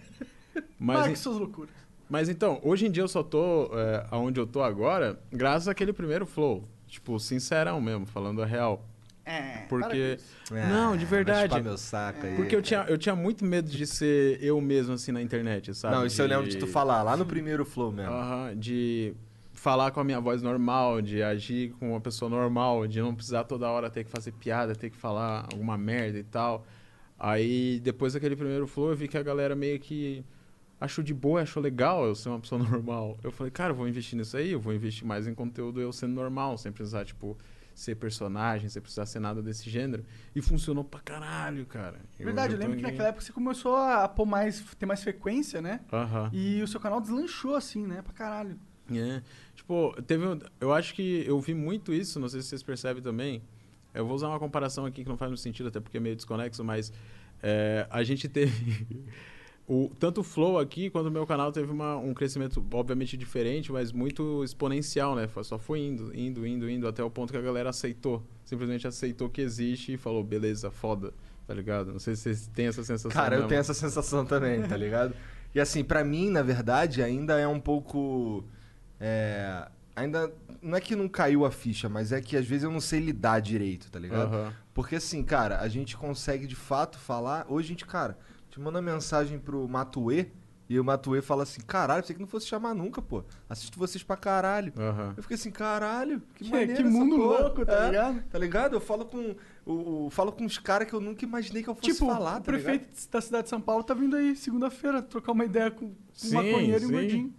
Mas, 0.79 1.07
que 1.07 1.15
suas 1.17 1.37
loucuras. 1.37 1.73
mas 2.09 2.29
então, 2.29 2.59
hoje 2.63 2.85
em 2.85 2.91
dia 2.91 3.03
eu 3.03 3.07
só 3.07 3.23
tô 3.23 3.69
é, 3.73 4.05
aonde 4.11 4.39
eu 4.39 4.45
tô 4.47 4.61
agora, 4.61 5.19
graças 5.31 5.67
àquele 5.67 5.91
primeiro 5.93 6.25
flow. 6.25 6.67
Tipo, 6.87 7.19
sincerão 7.19 7.81
mesmo, 7.81 8.05
falando 8.05 8.41
a 8.41 8.45
real. 8.45 8.85
É, 9.25 9.65
Porque. 9.67 10.17
É, 10.51 10.67
Não, 10.67 10.95
de 10.95 11.03
verdade. 11.03 11.59
meu 11.61 11.77
saco 11.77 12.25
aí. 12.27 12.35
Porque 12.35 12.55
eu 12.55 12.61
tinha, 12.61 12.85
eu 12.87 12.97
tinha 12.97 13.15
muito 13.15 13.43
medo 13.43 13.67
de 13.69 13.87
ser 13.87 14.37
eu 14.43 14.61
mesmo, 14.61 14.93
assim, 14.93 15.11
na 15.11 15.21
internet, 15.21 15.73
sabe? 15.73 15.95
Não, 15.95 16.05
isso 16.05 16.21
eu 16.21 16.27
lembro 16.27 16.47
de 16.47 16.57
tu 16.57 16.67
De- 16.67 16.71
falar, 16.71 17.01
lá 17.01 17.17
no 17.17 17.25
primeiro 17.25 17.65
Flow 17.65 17.91
mesmo. 17.91 18.13
Aham, 18.13 18.55
de 18.55 19.13
falar 19.55 19.91
com 19.91 19.99
a 19.99 20.03
minha 20.03 20.19
voz 20.19 20.41
normal, 20.41 21.01
de 21.01 21.23
agir 21.23 21.71
com 21.79 21.91
uma 21.91 22.01
pessoa 22.01 22.29
normal, 22.29 22.85
de 22.87 23.01
não 23.01 23.15
precisar 23.15 23.45
toda 23.45 23.67
hora 23.69 23.89
ter 23.89 24.03
que 24.03 24.11
fazer 24.11 24.31
piada, 24.33 24.75
ter 24.75 24.89
que 24.89 24.97
falar 24.97 25.47
alguma 25.51 25.77
merda 25.77 26.19
e 26.19 26.23
tal. 26.23 26.65
Aí, 27.17 27.79
depois 27.81 28.13
daquele 28.13 28.35
primeiro 28.35 28.67
flow, 28.67 28.89
eu 28.89 28.95
vi 28.95 29.07
que 29.07 29.17
a 29.17 29.23
galera 29.23 29.55
meio 29.55 29.79
que 29.79 30.23
achou 30.79 31.03
de 31.03 31.13
boa, 31.13 31.41
achou 31.41 31.63
legal 31.63 32.05
eu 32.05 32.13
ser 32.13 32.29
uma 32.29 32.39
pessoa 32.39 32.61
normal. 32.63 33.17
Eu 33.23 33.31
falei, 33.31 33.49
cara, 33.49 33.71
eu 33.71 33.75
vou 33.75 33.87
investir 33.87 34.17
nisso 34.17 34.35
aí, 34.37 34.51
eu 34.51 34.59
vou 34.59 34.73
investir 34.73 35.07
mais 35.07 35.25
em 35.27 35.33
conteúdo 35.33 35.79
eu 35.81 35.91
sendo 35.91 36.13
normal, 36.13 36.57
sem 36.57 36.71
precisar, 36.71 37.05
tipo, 37.05 37.37
ser 37.73 37.95
personagem, 37.95 38.69
sem 38.69 38.81
precisar 38.81 39.05
ser 39.05 39.19
nada 39.19 39.41
desse 39.41 39.69
gênero. 39.69 40.05
E 40.35 40.41
funcionou 40.41 40.83
pra 40.83 40.99
caralho, 40.99 41.65
cara. 41.65 41.99
Verdade, 42.19 42.53
eu 42.53 42.59
lembro 42.59 42.75
que 42.75 42.83
naquela 42.83 43.09
época 43.09 43.23
você 43.23 43.31
começou 43.31 43.75
a 43.77 44.07
pôr 44.07 44.25
mais, 44.25 44.61
ter 44.77 44.85
mais 44.85 45.01
frequência, 45.01 45.61
né? 45.61 45.79
E 46.33 46.61
o 46.61 46.67
seu 46.67 46.79
canal 46.79 46.99
deslanchou 46.99 47.55
assim, 47.55 47.85
né? 47.85 48.01
Pra 48.01 48.13
caralho. 48.13 48.59
É. 48.91 49.21
Tipo, 49.55 49.95
teve. 50.03 50.23
Eu 50.59 50.73
acho 50.73 50.93
que 50.93 51.23
eu 51.25 51.39
vi 51.39 51.53
muito 51.53 51.93
isso, 51.93 52.19
não 52.19 52.29
sei 52.29 52.41
se 52.41 52.49
vocês 52.49 52.63
percebem 52.63 53.01
também. 53.01 53.41
Eu 53.93 54.05
vou 54.05 54.15
usar 54.15 54.27
uma 54.27 54.39
comparação 54.39 54.85
aqui 54.85 55.03
que 55.03 55.09
não 55.09 55.17
faz 55.17 55.29
muito 55.29 55.41
sentido, 55.41 55.69
até 55.69 55.79
porque 55.79 55.97
é 55.97 55.99
meio 55.99 56.15
desconexo, 56.15 56.63
mas 56.63 56.91
é, 57.41 57.87
a 57.89 58.03
gente 58.03 58.27
teve. 58.27 58.85
O, 59.67 59.89
tanto 59.99 60.21
o 60.21 60.23
Flow 60.23 60.59
aqui 60.59 60.91
quanto 60.91 61.07
o 61.07 61.11
meu 61.11 61.25
canal 61.25 61.51
teve 61.51 61.71
uma, 61.71 61.97
um 61.97 62.13
crescimento, 62.13 62.63
obviamente, 62.71 63.17
diferente, 63.17 63.71
mas 63.71 63.91
muito 63.91 64.43
exponencial, 64.43 65.15
né? 65.15 65.27
Só 65.41 65.57
foi 65.57 65.79
indo, 65.79 66.15
indo, 66.15 66.45
indo, 66.45 66.69
indo, 66.69 66.87
até 66.87 67.03
o 67.03 67.09
ponto 67.09 67.31
que 67.31 67.37
a 67.37 67.41
galera 67.41 67.71
aceitou. 67.71 68.23
Simplesmente 68.43 68.87
aceitou 68.87 69.27
que 69.27 69.41
existe 69.41 69.93
e 69.93 69.97
falou, 69.97 70.23
beleza, 70.23 70.69
foda, 70.69 71.11
tá 71.47 71.53
ligado? 71.55 71.91
Não 71.91 71.97
sei 71.97 72.15
se 72.15 72.21
vocês 72.21 72.47
têm 72.53 72.67
essa 72.67 72.83
sensação. 72.83 73.09
Cara, 73.09 73.37
eu 73.37 73.39
mesmo. 73.39 73.49
tenho 73.49 73.59
essa 73.59 73.73
sensação 73.73 74.23
também, 74.23 74.61
tá 74.61 74.77
ligado? 74.77 75.15
E 75.55 75.59
assim, 75.59 75.83
pra 75.83 76.03
mim, 76.03 76.29
na 76.29 76.43
verdade, 76.43 77.01
ainda 77.01 77.39
é 77.39 77.47
um 77.47 77.59
pouco. 77.59 78.43
É, 78.99 79.67
ainda. 79.95 80.31
Não 80.61 80.77
é 80.77 80.81
que 80.81 80.95
não 80.95 81.07
caiu 81.07 81.45
a 81.45 81.51
ficha, 81.51 81.87
mas 81.87 82.11
é 82.11 82.19
que 82.21 82.35
às 82.35 82.45
vezes 82.45 82.63
eu 82.63 82.71
não 82.71 82.81
sei 82.81 82.99
lidar 82.99 83.39
direito, 83.39 83.91
tá 83.91 83.99
ligado? 83.99 84.33
Aham. 84.33 84.53
Porque 84.73 84.95
assim, 84.95 85.23
cara, 85.23 85.59
a 85.59 85.67
gente 85.67 85.95
consegue 85.95 86.47
de 86.47 86.55
fato 86.55 86.97
falar. 86.97 87.45
Hoje 87.47 87.67
a 87.67 87.69
gente, 87.69 87.85
cara, 87.85 88.17
te 88.49 88.59
manda 88.59 88.81
mensagem 88.81 89.37
pro 89.37 89.67
Matue 89.67 90.31
e 90.67 90.79
o 90.79 90.83
Matue 90.83 91.21
fala 91.21 91.43
assim: 91.43 91.61
caralho, 91.61 92.01
pensei 92.01 92.15
que 92.15 92.21
não 92.21 92.27
fosse 92.27 92.47
chamar 92.47 92.73
nunca, 92.73 92.99
pô. 93.01 93.23
Assisto 93.47 93.77
vocês 93.77 94.03
pra 94.03 94.17
caralho. 94.17 94.73
Aham. 94.77 95.13
Eu 95.15 95.21
fiquei 95.21 95.35
assim, 95.35 95.51
caralho, 95.51 96.19
que 96.33 96.45
Que- 96.45 96.49
maneiro 96.49 96.73
que 96.75 96.81
essa 96.81 96.89
mundo 96.91 97.15
porra. 97.15 97.39
louco, 97.43 97.65
tá 97.65 97.83
É, 97.85 97.85
ligado? 97.91 98.23
Tá 98.23 98.39
ligado? 98.39 98.73
Eu 98.73 98.81
falo 98.81 99.05
com. 99.05 99.35
o- 99.65 100.05
o- 100.07 100.09
falo 100.09 100.31
com 100.31 100.43
uns 100.43 100.57
caras 100.57 100.87
que 100.89 100.93
eu 100.95 100.99
nunca 101.01 101.23
imaginei 101.23 101.61
que 101.61 101.69
eu 101.69 101.75
fosse 101.75 101.93
tipo, 101.93 102.07
falar, 102.07 102.39
o 102.39 102.41
tá 102.41 102.51
ligado? 102.51 102.63
prefeito 102.63 103.09
da 103.11 103.21
cidade 103.21 103.43
de 103.43 103.49
São 103.49 103.61
Paulo 103.61 103.83
tá 103.83 103.93
vindo 103.93 104.15
aí 104.15 104.35
segunda-feira 104.35 105.01
trocar 105.03 105.31
uma 105.33 105.45
ideia 105.45 105.69
com 105.69 105.85
um 105.85 105.95
Sim, 106.11 106.33
maconheiro 106.33 106.83
e 106.83 106.85
um 106.85 106.89
sim. 106.89 106.93
gordinho. 106.93 107.33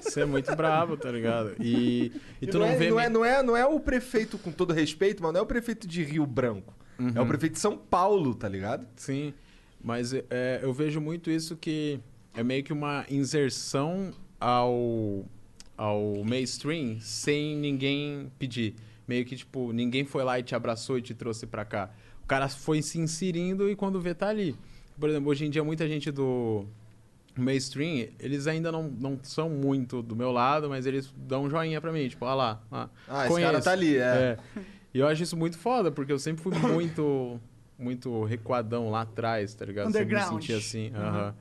Você 0.00 0.22
é 0.22 0.26
muito 0.26 0.54
bravo, 0.54 0.96
tá 0.96 1.10
ligado? 1.10 1.54
E, 1.60 2.12
e 2.40 2.46
tu 2.46 2.58
não, 2.58 2.66
não, 2.66 2.72
é, 2.72 2.76
vê. 2.76 2.90
não, 2.90 3.00
é, 3.00 3.08
não, 3.08 3.24
é, 3.24 3.42
não 3.42 3.56
é 3.56 3.66
o 3.66 3.78
prefeito, 3.80 4.38
com 4.38 4.50
todo 4.50 4.72
respeito, 4.72 5.22
mas 5.22 5.32
não 5.32 5.40
é 5.40 5.42
o 5.42 5.46
prefeito 5.46 5.86
de 5.86 6.02
Rio 6.02 6.26
Branco. 6.26 6.74
É 7.14 7.20
o 7.20 7.26
prefeito 7.26 7.52
de 7.52 7.60
São 7.60 7.76
Paulo, 7.78 8.34
tá 8.34 8.48
ligado? 8.48 8.84
Sim, 8.96 9.32
mas 9.80 10.12
é, 10.12 10.58
eu 10.62 10.72
vejo 10.72 11.00
muito 11.00 11.30
isso 11.30 11.56
que 11.56 12.00
é 12.34 12.42
meio 12.42 12.64
que 12.64 12.72
uma 12.72 13.06
inserção 13.08 14.12
ao, 14.40 15.24
ao 15.76 16.24
mainstream 16.24 16.98
sem 17.00 17.56
ninguém 17.56 18.32
pedir. 18.36 18.74
Meio 19.06 19.24
que, 19.24 19.36
tipo, 19.36 19.72
ninguém 19.72 20.04
foi 20.04 20.24
lá 20.24 20.38
e 20.38 20.42
te 20.42 20.54
abraçou 20.54 20.98
e 20.98 21.02
te 21.02 21.14
trouxe 21.14 21.46
pra 21.46 21.64
cá. 21.64 21.90
O 22.24 22.26
cara 22.26 22.48
foi 22.48 22.82
se 22.82 22.98
inserindo 22.98 23.70
e 23.70 23.76
quando 23.76 24.00
vê, 24.00 24.12
tá 24.12 24.28
ali. 24.28 24.56
Por 24.98 25.08
exemplo, 25.08 25.30
hoje 25.30 25.46
em 25.46 25.50
dia, 25.50 25.62
muita 25.62 25.86
gente 25.86 26.10
do 26.10 26.66
mainstream, 27.40 28.08
eles 28.18 28.46
ainda 28.46 28.70
não, 28.72 28.84
não 28.84 29.18
são 29.22 29.48
muito 29.48 30.02
do 30.02 30.14
meu 30.16 30.30
lado, 30.32 30.68
mas 30.68 30.86
eles 30.86 31.12
dão 31.16 31.44
um 31.44 31.50
joinha 31.50 31.80
pra 31.80 31.92
mim. 31.92 32.08
Tipo, 32.08 32.24
olha 32.26 32.34
lá. 32.34 32.62
ah, 32.70 32.88
Ah, 33.08 33.26
esse 33.28 33.40
cara 33.40 33.60
tá 33.60 33.72
ali, 33.72 33.96
é. 33.96 34.36
E 34.92 34.98
eu 34.98 35.06
acho 35.06 35.22
isso 35.22 35.36
muito 35.36 35.58
foda, 35.58 35.90
porque 35.90 36.10
eu 36.12 36.18
sempre 36.18 36.42
fui 36.42 36.56
muito, 36.58 37.38
muito 37.78 38.24
recuadão 38.24 38.90
lá 38.90 39.02
atrás, 39.02 39.54
tá 39.54 39.64
ligado? 39.64 39.86
Sempre 39.92 40.02
Underground. 40.16 40.34
me 40.34 40.40
senti 40.40 40.52
assim. 40.52 40.86
Uhum. 40.94 41.32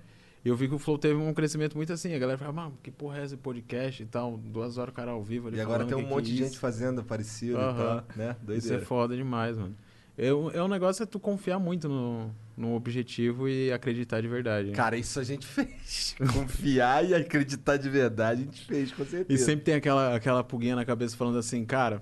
E 0.46 0.50
eu 0.50 0.56
vi 0.56 0.70
que 0.70 0.76
o 0.76 0.80
Flow 0.80 0.98
teve 0.98 1.16
um 1.16 1.34
crescimento 1.34 1.76
muito 1.76 1.92
assim. 1.92 2.14
A 2.14 2.20
galera 2.20 2.38
fala, 2.38 2.54
mano, 2.54 2.78
que 2.82 2.90
porra 2.92 3.20
é 3.20 3.26
esse 3.26 3.36
podcast 3.36 4.02
e 4.02 4.06
tal? 4.06 4.38
Duas 4.38 4.78
horas 4.78 4.94
o 4.94 4.96
cara 4.96 5.12
ao 5.12 5.22
vivo 5.22 5.48
ali 5.50 5.58
E 5.58 5.62
agora 5.62 5.84
tem 5.86 5.98
um 5.98 6.04
que 6.04 6.10
monte 6.10 6.26
que 6.30 6.36
de 6.36 6.44
é 6.44 6.46
gente 6.46 6.58
fazendo 6.60 7.04
parecido 7.04 7.58
e 7.58 7.62
Aham. 7.62 8.04
tal, 8.08 8.16
né? 8.16 8.30
Isso 8.32 8.40
é 8.42 8.46
Doideira. 8.46 8.86
foda 8.86 9.16
demais, 9.16 9.58
mano. 9.58 9.76
É, 10.18 10.34
um- 10.34 10.50
é 10.50 10.64
um 10.64 10.68
negócio 10.68 11.04
é 11.04 11.06
tu 11.06 11.20
confiar 11.20 11.60
muito 11.60 11.88
no, 11.88 12.32
no 12.58 12.74
objetivo 12.76 13.48
e 13.48 13.72
acreditar 13.72 14.20
de 14.20 14.28
verdade. 14.28 14.70
né? 14.70 14.74
Cara, 14.74 14.98
isso 14.98 15.20
a 15.20 15.24
gente 15.24 15.46
fez. 15.48 16.16
Confiar 16.34 17.06
e 17.06 17.14
acreditar 17.14 17.78
de 17.78 17.88
verdade, 17.90 18.42
a 18.42 18.46
gente 18.46 18.66
fez, 18.66 18.92
com 18.92 19.04
E 19.04 19.06
certeza. 19.06 19.46
sempre 19.46 19.66
tem 19.66 19.76
aquela, 19.76 20.16
aquela 20.16 20.44
pulguinha 20.44 20.76
na 20.76 20.84
cabeça 20.86 21.16
falando 21.16 21.38
assim, 21.38 21.64
cara, 21.66 22.02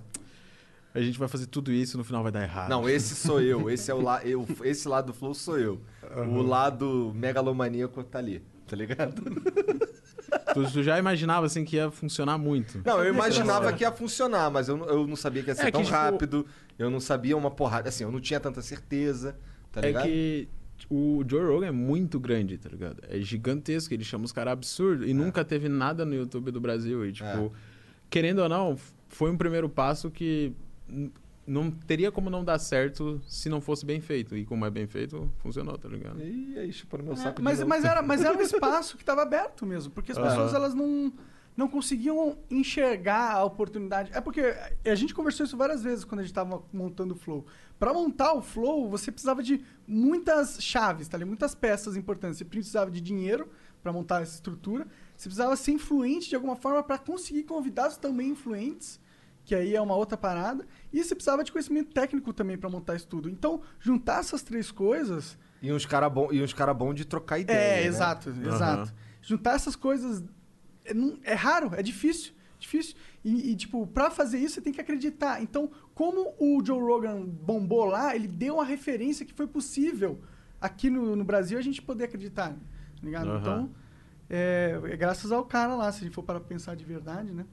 a 0.94 1.02
gente 1.02 1.20
vai 1.20 1.28
fazer 1.28 1.48
tudo 1.48 1.74
isso 1.74 1.96
e 1.96 1.98
no 1.98 2.06
final 2.06 2.24
vai 2.24 2.32
dar 2.32 2.42
errado. 2.44 2.70
Não, 2.70 2.88
esse 2.88 3.16
sou 3.16 3.42
eu. 3.42 3.68
Esse 3.70 3.92
é 3.92 3.94
o 3.94 4.00
la... 4.02 4.24
eu, 4.24 4.48
esse 4.64 4.88
lado 4.88 5.08
do 5.08 5.14
flow 5.14 5.34
sou 5.34 5.60
eu. 5.60 5.82
O 6.30 6.42
lado 6.42 7.12
megalomaníaco 7.14 8.02
tá 8.06 8.20
ali. 8.20 8.42
tá 8.66 8.76
ligado? 8.78 9.22
Tu, 10.54 10.72
tu 10.72 10.84
já 10.84 10.98
imaginava 10.98 11.46
assim 11.46 11.64
que 11.66 11.76
ia 11.76 11.92
funcionar 11.92 12.38
muito. 12.38 12.82
Não, 12.86 13.00
eu 13.00 13.12
que 13.12 13.18
imaginava 13.18 13.68
era. 13.68 13.76
que 13.78 13.84
ia 13.84 13.92
funcionar, 13.92 14.50
mas 14.50 14.68
eu, 14.70 14.78
não- 14.78 14.86
eu 14.88 15.06
não 15.08 15.16
sabia 15.16 15.44
que 15.44 15.50
ia 15.50 15.56
ser 15.56 15.64
É 15.64 15.66
que, 15.66 15.72
tão 15.74 15.84
tipo, 15.84 15.94
rápido. 15.94 16.46
Eu 16.78 16.90
não 16.90 17.00
sabia 17.00 17.36
uma 17.38 17.50
porrada. 17.52 17.90
Assim, 17.90 18.04
eu 18.04 18.12
não 18.12 18.20
tinha 18.20 18.40
tanta 18.40 18.62
certeza, 18.62 19.38
tá 19.72 19.82
é 19.82 19.88
ligado? 19.88 20.04
que 20.04 20.48
o 20.90 21.24
Joe 21.28 21.46
Rogan 21.46 21.68
é 21.68 21.72
muito 21.72 22.20
grande, 22.20 22.58
tá 22.58 22.70
ligado? 22.70 23.02
É 23.10 23.20
gigantesco, 23.20 23.94
ele 23.94 24.04
chama 24.04 24.26
os 24.26 24.32
caras 24.32 24.54
absurdo. 24.54 25.06
E 25.08 25.14
nunca 25.14 25.46
teve 25.46 25.70
nada 25.70 26.04
no 26.06 26.14
YouTube 26.14 26.52
do 26.52 26.60
Brasil. 26.60 27.06
E, 27.06 27.14
tipo, 27.14 27.28
É. 27.28 27.50
querendo 28.10 28.40
ou 28.40 28.50
não, 28.50 28.78
foi 29.08 29.32
um 29.32 29.38
primeiro 29.38 29.70
passo 29.70 30.12
que 30.12 30.54
não 31.48 31.70
teria 31.70 32.12
como 32.12 32.30
não 32.30 32.44
dar 32.44 32.58
certo 32.58 33.22
se 33.28 33.48
não 33.50 33.62
fosse 33.62 33.86
bem 33.86 34.02
feito. 34.02 34.36
E 34.36 34.44
como 34.46 34.66
é 34.66 34.70
bem 34.70 34.88
feito, 34.88 35.32
funcionou, 35.38 35.78
tá 35.78 35.88
ligado? 35.88 36.20
E 36.22 36.58
aí, 36.58 36.74
chupando 36.74 37.04
meu 37.04 37.14
É, 37.14 37.18
saco 37.18 37.38
de 37.38 37.44
mas, 37.44 37.64
mas, 37.64 37.86
era, 37.86 38.02
mas 38.02 38.22
era 38.24 38.36
um 38.38 38.42
espaço 38.42 38.98
que 38.98 39.04
estava 39.04 39.22
aberto 39.22 39.66
mesmo, 39.66 39.92
porque 39.94 40.12
as 40.12 40.18
pessoas 40.18 40.54
elas 40.54 40.74
não, 40.74 41.14
não 41.56 41.68
conseguiam 41.68 42.38
enxergar 42.50 43.32
a 43.32 43.44
oportunidade. 43.44 44.12
É 44.14 44.20
porque 44.20 44.56
a 44.84 44.96
gente 44.96 45.14
conversou 45.14 45.46
isso 45.46 45.56
várias 45.56 45.84
vezes 45.84 46.04
quando 46.04 46.20
a 46.20 46.24
gente 46.24 46.32
estava 46.32 46.62
montando 46.72 47.14
o 47.14 47.18
Flow. 47.18 47.46
Para 47.80 47.94
montar 47.94 48.34
o 48.34 48.42
Flow, 48.42 48.90
você 48.90 49.12
precisava 49.12 49.42
de 49.42 49.64
muitas 49.88 50.62
chaves, 50.62 51.08
tá 51.08 51.18
ali, 51.18 51.26
muitas 51.26 51.56
peças 51.56 51.96
importantes. 51.96 52.38
Você 52.38 52.46
precisava 52.46 52.92
de 52.92 53.00
dinheiro 53.00 53.50
para 53.82 53.94
montar 53.94 54.22
essa 54.22 54.36
estrutura. 54.36 54.86
Você 55.16 55.30
precisava 55.30 55.56
ser 55.56 55.72
influente 55.72 56.30
de 56.30 56.36
alguma 56.36 56.56
forma 56.56 56.84
para 56.84 56.98
conseguir 56.98 57.44
convidados 57.44 57.98
também 57.98 58.30
influentes, 58.30 59.00
que 59.46 59.56
aí 59.56 59.76
é 59.76 59.82
uma 59.82 59.96
outra 59.96 60.18
parada. 60.18 60.66
E 60.92 61.02
você 61.02 61.16
precisava 61.16 61.44
de 61.44 61.52
conhecimento 61.52 61.94
técnico 61.94 62.34
também 62.34 62.58
para 62.58 62.70
montar 62.70 62.96
isso 62.96 63.08
tudo. 63.08 63.30
Então, 63.30 63.62
juntar 63.80 64.20
essas 64.20 64.42
três 64.42 64.72
coisas 64.72 65.38
E 65.62 65.72
uns 65.72 65.86
caras 65.86 66.12
bons 66.12 66.54
cara 66.54 66.74
bom 66.74 66.94
de 66.94 67.06
trocar 67.06 67.40
ideia. 67.40 67.58
é, 67.58 67.82
né? 67.82 67.88
exato, 67.88 68.30
exato. 68.30 68.94
Juntar 69.22 69.56
essas 69.56 69.76
coisas 69.76 70.24
é, 70.86 71.32
é 71.32 71.34
raro, 71.34 71.72
é 71.76 71.82
difícil. 71.82 72.34
Difícil. 72.60 72.96
E, 73.24 73.52
e, 73.52 73.56
tipo, 73.56 73.86
pra 73.88 74.10
fazer 74.10 74.40
isso, 74.40 74.56
você 74.56 74.62
tem 74.62 74.74
que 74.74 74.82
acreditar. 74.82 75.42
Então, 75.42 75.70
como 75.94 76.34
o 76.40 76.64
Joe 76.64 76.80
Rogan 76.80 77.22
bombou 77.26 77.86
lá, 77.86 78.16
ele 78.16 78.28
deu 78.28 78.56
uma 78.56 78.66
referência 78.66 79.26
que 79.26 79.34
foi 79.34 79.48
possível 79.48 80.20
aqui 80.60 80.90
no, 80.90 81.16
no 81.16 81.24
Brasil 81.24 81.58
a 81.58 81.62
gente 81.62 81.82
poder 81.82 82.06
acreditar. 82.06 82.52
Tá 82.52 83.02
ligado? 83.04 83.30
Aham. 83.30 83.40
Então, 83.42 83.72
é, 84.30 84.80
é 84.86 84.98
graças 84.98 85.32
ao 85.32 85.44
cara 85.44 85.76
lá, 85.76 85.92
se 85.92 86.02
a 86.02 86.04
gente 86.06 86.14
for 86.14 86.24
para 86.24 86.40
pensar 86.40 86.76
de 86.76 86.86
verdade, 86.86 87.32
né? 87.32 87.46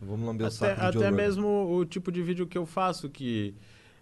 Vamos 0.00 0.26
lamber 0.26 0.44
o 0.44 0.48
Até, 0.48 0.56
saco 0.56 0.74
do 0.74 0.80
Joe 0.80 0.88
até 0.88 1.10
Rogan. 1.10 1.16
mesmo 1.16 1.48
o 1.74 1.84
tipo 1.84 2.12
de 2.12 2.22
vídeo 2.22 2.46
que 2.46 2.58
eu 2.58 2.66
faço, 2.66 3.08
que 3.08 3.54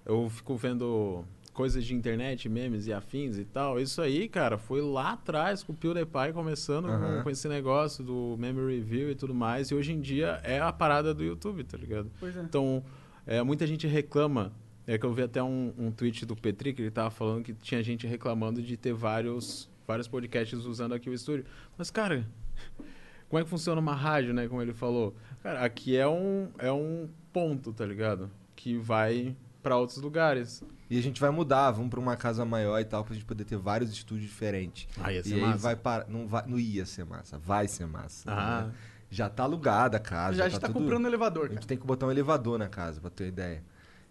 eu 0.04 0.28
fico 0.28 0.56
vendo 0.56 1.24
coisas 1.52 1.84
de 1.84 1.94
internet, 1.94 2.48
memes 2.48 2.86
e 2.86 2.92
afins 2.92 3.36
e 3.36 3.44
tal. 3.44 3.78
Isso 3.78 4.00
aí, 4.00 4.28
cara, 4.28 4.56
foi 4.56 4.80
lá 4.80 5.12
atrás 5.12 5.62
com 5.62 5.72
o 5.72 5.76
PewDiePie 5.76 6.32
começando 6.32 6.86
com- 6.86 6.92
Aham. 6.92 7.22
com, 7.22 7.30
esse 7.30 7.46
negócio 7.48 8.02
do 8.02 8.36
meme 8.38 8.60
review 8.74 9.10
e 9.10 9.14
tudo 9.14 9.34
mais. 9.34 9.70
E 9.70 9.74
hoje 9.74 9.92
em 9.92 10.00
dia 10.00 10.40
é 10.44 10.60
a 10.60 10.72
parada 10.72 11.12
do 11.12 11.22
YouTube, 11.22 11.62
tá 11.64 11.76
ligado? 11.76 12.10
Pois 12.18 12.36
é. 12.36 12.40
Então, 12.42 12.82
é, 13.26 13.42
muita 13.42 13.66
gente 13.66 13.86
reclama. 13.86 14.52
É 14.84 14.98
que 14.98 15.06
eu 15.06 15.12
vi 15.12 15.22
até 15.22 15.40
um, 15.42 15.72
um 15.78 15.92
tweet 15.92 16.26
do 16.26 16.34
Petri 16.34 16.72
que 16.72 16.82
ele 16.82 16.90
tava 16.90 17.08
falando 17.10 17.44
que 17.44 17.52
tinha 17.54 17.80
gente 17.84 18.04
reclamando 18.04 18.60
de 18.60 18.76
ter 18.76 18.92
vários, 18.92 19.70
vários 19.86 20.08
podcasts 20.08 20.64
usando 20.64 20.92
aqui 20.92 21.08
o 21.08 21.14
estúdio. 21.14 21.44
Mas, 21.78 21.88
cara, 21.88 22.26
como 23.28 23.40
é 23.40 23.44
que 23.44 23.48
funciona 23.50 23.80
uma 23.80 23.94
rádio, 23.94 24.34
né? 24.34 24.48
Como 24.48 24.60
ele 24.60 24.72
falou. 24.72 25.14
Cara, 25.42 25.60
aqui 25.60 25.96
é 25.96 26.08
um, 26.08 26.48
é 26.58 26.72
um 26.72 27.08
ponto, 27.32 27.72
tá 27.72 27.86
ligado? 27.86 28.28
Que 28.56 28.76
vai 28.76 29.36
pra 29.62 29.77
outros 29.77 29.98
lugares. 29.98 30.62
E 30.90 30.98
a 30.98 31.03
gente 31.03 31.20
vai 31.20 31.31
mudar, 31.31 31.70
vamos 31.70 31.88
pra 31.90 32.01
uma 32.01 32.16
casa 32.16 32.44
maior 32.44 32.79
e 32.81 32.85
tal, 32.85 33.05
pra 33.05 33.14
gente 33.14 33.25
poder 33.25 33.44
ter 33.44 33.57
vários 33.57 33.90
estúdios 33.90 34.29
diferentes. 34.29 34.87
Ah, 35.03 35.12
ia 35.12 35.20
e 35.20 35.25
ser 35.25 35.35
aí 35.35 35.40
massa. 35.40 35.59
vai 35.59 35.77
para. 35.77 36.07
Não, 36.09 36.27
vai, 36.27 36.44
não 36.46 36.59
ia 36.59 36.85
ser 36.85 37.05
massa, 37.05 37.38
vai 37.38 37.68
ser 37.68 37.87
massa. 37.87 38.31
Ah. 38.31 38.62
né? 38.66 38.72
Já 39.11 39.29
tá 39.29 39.42
alugada 39.42 39.98
a 39.98 40.01
casa. 40.01 40.38
Já 40.38 40.44
a 40.46 40.48
gente 40.48 40.61
tá 40.61 40.66
tudo- 40.68 40.81
comprando 40.81 41.07
elevador, 41.07 41.44
A 41.44 41.48
cara. 41.48 41.61
gente 41.61 41.68
tem 41.68 41.77
que 41.79 41.87
botar 41.87 42.07
um 42.07 42.11
elevador 42.11 42.59
na 42.59 42.68
casa, 42.68 42.98
pra 43.01 43.11
ter 43.11 43.25
uma 43.25 43.29
ideia. 43.29 43.62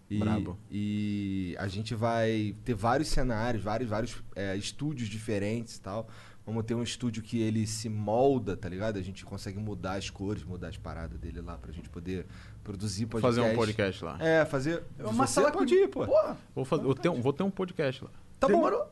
E, 0.08 0.18
Brabo. 0.18 0.58
E 0.70 1.56
a 1.58 1.66
gente 1.66 1.94
vai 1.94 2.54
ter 2.64 2.74
vários 2.74 3.08
cenários, 3.08 3.64
vários, 3.64 3.88
vários 3.90 4.22
é, 4.36 4.54
estúdios 4.56 5.08
diferentes 5.08 5.76
e 5.76 5.80
tal. 5.80 6.08
Vamos 6.44 6.64
ter 6.64 6.74
um 6.74 6.82
estúdio 6.82 7.22
que 7.22 7.40
ele 7.40 7.66
se 7.66 7.88
molda, 7.88 8.56
tá 8.56 8.68
ligado? 8.68 8.98
A 8.98 9.02
gente 9.02 9.24
consegue 9.24 9.58
mudar 9.60 9.92
as 9.94 10.10
cores, 10.10 10.42
mudar 10.42 10.68
as 10.68 10.76
paradas 10.76 11.18
dele 11.18 11.40
lá 11.40 11.56
pra 11.56 11.70
gente 11.70 11.88
poder 11.88 12.26
produzir 12.64 13.06
podcast. 13.06 13.36
Fazer 13.40 13.52
um 13.52 13.56
podcast 13.56 14.04
lá. 14.04 14.16
É, 14.20 14.44
fazer. 14.44 14.82
Uma 14.98 15.26
Você 15.26 15.34
sala 15.34 15.52
pode 15.52 15.72
com- 15.74 15.80
ir, 15.80 15.88
pô. 15.88 16.04
Porra, 16.04 16.36
Vou, 16.54 16.64
fazer, 16.64 16.82
vou, 16.82 16.94
ter 16.94 17.08
um, 17.08 17.20
vou 17.20 17.32
ter 17.32 17.42
um 17.44 17.50
podcast 17.50 18.02
lá. 18.04 18.10
Tá 18.40 18.48
bom. 18.48 18.54
demorou. 18.54 18.80
Tá, 18.80 18.90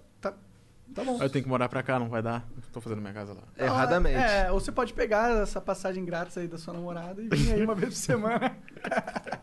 tá 0.94 1.04
bom. 1.04 1.14
Aí 1.16 1.22
Eu 1.22 1.30
tenho 1.30 1.42
que 1.44 1.48
morar 1.48 1.68
pra 1.68 1.82
cá, 1.82 1.98
não 1.98 2.08
vai 2.08 2.22
dar. 2.22 2.46
Tô 2.72 2.80
fazendo 2.80 3.00
minha 3.00 3.12
casa 3.12 3.32
lá. 3.34 3.42
Erradamente. 3.58 4.14
É, 4.16 4.50
ou 4.52 4.60
você 4.60 4.70
pode 4.70 4.92
pegar 4.92 5.42
essa 5.42 5.60
passagem 5.60 6.04
grátis 6.04 6.38
aí 6.38 6.46
da 6.46 6.56
sua 6.58 6.72
namorada 6.74 7.20
e 7.20 7.28
vir 7.28 7.52
aí 7.54 7.64
uma 7.64 7.74
vez 7.74 7.94
por 7.94 7.96
semana. 8.00 8.56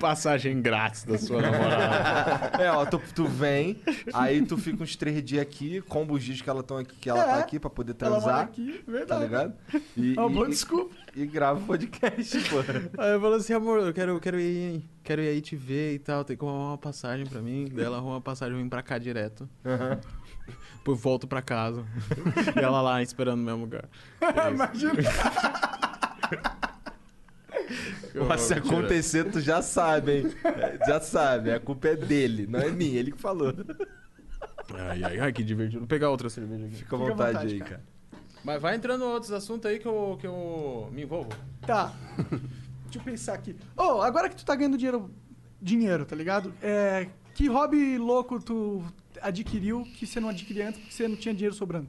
Passagem 0.00 0.60
grátis 0.60 1.04
da 1.04 1.16
sua 1.18 1.40
namorada. 1.40 2.62
É, 2.62 2.70
ó, 2.72 2.84
tu, 2.84 3.00
tu 3.14 3.26
vem, 3.26 3.80
aí 4.12 4.42
tu 4.44 4.56
fica 4.58 4.82
uns 4.82 4.96
três 4.96 5.22
dias 5.24 5.40
aqui, 5.42 5.80
comba 5.82 6.14
os 6.14 6.24
dias 6.24 6.40
que 6.40 6.50
ela, 6.50 6.62
tão 6.64 6.78
aqui, 6.78 6.96
que 6.96 7.08
ela 7.08 7.20
É. 7.22 7.26
tá 7.26 7.36
aqui 7.38 7.60
pra 7.60 7.70
poder 7.70 7.94
Ela 8.00 8.10
transar. 8.20 8.40
aqui, 8.40 8.82
Tá 8.84 8.90
verdade. 8.92 9.22
ligado? 9.24 9.54
E, 9.96 10.14
É 10.16 10.20
uma 10.20 10.28
boa 10.30 10.46
e- 10.46 10.50
desculpa. 10.50 10.94
e 11.14 11.26
grava 11.26 11.60
o 11.60 11.62
podcast, 11.62 12.38
pô. 12.50 12.56
Aí 13.00 13.12
eu 13.12 13.20
falo 13.20 13.34
assim, 13.34 13.52
amor, 13.52 13.78
eu 13.86 13.92
quero, 13.94 14.12
eu 14.12 14.20
quero 14.20 14.40
ir, 14.40 14.82
quero 15.04 15.22
ir 15.22 15.28
aí 15.28 15.40
te 15.40 15.54
ver 15.54 15.94
e 15.94 15.98
tal, 16.00 16.24
tem 16.24 16.36
que 16.36 16.44
arrumar 16.44 16.70
uma 16.70 16.78
passagem 16.78 17.24
pra 17.26 17.40
mim. 17.40 17.68
Daí 17.72 17.84
ela 17.84 17.98
arruma 17.98 18.14
uma 18.14 18.20
passagem 18.20 18.54
e 18.56 18.58
vem 18.60 18.68
pra 18.68 18.82
cá 18.82 18.98
direto. 18.98 19.48
Aham. 19.64 20.00
Depois 20.78 21.00
volto 21.00 21.26
pra 21.26 21.40
casa. 21.40 21.84
e 22.56 22.58
ela 22.58 22.82
lá 22.82 23.02
esperando 23.02 23.38
no 23.38 23.44
mesmo 23.44 23.60
lugar. 23.60 23.84
Imagina. 24.52 24.92
Mas 28.28 28.42
se 28.42 28.54
acontecer, 28.54 29.30
tu 29.30 29.40
já 29.40 29.62
sabe, 29.62 30.18
hein? 30.18 30.34
É, 30.44 30.86
Já 30.86 31.00
sabe, 31.00 31.52
a 31.52 31.58
culpa 31.60 31.88
é 31.88 31.96
dele, 31.96 32.46
não 32.46 32.60
é 32.60 32.70
minha, 32.70 32.98
ele 32.98 33.12
que 33.12 33.20
falou. 33.20 33.54
Ai, 34.74 35.02
ai, 35.02 35.20
ai, 35.20 35.32
que 35.32 35.42
divertido. 35.42 35.80
Vou 35.80 35.88
pegar 35.88 36.10
outra 36.10 36.28
cerveja 36.28 36.66
aqui. 36.66 36.76
Fica 36.76 36.96
à 36.96 36.98
vontade, 36.98 37.32
vontade, 37.32 37.54
aí, 37.54 37.58
cara. 37.60 37.70
cara. 37.70 37.82
Mas 38.44 38.60
vai 38.60 38.74
entrando 38.74 39.04
outros 39.04 39.32
assuntos 39.32 39.70
aí 39.70 39.78
que 39.78 39.86
eu, 39.86 40.16
que 40.20 40.26
eu 40.26 40.88
me 40.92 41.02
envolvo. 41.02 41.30
Tá. 41.66 41.92
Deixa 42.84 42.98
eu 42.98 43.02
pensar 43.02 43.34
aqui. 43.34 43.56
Ô, 43.76 44.02
agora 44.02 44.28
que 44.28 44.36
tu 44.36 44.44
tá 44.44 44.54
ganhando 44.54 44.76
dinheiro, 44.76 45.10
dinheiro, 45.60 46.04
tá 46.04 46.16
ligado? 46.16 46.52
É, 46.60 47.08
que 47.34 47.48
hobby 47.48 47.96
louco 47.98 48.40
tu 48.40 48.84
adquiriu 49.22 49.84
que 49.84 50.06
você 50.06 50.20
não 50.20 50.28
adquiria 50.28 50.68
antes 50.68 50.80
porque 50.80 50.92
você 50.94 51.06
não 51.08 51.16
tinha 51.16 51.32
dinheiro 51.34 51.54
sobrando? 51.54 51.88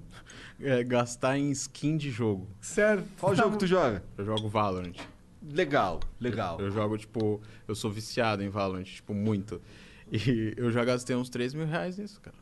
É, 0.62 0.84
gastar 0.84 1.38
em 1.38 1.52
skin 1.52 1.98
de 1.98 2.10
jogo. 2.12 2.48
Sério. 2.62 3.04
Qual 3.20 3.36
jogo 3.36 3.58
tu 3.58 3.68
joga? 3.68 4.04
Eu 4.18 4.26
jogo 4.26 4.48
Valorant. 4.48 4.96
Legal, 5.42 6.00
legal. 6.22 6.60
Eu 6.60 6.72
jogo, 6.72 6.98
tipo, 6.98 7.42
eu 7.68 7.76
sou 7.76 7.92
viciado 7.92 8.42
em 8.44 8.50
Valorant, 8.50 8.84
tipo, 8.86 9.14
muito. 9.14 9.62
E 10.12 10.54
eu 10.58 10.72
já 10.72 10.86
gastei 10.86 11.16
uns 11.16 11.30
3 11.30 11.54
mil 11.54 11.66
reais 11.66 11.98
nisso, 11.98 12.22
cara. 12.22 12.36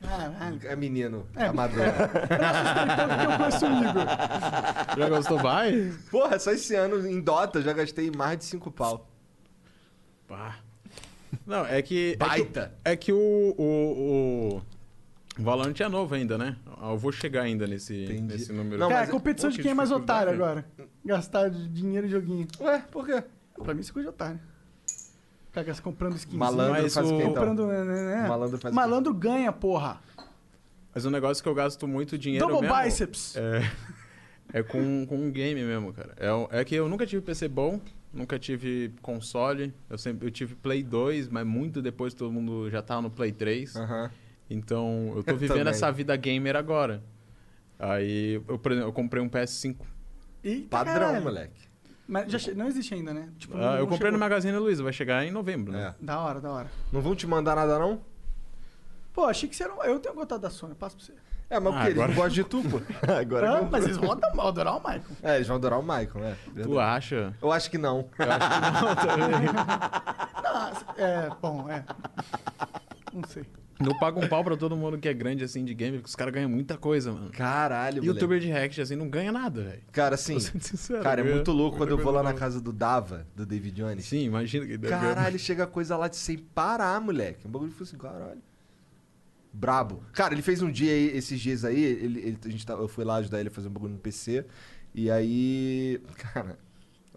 Caralho. 0.00 0.58
É 0.64 0.74
menino, 0.74 1.26
É. 1.36 1.46
amador. 1.46 1.78
Então, 1.86 3.32
eu 3.32 3.36
conheço 3.38 3.66
o 3.66 3.78
Igor. 3.88 4.98
Já 4.98 5.08
gastou 5.08 5.38
vai? 5.38 5.92
Porra, 6.10 6.38
só 6.38 6.50
esse 6.52 6.74
ano 6.74 7.06
em 7.06 7.20
Dota 7.20 7.58
eu 7.58 7.62
já 7.62 7.72
gastei 7.72 8.10
mais 8.10 8.38
de 8.38 8.44
5 8.46 8.70
pau. 8.72 9.08
Pá. 10.26 10.56
Não, 11.46 11.64
é 11.66 11.80
que. 11.82 12.16
Baita. 12.16 12.72
É 12.84 12.90
que, 12.90 12.92
é 12.92 12.96
que 12.96 13.12
o, 13.12 13.54
o, 13.58 14.56
o 15.38 15.42
Valorant 15.42 15.78
é 15.80 15.88
novo 15.88 16.14
ainda, 16.14 16.36
né? 16.36 16.56
Eu 16.82 16.96
vou 16.98 17.10
chegar 17.12 17.42
ainda 17.42 17.66
nesse, 17.66 18.04
Entendi. 18.04 18.22
nesse 18.22 18.52
número. 18.52 18.78
Não, 18.78 18.88
Cara, 18.88 19.00
mas- 19.00 19.08
a 19.08 19.12
competição 19.12 19.48
Pô, 19.50 19.52
de 19.52 19.56
que 19.58 19.62
quem 19.62 19.72
é 19.72 19.74
mais 19.74 19.90
otário 19.90 20.32
agora. 20.32 20.64
Gastar 21.04 21.48
dinheiro 21.50 22.06
em 22.06 22.10
joguinho. 22.10 22.46
Ué, 22.60 22.84
por 22.90 23.06
quê? 23.06 23.22
Pra 23.62 23.74
mim, 23.74 23.80
isso 23.80 23.90
é 23.90 23.94
coisa 23.94 24.08
de 24.08 24.14
otário. 24.14 24.40
Cara, 25.52 25.74
comprando 25.82 26.16
skin. 26.16 26.36
Malandro 26.36 26.90
faz 26.90 27.10
o 27.10 27.14
o- 27.14 27.16
então? 27.20 27.28
Comprando, 27.34 27.66
né, 27.66 27.84
né, 27.84 28.04
né? 28.22 28.28
Malandro 28.28 28.58
faz 28.58 28.72
o? 28.72 28.74
Malandro 28.74 29.12
ganha, 29.14 29.52
porra. 29.52 30.00
Mas 30.94 31.04
um 31.06 31.10
negócio 31.10 31.42
que 31.42 31.48
eu 31.48 31.54
gasto 31.54 31.86
muito 31.88 32.16
dinheiro 32.18 32.46
Double 32.46 32.68
mesmo... 32.68 32.82
biceps. 32.84 33.36
É, 33.36 33.70
é 34.58 34.62
com, 34.62 35.06
com 35.06 35.16
um 35.16 35.30
game 35.30 35.62
mesmo, 35.62 35.92
cara. 35.92 36.14
É, 36.18 36.32
o- 36.32 36.48
é 36.50 36.64
que 36.64 36.74
eu 36.74 36.88
nunca 36.88 37.06
tive 37.06 37.22
PC 37.22 37.48
bom, 37.48 37.80
nunca 38.12 38.38
tive 38.38 38.92
console. 39.02 39.72
Eu 39.88 39.96
sempre 39.98 40.26
eu 40.26 40.30
tive 40.30 40.54
Play 40.54 40.82
2, 40.82 41.28
mas 41.28 41.46
muito 41.46 41.80
depois 41.82 42.14
todo 42.14 42.30
mundo 42.32 42.70
já 42.70 42.82
tava 42.82 43.02
no 43.02 43.10
Play 43.10 43.32
3. 43.32 43.76
Aham. 43.76 44.10
Então 44.50 45.12
eu 45.16 45.22
tô 45.22 45.32
Eu 45.32 45.36
vivendo 45.38 45.58
também. 45.58 45.70
essa 45.70 45.90
vida 45.90 46.14
gamer 46.16 46.56
agora. 46.56 47.02
Aí 47.78 48.34
eu, 48.46 48.58
por 48.58 48.72
exemplo, 48.72 48.88
eu 48.88 48.92
comprei 48.92 49.22
um 49.22 49.28
PS5. 49.28 49.76
Eita, 50.44 50.68
Padrão, 50.68 50.92
caralho. 50.94 51.22
moleque. 51.24 51.68
Mas 52.06 52.30
já 52.30 52.38
che- 52.38 52.52
não 52.54 52.66
existe 52.66 52.92
ainda, 52.94 53.14
né? 53.14 53.28
Tipo, 53.38 53.56
Ah, 53.56 53.76
eu 53.78 53.86
comprei 53.86 54.10
no 54.10 54.16
chegou. 54.16 54.18
Magazine 54.18 54.56
Luiza, 54.58 54.82
vai 54.82 54.92
chegar 54.92 55.24
em 55.24 55.30
novembro, 55.30 55.72
né? 55.72 55.94
É. 56.00 56.04
Da 56.04 56.20
hora, 56.20 56.40
da 56.40 56.50
hora. 56.50 56.70
Não 56.92 57.00
vão 57.00 57.14
te 57.14 57.26
mandar 57.26 57.54
nada, 57.56 57.78
não? 57.78 58.00
Pô, 59.14 59.24
achei 59.24 59.48
que 59.48 59.54
você 59.56 59.64
era 59.64 59.74
um... 59.74 59.82
Eu 59.84 59.98
tenho 60.00 60.14
gostado 60.14 60.42
da 60.42 60.50
Sony, 60.50 60.72
eu 60.72 60.76
passo 60.76 60.96
pra 60.96 61.04
você. 61.06 61.12
É, 61.54 61.60
mas 61.60 61.74
Ah, 61.74 61.76
por 61.76 61.82
quê? 61.84 61.90
Eles 61.90 61.98
agora- 61.98 62.08
não 62.08 62.14
gostam 62.14 62.30
de 62.30 62.44
tu, 62.44 62.62
pô. 62.62 62.80
Agora 63.20 63.50
Ah, 63.52 63.58
que 63.58 63.64
eu- 63.64 63.70
mas 63.70 63.84
eles 63.84 63.96
vão 63.98 64.12
ad- 64.12 64.22
adorar 64.40 64.74
o 64.76 64.78
Michael. 64.80 65.02
É, 65.22 65.34
eles 65.36 65.46
vão 65.46 65.56
adorar 65.56 65.78
o 65.78 65.82
Michael, 65.82 66.14
né? 66.20 66.36
Tu 66.62 66.80
acha? 66.80 67.34
Eu 67.42 67.52
acho 67.52 67.70
que 67.70 67.76
não. 67.78 68.08
Não, 70.42 71.04
é, 71.04 71.30
bom, 71.40 71.68
é. 71.70 71.84
Não 73.12 73.22
sei. 73.28 73.44
Eu 73.84 73.98
pago 73.98 74.20
um 74.24 74.28
pau 74.28 74.44
pra 74.44 74.56
todo 74.56 74.76
mundo 74.76 74.96
que 74.96 75.08
é 75.08 75.12
grande, 75.14 75.42
assim, 75.42 75.64
de 75.64 75.74
game, 75.74 75.96
porque 75.98 76.08
os 76.08 76.14
caras 76.14 76.32
ganham 76.32 76.48
muita 76.48 76.76
coisa, 76.76 77.10
mano. 77.12 77.30
Caralho, 77.32 77.96
moleque. 77.96 78.06
Youtuber 78.14 78.38
de 78.38 78.46
react, 78.46 78.80
assim, 78.80 78.94
não 78.94 79.08
ganha 79.08 79.32
nada, 79.32 79.62
velho. 79.62 79.82
Cara, 79.90 80.14
assim, 80.14 80.38
sincero, 80.38 81.02
cara, 81.02 81.20
é 81.20 81.24
muito 81.24 81.50
louco 81.50 81.78
quando 81.78 81.90
eu 81.90 81.98
vou 81.98 82.12
lá 82.12 82.22
na 82.22 82.30
não. 82.30 82.38
casa 82.38 82.60
do 82.60 82.72
Dava, 82.72 83.26
do 83.34 83.44
David 83.44 83.74
Jones. 83.74 84.04
Sim, 84.04 84.20
imagina 84.24 84.64
que 84.66 84.76
deve 84.78 84.94
ganhar 84.94 85.14
Caralho, 85.16 85.38
chega 85.38 85.66
coisa 85.66 85.96
lá 85.96 86.06
de 86.06 86.16
sem 86.16 86.38
parar, 86.38 87.00
moleque. 87.00 87.46
Um 87.46 87.50
bagulho 87.50 87.72
que 87.72 87.76
foi 87.78 87.86
assim, 87.86 87.98
caralho. 87.98 88.40
Brabo. 89.52 90.02
Cara, 90.12 90.32
ele 90.34 90.42
fez 90.42 90.62
um 90.62 90.70
dia 90.70 90.92
aí, 90.92 91.16
esses 91.16 91.38
dias 91.40 91.64
aí, 91.64 91.82
ele, 91.82 92.20
ele- 92.20 92.38
a 92.44 92.48
gente 92.48 92.64
tá- 92.66 92.72
eu 92.74 92.88
fui 92.88 93.04
lá 93.04 93.16
ajudar 93.16 93.38
ele 93.40 93.48
a 93.48 93.52
fazer 93.52 93.68
um 93.68 93.72
bagulho 93.72 93.92
no 93.94 93.98
PC. 93.98 94.44
E 94.94 95.10
aí. 95.10 96.00
Cara. 96.16 96.58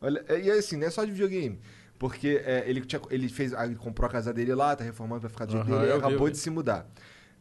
Olha, 0.02 0.24
é- 0.28 0.42
e 0.42 0.52
assim, 0.52 0.76
não 0.78 0.88
é 0.88 0.90
só 0.90 1.04
de 1.06 1.12
videogame. 1.12 1.60
Porque 1.98 2.42
é, 2.44 2.64
ele, 2.70 2.82
tinha, 2.82 3.02
ele 3.10 3.30
fez. 3.30 3.54
Ele 3.54 3.76
comprou 3.76 4.08
a 4.08 4.12
casa 4.12 4.34
dele 4.34 4.54
lá, 4.54 4.76
tá 4.76 4.84
reformando 4.84 5.22
pra 5.22 5.30
ficar 5.30 5.46
do 5.46 5.54
jeito 5.54 5.68
Aham, 5.68 5.80
dele, 5.80 5.92
e 5.92 5.94
vi, 5.94 5.98
acabou 5.98 6.28
eu 6.28 6.32
de 6.32 6.36
vi. 6.38 6.42
se 6.44 6.50
mudar. 6.50 6.86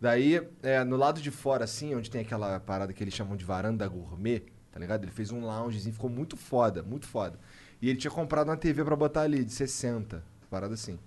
Daí, 0.01 0.41
é, 0.63 0.85
no 0.85 0.97
lado 0.97 1.21
de 1.21 1.31
fora, 1.31 1.65
assim, 1.65 1.95
onde 1.95 2.11
tem 2.11 2.21
aquela 2.21 2.61
parada 2.61 2.93
que 2.93 3.03
eles 3.03 3.15
chamam 3.15 3.37
de 3.37 3.45
varanda 3.45 3.87
gourmet, 3.89 4.43
tá 4.71 4.79
ligado? 4.79 5.03
Ele 5.05 5.11
fez 5.11 5.33
um 5.33 5.41
loungezinho, 5.41 5.93
ficou 5.95 6.11
muito 6.11 6.37
foda, 6.37 6.83
muito 6.83 7.07
foda. 7.07 7.39
E 7.83 7.89
ele 7.91 7.99
tinha 7.99 8.11
comprado 8.11 8.49
uma 8.49 8.57
TV 8.57 8.85
pra 8.85 8.95
botar 8.95 9.23
ali, 9.23 9.45
de 9.45 9.53
60, 9.53 10.23
parada 10.51 10.75
assim. 10.75 10.99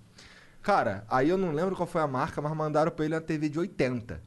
Cara, 0.67 1.05
aí 1.09 1.29
eu 1.29 1.37
não 1.37 1.53
lembro 1.53 1.77
qual 1.77 1.87
foi 1.87 2.01
a 2.01 2.07
marca, 2.07 2.41
mas 2.41 2.53
mandaram 2.53 2.91
pra 2.91 3.05
ele 3.05 3.15
uma 3.15 3.21
TV 3.21 3.47
de 3.47 3.57
80, 3.57 4.21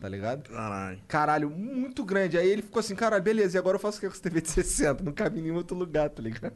tá 0.00 0.08
ligado? 0.08 0.50
Caralho. 0.50 0.98
Caralho, 1.06 1.48
muito 1.48 2.04
grande. 2.04 2.36
Aí 2.36 2.48
ele 2.48 2.60
ficou 2.62 2.80
assim, 2.80 2.96
caralho, 2.96 3.22
beleza, 3.22 3.56
e 3.56 3.58
agora 3.60 3.76
eu 3.76 3.80
faço 3.80 3.98
o 3.98 4.00
que 4.00 4.08
com 4.08 4.12
essa 4.12 4.20
TV 4.20 4.40
de 4.40 4.50
60? 4.50 5.04
Não 5.04 5.12
cabe 5.12 5.38
em 5.38 5.42
nenhum 5.44 5.54
outro 5.54 5.76
lugar, 5.76 6.10
tá 6.10 6.20
ligado? 6.20 6.54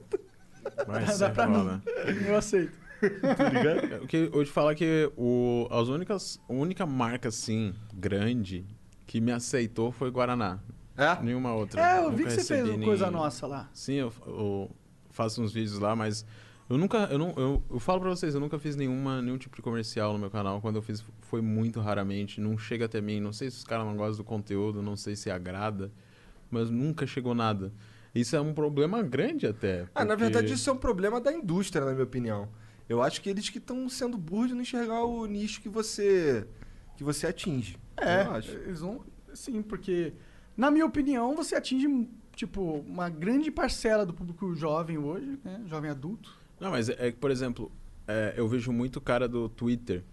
Vai 0.84 1.04
Dá 1.04 1.12
ser 1.12 1.30
pra 1.32 1.46
mim. 1.46 1.80
Eu 2.26 2.36
aceito. 2.36 2.72
É, 3.00 3.98
O 4.02 4.06
que 4.08 4.16
eu 4.16 4.30
vou 4.32 4.44
te 4.44 4.50
falar 4.50 4.74
que 4.74 5.12
o, 5.16 5.68
as 5.70 5.86
únicas, 5.86 6.40
a 6.48 6.52
única 6.52 6.84
marca, 6.84 7.28
assim, 7.28 7.72
grande, 7.94 8.66
que 9.06 9.20
me 9.20 9.30
aceitou 9.30 9.92
foi 9.92 10.10
Guaraná. 10.10 10.58
É? 10.96 11.22
Nenhuma 11.22 11.54
outra. 11.54 11.80
É, 11.80 12.04
eu 12.04 12.10
vi 12.10 12.24
que 12.24 12.30
você 12.32 12.42
fez 12.42 12.64
uma 12.68 12.76
nem- 12.76 12.84
coisa 12.88 13.08
nossa 13.12 13.46
lá. 13.46 13.70
Sim, 13.72 13.94
eu, 13.94 14.12
eu 14.26 14.70
faço 15.08 15.40
uns 15.40 15.52
vídeos 15.52 15.78
lá, 15.78 15.94
mas 15.94 16.26
eu 16.70 16.78
nunca. 16.78 16.98
Eu, 17.10 17.18
não, 17.18 17.34
eu, 17.36 17.62
eu 17.70 17.78
falo 17.78 18.00
pra 18.00 18.08
vocês, 18.10 18.34
eu 18.34 18.40
nunca 18.40 18.58
fiz 18.58 18.76
nenhuma, 18.76 19.20
nenhum 19.20 19.36
tipo 19.36 19.56
de 19.56 19.62
comercial 19.62 20.12
no 20.12 20.18
meu 20.18 20.30
canal. 20.30 20.60
Quando 20.60 20.76
eu 20.76 20.82
fiz, 20.82 21.04
foi 21.20 21.40
muito 21.42 21.80
raramente. 21.80 22.40
Não 22.40 22.56
chega 22.56 22.84
até 22.86 23.00
mim. 23.00 23.20
Não 23.20 23.32
sei 23.32 23.50
se 23.50 23.58
os 23.58 23.64
caras 23.64 23.84
não 23.84 23.96
gostam 23.96 24.18
do 24.18 24.24
conteúdo, 24.24 24.80
não 24.82 24.96
sei 24.96 25.14
se 25.16 25.30
agrada, 25.30 25.92
mas 26.50 26.70
nunca 26.70 27.06
chegou 27.06 27.34
nada. 27.34 27.72
Isso 28.14 28.34
é 28.34 28.40
um 28.40 28.54
problema 28.54 29.02
grande 29.02 29.46
até. 29.46 29.86
Ah, 29.94 30.04
na 30.04 30.16
porque- 30.16 30.24
verdade 30.24 30.52
isso 30.52 30.68
é 30.70 30.72
um 30.72 30.76
problema 30.78 31.20
da 31.20 31.32
indústria, 31.32 31.84
na 31.84 31.92
minha 31.92 32.04
opinião. 32.04 32.48
Eu 32.88 33.00
acho 33.02 33.20
que 33.20 33.28
eles 33.30 33.48
que 33.48 33.58
estão 33.58 33.88
sendo 33.88 34.18
burros 34.18 34.48
de 34.48 34.54
não 34.54 34.62
enxergar 34.62 35.04
o 35.04 35.26
nicho 35.26 35.60
que 35.60 35.68
você 35.68 36.46
que 36.96 37.04
você 37.04 37.26
atinge. 37.28 37.76
É, 37.96 38.24
Eu 38.26 38.30
acho. 38.32 38.50
eles 38.50 38.80
vão. 38.80 39.04
Sim, 39.32 39.62
porque, 39.62 40.12
na 40.56 40.70
minha 40.72 40.84
opinião, 40.84 41.34
você 41.36 41.54
atinge, 41.54 42.08
tipo, 42.34 42.60
uma 42.86 43.08
grande 43.08 43.50
parcela 43.50 44.04
do 44.04 44.12
público 44.12 44.54
jovem 44.56 44.98
hoje, 44.98 45.38
né? 45.44 45.62
Jovem 45.66 45.88
adulto. 45.90 46.39
Não, 46.60 46.70
mas 46.70 46.88
é 46.88 46.96
é 47.08 47.12
que, 47.12 47.18
por 47.18 47.30
exemplo, 47.30 47.70
é, 48.06 48.34
eu 48.36 48.46
vejo 48.46 48.70
muito 48.72 49.00
cara 49.00 49.26
do 49.28 49.48
Twitter 49.48 50.04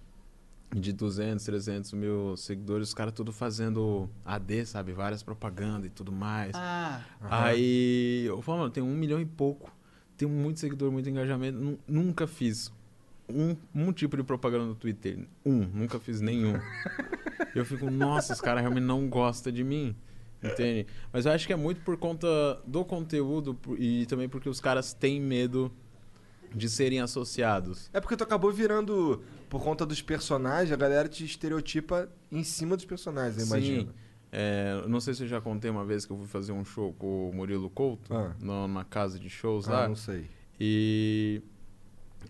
de 0.76 0.92
200, 0.92 1.44
300 1.46 1.94
mil 1.94 2.36
seguidores, 2.38 2.90
os 2.90 2.94
caras 2.94 3.14
tudo 3.14 3.32
fazendo 3.32 4.10
AD, 4.26 4.66
sabe? 4.66 4.92
Várias 4.94 5.24
propagandas 5.24 5.86
e 5.88 5.90
tudo 5.90 6.12
mais. 6.12 6.52
Ah, 6.56 7.02
Aí 7.22 8.26
eu 8.26 8.42
falo, 8.42 8.60
mano, 8.60 8.70
tem 8.72 8.84
um 8.84 8.96
milhão 8.96 9.20
e 9.22 9.26
pouco. 9.26 9.72
Tem 10.18 10.28
muito 10.28 10.60
seguidor, 10.60 10.92
muito 10.92 11.10
engajamento. 11.10 11.58
Nu- 11.58 11.80
nunca 11.88 12.28
fiz 12.28 12.72
um, 13.30 13.56
um 13.74 13.94
tipo 13.94 14.18
de 14.18 14.24
propaganda 14.24 14.66
no 14.66 14.76
Twitter. 14.76 15.26
Um, 15.46 15.60
nunca 15.66 16.00
fiz 16.00 16.20
nenhum. 16.22 16.60
eu 17.56 17.64
fico, 17.66 17.90
nossa, 17.90 18.34
os 18.34 18.42
caras 18.42 18.62
realmente 18.62 18.84
não 18.86 19.08
gostam 19.08 19.52
de 19.54 19.64
mim. 19.64 19.96
Entende? 20.44 20.86
Mas 21.14 21.26
eu 21.26 21.32
acho 21.32 21.48
que 21.48 21.54
é 21.54 21.56
muito 21.56 21.82
por 21.82 21.98
conta 21.98 22.28
do 22.66 22.84
conteúdo 22.86 23.58
e 23.80 24.06
também 24.06 24.28
porque 24.30 24.48
os 24.50 24.60
caras 24.60 24.94
têm 24.94 25.20
medo 25.20 25.72
de 26.56 26.70
serem 26.70 27.00
associados. 27.02 27.90
É 27.94 28.00
porque 28.00 28.16
tu 28.18 28.24
acabou 28.24 28.52
virando 28.52 29.22
por 29.50 29.62
conta 29.64 29.86
dos 29.86 30.02
personagens, 30.02 30.72
a 30.72 30.76
galera 30.76 31.08
te 31.08 31.24
estereotipa 31.26 32.10
em 32.32 32.44
cima 32.44 32.76
dos 32.76 32.86
personagens, 32.86 33.38
eu 33.40 33.46
imagino. 33.46 33.82
Sim. 33.84 33.90
É, 34.32 34.84
não 34.88 35.00
sei 35.00 35.14
se 35.14 35.24
eu 35.24 35.28
já 35.28 35.40
contei 35.40 35.72
uma 35.72 35.86
vez 35.86 36.06
que 36.06 36.12
eu 36.12 36.18
fui 36.18 36.28
fazer 36.28 36.52
um 36.52 36.66
show 36.66 36.94
com 36.94 37.30
o 37.30 37.34
Murilo 37.34 37.70
Couto, 37.70 38.14
Ah. 38.14 38.34
numa 38.42 38.84
casa 38.84 39.18
de 39.18 39.30
shows 39.30 39.68
Ah, 39.70 39.72
lá. 39.72 39.88
não 39.88 39.96
sei. 39.96 40.26
E 40.60 41.42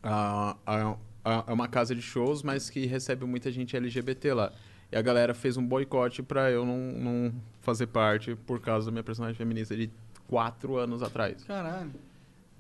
a- 0.04 0.56
a- 0.66 0.96
a- 1.26 1.44
é 1.48 1.54
uma 1.54 1.68
casa 1.68 1.96
de 1.96 2.02
shows, 2.02 2.44
mas 2.44 2.70
que 2.70 2.86
recebe 2.86 3.26
muita 3.26 3.52
gente 3.52 3.76
LGBT 3.76 4.34
lá. 4.34 4.52
E 4.92 4.96
a 4.96 5.02
galera 5.02 5.34
fez 5.34 5.58
um 5.58 5.66
boicote 5.66 6.22
pra 6.24 6.50
eu 6.52 6.66
não, 6.66 6.78
não 6.78 7.34
fazer 7.62 7.88
parte 7.88 8.36
por 8.46 8.60
causa 8.62 8.86
da 8.86 8.92
minha 8.92 9.04
personagem 9.04 9.36
feminista 9.36 9.76
de 9.76 9.90
quatro 10.28 10.78
anos 10.78 11.02
atrás. 11.02 11.44
caralho. 11.44 11.92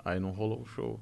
Aí 0.03 0.19
não 0.19 0.31
rolou 0.31 0.61
o 0.61 0.65
show. 0.65 0.99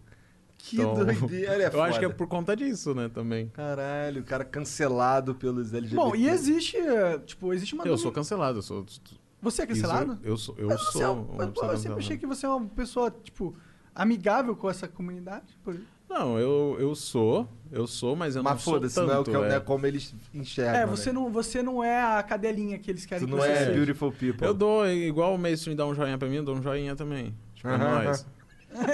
Que 0.67 0.77
Então, 0.77 0.95
doideira, 0.95 1.61
é 1.63 1.69
eu 1.71 1.83
acho 1.83 1.99
que 1.99 2.05
é 2.05 2.07
foda. 2.07 2.17
por 2.17 2.27
conta 2.27 2.55
disso, 2.55 2.95
né, 2.95 3.07
também. 3.13 3.49
Caralho, 3.49 4.21
o 4.21 4.25
cara 4.25 4.43
cancelado 4.43 5.35
pelos 5.35 5.71
LGBT. 5.73 5.95
Bom, 5.95 6.15
e 6.15 6.27
existe, 6.27 6.77
tipo, 7.25 7.53
existe 7.53 7.75
uma... 7.75 7.85
Eu 7.85 7.97
sou 7.97 8.11
cancelado, 8.11 8.57
eu 8.57 8.61
sou. 8.63 8.83
Você 9.41 9.61
é 9.61 9.67
cancelado? 9.67 10.13
Isso, 10.13 10.21
eu 10.23 10.37
sou. 10.37 10.55
Eu 10.57 10.67
Mas 10.69 10.81
você 10.81 10.97
é 10.97 11.05
sou 11.05 11.15
um- 11.15 11.35
mas, 11.37 11.49
pô, 11.51 11.65
eu 11.65 11.77
sempre 11.77 11.99
achei 11.99 12.17
que 12.17 12.25
você 12.25 12.45
é 12.47 12.49
uma 12.49 12.65
pessoa, 12.67 13.11
tipo, 13.23 13.55
amigável 13.93 14.55
com 14.55 14.67
essa 14.69 14.87
comunidade. 14.87 15.55
Por... 15.63 15.79
Não, 16.09 16.39
eu, 16.39 16.77
eu 16.79 16.95
sou, 16.95 17.47
eu 17.71 17.85
sou, 17.85 18.15
mas 18.15 18.35
eu 18.35 18.41
não 18.41 18.51
Mas 18.51 18.61
sou 18.61 18.73
foda-se, 18.73 18.95
tanto. 18.95 19.07
não 19.07 19.15
é, 19.15 19.19
o 19.19 19.23
que, 19.23 19.29
é. 19.31 19.33
não 19.33 19.45
é 19.45 19.59
como 19.59 19.85
eles 19.85 20.15
enxergam. 20.33 20.75
É, 20.81 20.85
você 20.85 21.11
né? 21.11 21.19
não, 21.19 21.31
você 21.31 21.61
não 21.61 21.83
é 21.83 22.01
a 22.01 22.23
cadelinha 22.23 22.79
que 22.79 22.89
eles 22.89 23.05
querem 23.05 23.23
Tu 23.23 23.29
que 23.29 23.31
não 23.35 23.39
você 23.43 23.49
é 23.51 23.57
seja. 23.57 23.71
beautiful 23.73 24.11
people. 24.11 24.45
Eu 24.45 24.53
dou, 24.53 24.87
igual 24.87 25.35
o 25.35 25.37
mainstream 25.37 25.75
dá 25.75 25.85
um 25.85 25.93
joinha 25.93 26.17
pra 26.17 26.27
mim, 26.27 26.37
eu 26.37 26.43
dou 26.43 26.55
um 26.55 26.61
joinha 26.61 26.95
também. 26.95 27.35
Tipo, 27.55 27.69
é 27.69 27.75
Aham, 27.75 28.03
nóis. 28.03 28.25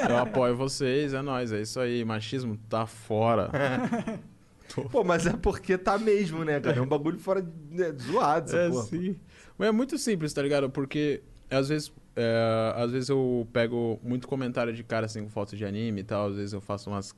Eu 0.09 0.17
apoio 0.17 0.55
vocês, 0.55 1.13
é 1.13 1.21
nóis, 1.21 1.51
é 1.51 1.61
isso 1.61 1.79
aí. 1.79 2.03
Machismo 2.05 2.57
tá 2.69 2.85
fora. 2.85 3.49
Pô, 4.91 5.03
mas 5.03 5.25
é 5.25 5.33
porque 5.33 5.77
tá 5.77 5.97
mesmo, 5.97 6.45
né, 6.45 6.59
cara? 6.59 6.77
É 6.77 6.81
um 6.81 6.87
bagulho 6.87 7.19
fora 7.19 7.45
né, 7.69 7.91
zoado, 7.91 8.47
essa 8.47 8.57
é 8.57 8.69
porra. 8.69 8.83
sim. 8.83 9.19
Mas 9.57 9.67
é 9.67 9.71
muito 9.71 9.97
simples, 9.97 10.31
tá 10.33 10.41
ligado? 10.41 10.69
Porque 10.69 11.21
às 11.49 11.67
vezes, 11.67 11.91
é, 12.15 12.73
às 12.75 12.91
vezes 12.91 13.09
eu 13.09 13.47
pego 13.51 13.99
muito 14.01 14.27
comentário 14.27 14.73
de 14.73 14.83
cara 14.83 15.05
assim 15.05 15.23
com 15.23 15.29
fotos 15.29 15.57
de 15.57 15.65
anime 15.65 16.01
e 16.01 16.03
tal. 16.03 16.27
Às 16.29 16.35
vezes 16.35 16.53
eu 16.53 16.61
faço 16.61 16.89
umas 16.89 17.13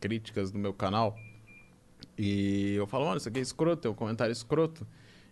críticas 0.00 0.52
no 0.52 0.58
meu 0.58 0.72
canal. 0.72 1.16
E 2.16 2.74
eu 2.74 2.86
falo, 2.86 3.06
mano, 3.06 3.16
isso 3.16 3.28
aqui 3.28 3.40
é 3.40 3.42
escroto, 3.42 3.88
é 3.88 3.90
um 3.90 3.94
comentário 3.94 4.32
escroto. 4.32 4.86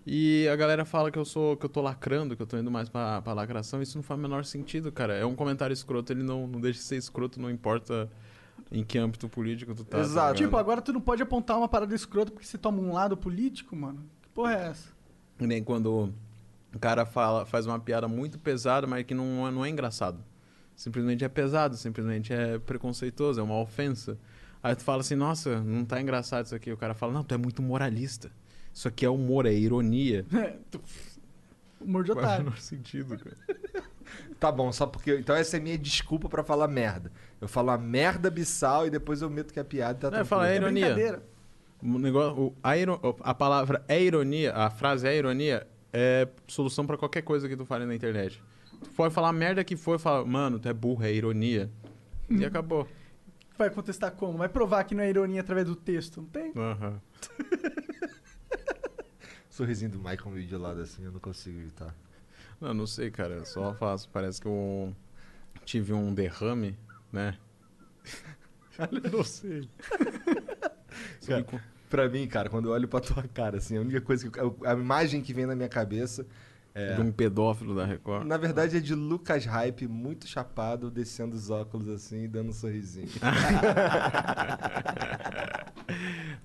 E 0.06 0.48
a 0.48 0.56
galera 0.56 0.84
fala 0.84 1.10
que 1.10 1.18
eu 1.18 1.24
sou, 1.24 1.56
que 1.56 1.64
eu 1.64 1.70
tô 1.70 1.80
lacrando, 1.80 2.36
que 2.36 2.42
eu 2.42 2.46
tô 2.46 2.56
indo 2.58 2.70
mais 2.70 2.88
pra, 2.88 3.22
pra 3.22 3.32
lacração. 3.32 3.80
Isso 3.80 3.96
não 3.96 4.02
faz 4.02 4.18
o 4.18 4.22
menor 4.22 4.44
sentido, 4.44 4.90
cara. 4.90 5.14
É 5.14 5.24
um 5.24 5.36
comentário 5.36 5.72
escroto, 5.72 6.12
ele 6.12 6.22
não, 6.22 6.46
não 6.46 6.60
deixa 6.60 6.80
de 6.80 6.84
ser 6.84 6.96
escroto, 6.96 7.40
não 7.40 7.50
importa 7.50 8.10
em 8.70 8.82
que 8.82 8.98
âmbito 8.98 9.28
político 9.28 9.74
tu 9.74 9.84
tá. 9.84 9.98
tá 9.98 10.02
Exato. 10.02 10.34
ligado? 10.34 10.36
Tipo, 10.36 10.56
agora 10.56 10.82
tu 10.82 10.92
não 10.92 11.00
pode 11.00 11.22
apontar 11.22 11.56
uma 11.56 11.68
parada 11.68 11.94
escrota 11.94 12.32
porque 12.32 12.46
você 12.46 12.58
toma 12.58 12.80
um 12.80 12.92
lado 12.92 13.16
político, 13.16 13.76
mano. 13.76 14.04
Que 14.22 14.28
porra 14.30 14.54
é 14.54 14.68
essa? 14.68 14.88
Nem 15.38 15.62
quando 15.62 16.12
o 16.74 16.78
cara 16.78 17.04
fala, 17.04 17.44
faz 17.46 17.66
uma 17.66 17.78
piada 17.78 18.08
muito 18.08 18.38
pesada, 18.38 18.86
mas 18.86 19.04
que 19.04 19.14
não, 19.14 19.50
não 19.52 19.64
é 19.64 19.68
engraçado. 19.68 20.18
Simplesmente 20.74 21.24
é 21.24 21.28
pesado, 21.28 21.76
simplesmente 21.76 22.32
é 22.32 22.58
preconceituoso, 22.58 23.40
é 23.40 23.42
uma 23.42 23.60
ofensa. 23.60 24.18
Aí 24.62 24.74
tu 24.74 24.82
fala 24.82 25.00
assim, 25.00 25.14
nossa, 25.14 25.60
não 25.60 25.84
tá 25.84 26.00
engraçado 26.00 26.46
isso 26.46 26.54
aqui. 26.54 26.72
O 26.72 26.76
cara 26.76 26.94
fala, 26.94 27.12
não, 27.12 27.22
tu 27.22 27.34
é 27.34 27.38
muito 27.38 27.62
moralista. 27.62 28.30
Isso 28.72 28.88
aqui 28.88 29.04
é 29.04 29.08
humor, 29.08 29.46
é 29.46 29.52
ironia. 29.52 30.24
Humor 31.80 32.04
de 32.04 32.10
Não 32.10 32.14
faz 32.16 32.26
o 32.26 32.28
otário. 32.28 32.44
menor 32.44 32.58
sentido, 32.58 33.18
cara. 33.18 33.36
Tá 34.38 34.52
bom, 34.52 34.70
só 34.72 34.86
porque. 34.86 35.16
Então 35.18 35.34
essa 35.34 35.56
é 35.56 35.60
a 35.60 35.62
minha 35.62 35.76
desculpa 35.78 36.28
pra 36.28 36.44
falar 36.44 36.68
merda. 36.68 37.10
Eu 37.40 37.48
falo 37.48 37.70
a 37.70 37.78
merda 37.78 38.28
abissal 38.28 38.86
e 38.86 38.90
depois 38.90 39.20
eu 39.20 39.28
meto 39.28 39.52
que 39.52 39.58
é 39.58 39.64
piada 39.64 39.98
e 39.98 40.00
tá 40.00 40.06
Não, 40.06 40.10
tranquilo. 40.18 40.26
fala, 40.28 40.48
é 40.48 40.56
ironia. 40.56 40.84
brincadeira. 40.86 41.22
O 41.82 41.98
negócio, 41.98 42.40
o- 42.40 42.54
a, 42.62 42.76
iro- 42.78 43.00
a 43.20 43.34
palavra 43.34 43.84
é 43.88 44.00
ironia, 44.00 44.52
a 44.54 44.70
frase 44.70 45.08
é 45.08 45.16
ironia, 45.16 45.66
é 45.92 46.28
solução 46.46 46.86
pra 46.86 46.96
qualquer 46.96 47.22
coisa 47.22 47.48
que 47.48 47.56
tu 47.56 47.64
fale 47.66 47.84
na 47.84 47.94
internet. 47.96 48.40
Tu 48.84 48.90
pode 48.90 49.12
falar 49.12 49.30
a 49.30 49.32
merda 49.32 49.64
que 49.64 49.74
for, 49.76 49.98
fala, 49.98 50.24
mano, 50.24 50.60
tu 50.60 50.68
é 50.68 50.72
burro, 50.72 51.02
é 51.04 51.12
ironia. 51.12 51.68
E 52.30 52.44
acabou. 52.44 52.86
Vai 53.58 53.70
contestar 53.70 54.12
como? 54.12 54.38
Vai 54.38 54.48
provar 54.48 54.84
que 54.84 54.94
não 54.94 55.02
é 55.02 55.10
ironia 55.10 55.40
através 55.40 55.66
do 55.66 55.74
texto. 55.74 56.20
Não 56.20 56.28
tem? 56.28 56.52
Aham. 56.56 57.00
Sorrisinho 59.52 59.90
do 59.90 59.98
Michael 59.98 60.30
meio 60.30 60.46
de 60.46 60.56
lado 60.56 60.80
assim, 60.80 61.04
eu 61.04 61.12
não 61.12 61.20
consigo 61.20 61.58
evitar. 61.60 61.94
Não, 62.60 62.72
não 62.72 62.86
sei, 62.86 63.10
cara. 63.10 63.34
Eu 63.34 63.44
só 63.44 63.74
faço. 63.74 64.08
Parece 64.10 64.40
que 64.40 64.46
eu 64.48 64.96
tive 65.64 65.92
um 65.92 66.14
derrame, 66.14 66.74
né? 67.12 67.36
Eu 68.78 69.10
não 69.12 69.22
sei. 69.22 69.68
Cara, 71.26 71.44
pra 71.90 72.08
mim, 72.08 72.26
cara, 72.26 72.48
quando 72.48 72.66
eu 72.68 72.72
olho 72.72 72.88
pra 72.88 73.00
tua 73.00 73.22
cara, 73.34 73.58
assim, 73.58 73.76
a 73.76 73.80
única 73.80 74.00
coisa 74.00 74.28
que. 74.28 74.38
eu- 74.40 74.56
A 74.64 74.72
imagem 74.72 75.20
que 75.22 75.32
vem 75.34 75.44
na 75.46 75.54
minha 75.54 75.68
cabeça 75.68 76.26
é. 76.74 76.94
De 76.94 77.00
um 77.02 77.12
pedófilo 77.12 77.74
da 77.76 77.84
Record. 77.84 78.26
Na 78.26 78.38
verdade 78.38 78.76
é 78.78 78.80
de 78.80 78.94
Lucas 78.94 79.44
Hype, 79.44 79.86
muito 79.86 80.26
chapado, 80.26 80.90
descendo 80.90 81.36
os 81.36 81.50
óculos 81.50 81.86
assim 81.88 82.24
e 82.24 82.28
dando 82.28 82.48
um 82.48 82.52
sorrisinho. 82.52 83.08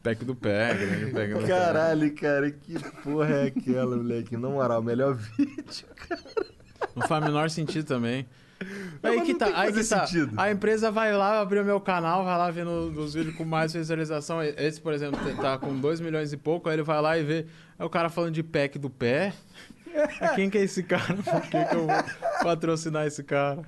Pack 0.07 0.23
do 0.23 0.33
pé, 0.33 0.73
grande 0.73 1.11
pack 1.11 1.33
do 1.33 1.39
pé. 1.41 1.47
Caralho, 1.47 2.15
cara, 2.15 2.49
que 2.49 2.79
porra 3.03 3.29
é 3.29 3.47
aquela, 3.47 3.97
moleque? 3.97 4.37
Na 4.37 4.47
moral, 4.47 4.81
melhor 4.81 5.15
vídeo. 5.37 5.85
Não 6.95 7.05
faz 7.05 7.21
o 7.21 7.25
menor 7.25 7.49
sentido 7.49 7.85
também. 7.85 8.25
Não, 9.03 9.11
aí 9.11 9.21
que 9.21 9.35
tá, 9.35 9.47
que 9.47 9.53
aí 9.53 9.73
que 9.73 9.83
tá. 9.83 10.07
sentido. 10.07 10.33
A 10.39 10.49
empresa 10.49 10.89
vai 10.89 11.11
lá 11.11 11.41
abrir 11.41 11.59
o 11.59 11.65
meu 11.65 11.81
canal, 11.81 12.23
vai 12.23 12.37
lá 12.37 12.49
vendo 12.49 12.69
os 12.97 13.15
vídeos 13.15 13.35
com 13.35 13.43
mais 13.43 13.73
visualização. 13.73 14.41
Esse, 14.41 14.79
por 14.79 14.93
exemplo, 14.93 15.19
tá 15.41 15.57
com 15.57 15.77
2 15.77 15.99
milhões 15.99 16.31
e 16.31 16.37
pouco, 16.37 16.69
aí 16.69 16.75
ele 16.75 16.83
vai 16.83 17.01
lá 17.01 17.17
e 17.17 17.23
vê. 17.23 17.45
É 17.77 17.83
o 17.83 17.89
cara 17.89 18.07
falando 18.07 18.33
de 18.33 18.43
pack 18.43 18.79
do 18.79 18.89
pé. 18.89 19.33
Quem 20.35 20.49
que 20.49 20.57
é 20.57 20.63
esse 20.63 20.83
cara? 20.83 21.15
Por 21.15 21.41
que, 21.41 21.65
que 21.65 21.75
eu 21.75 21.85
vou 21.85 22.03
patrocinar 22.41 23.05
esse 23.05 23.23
cara? 23.25 23.61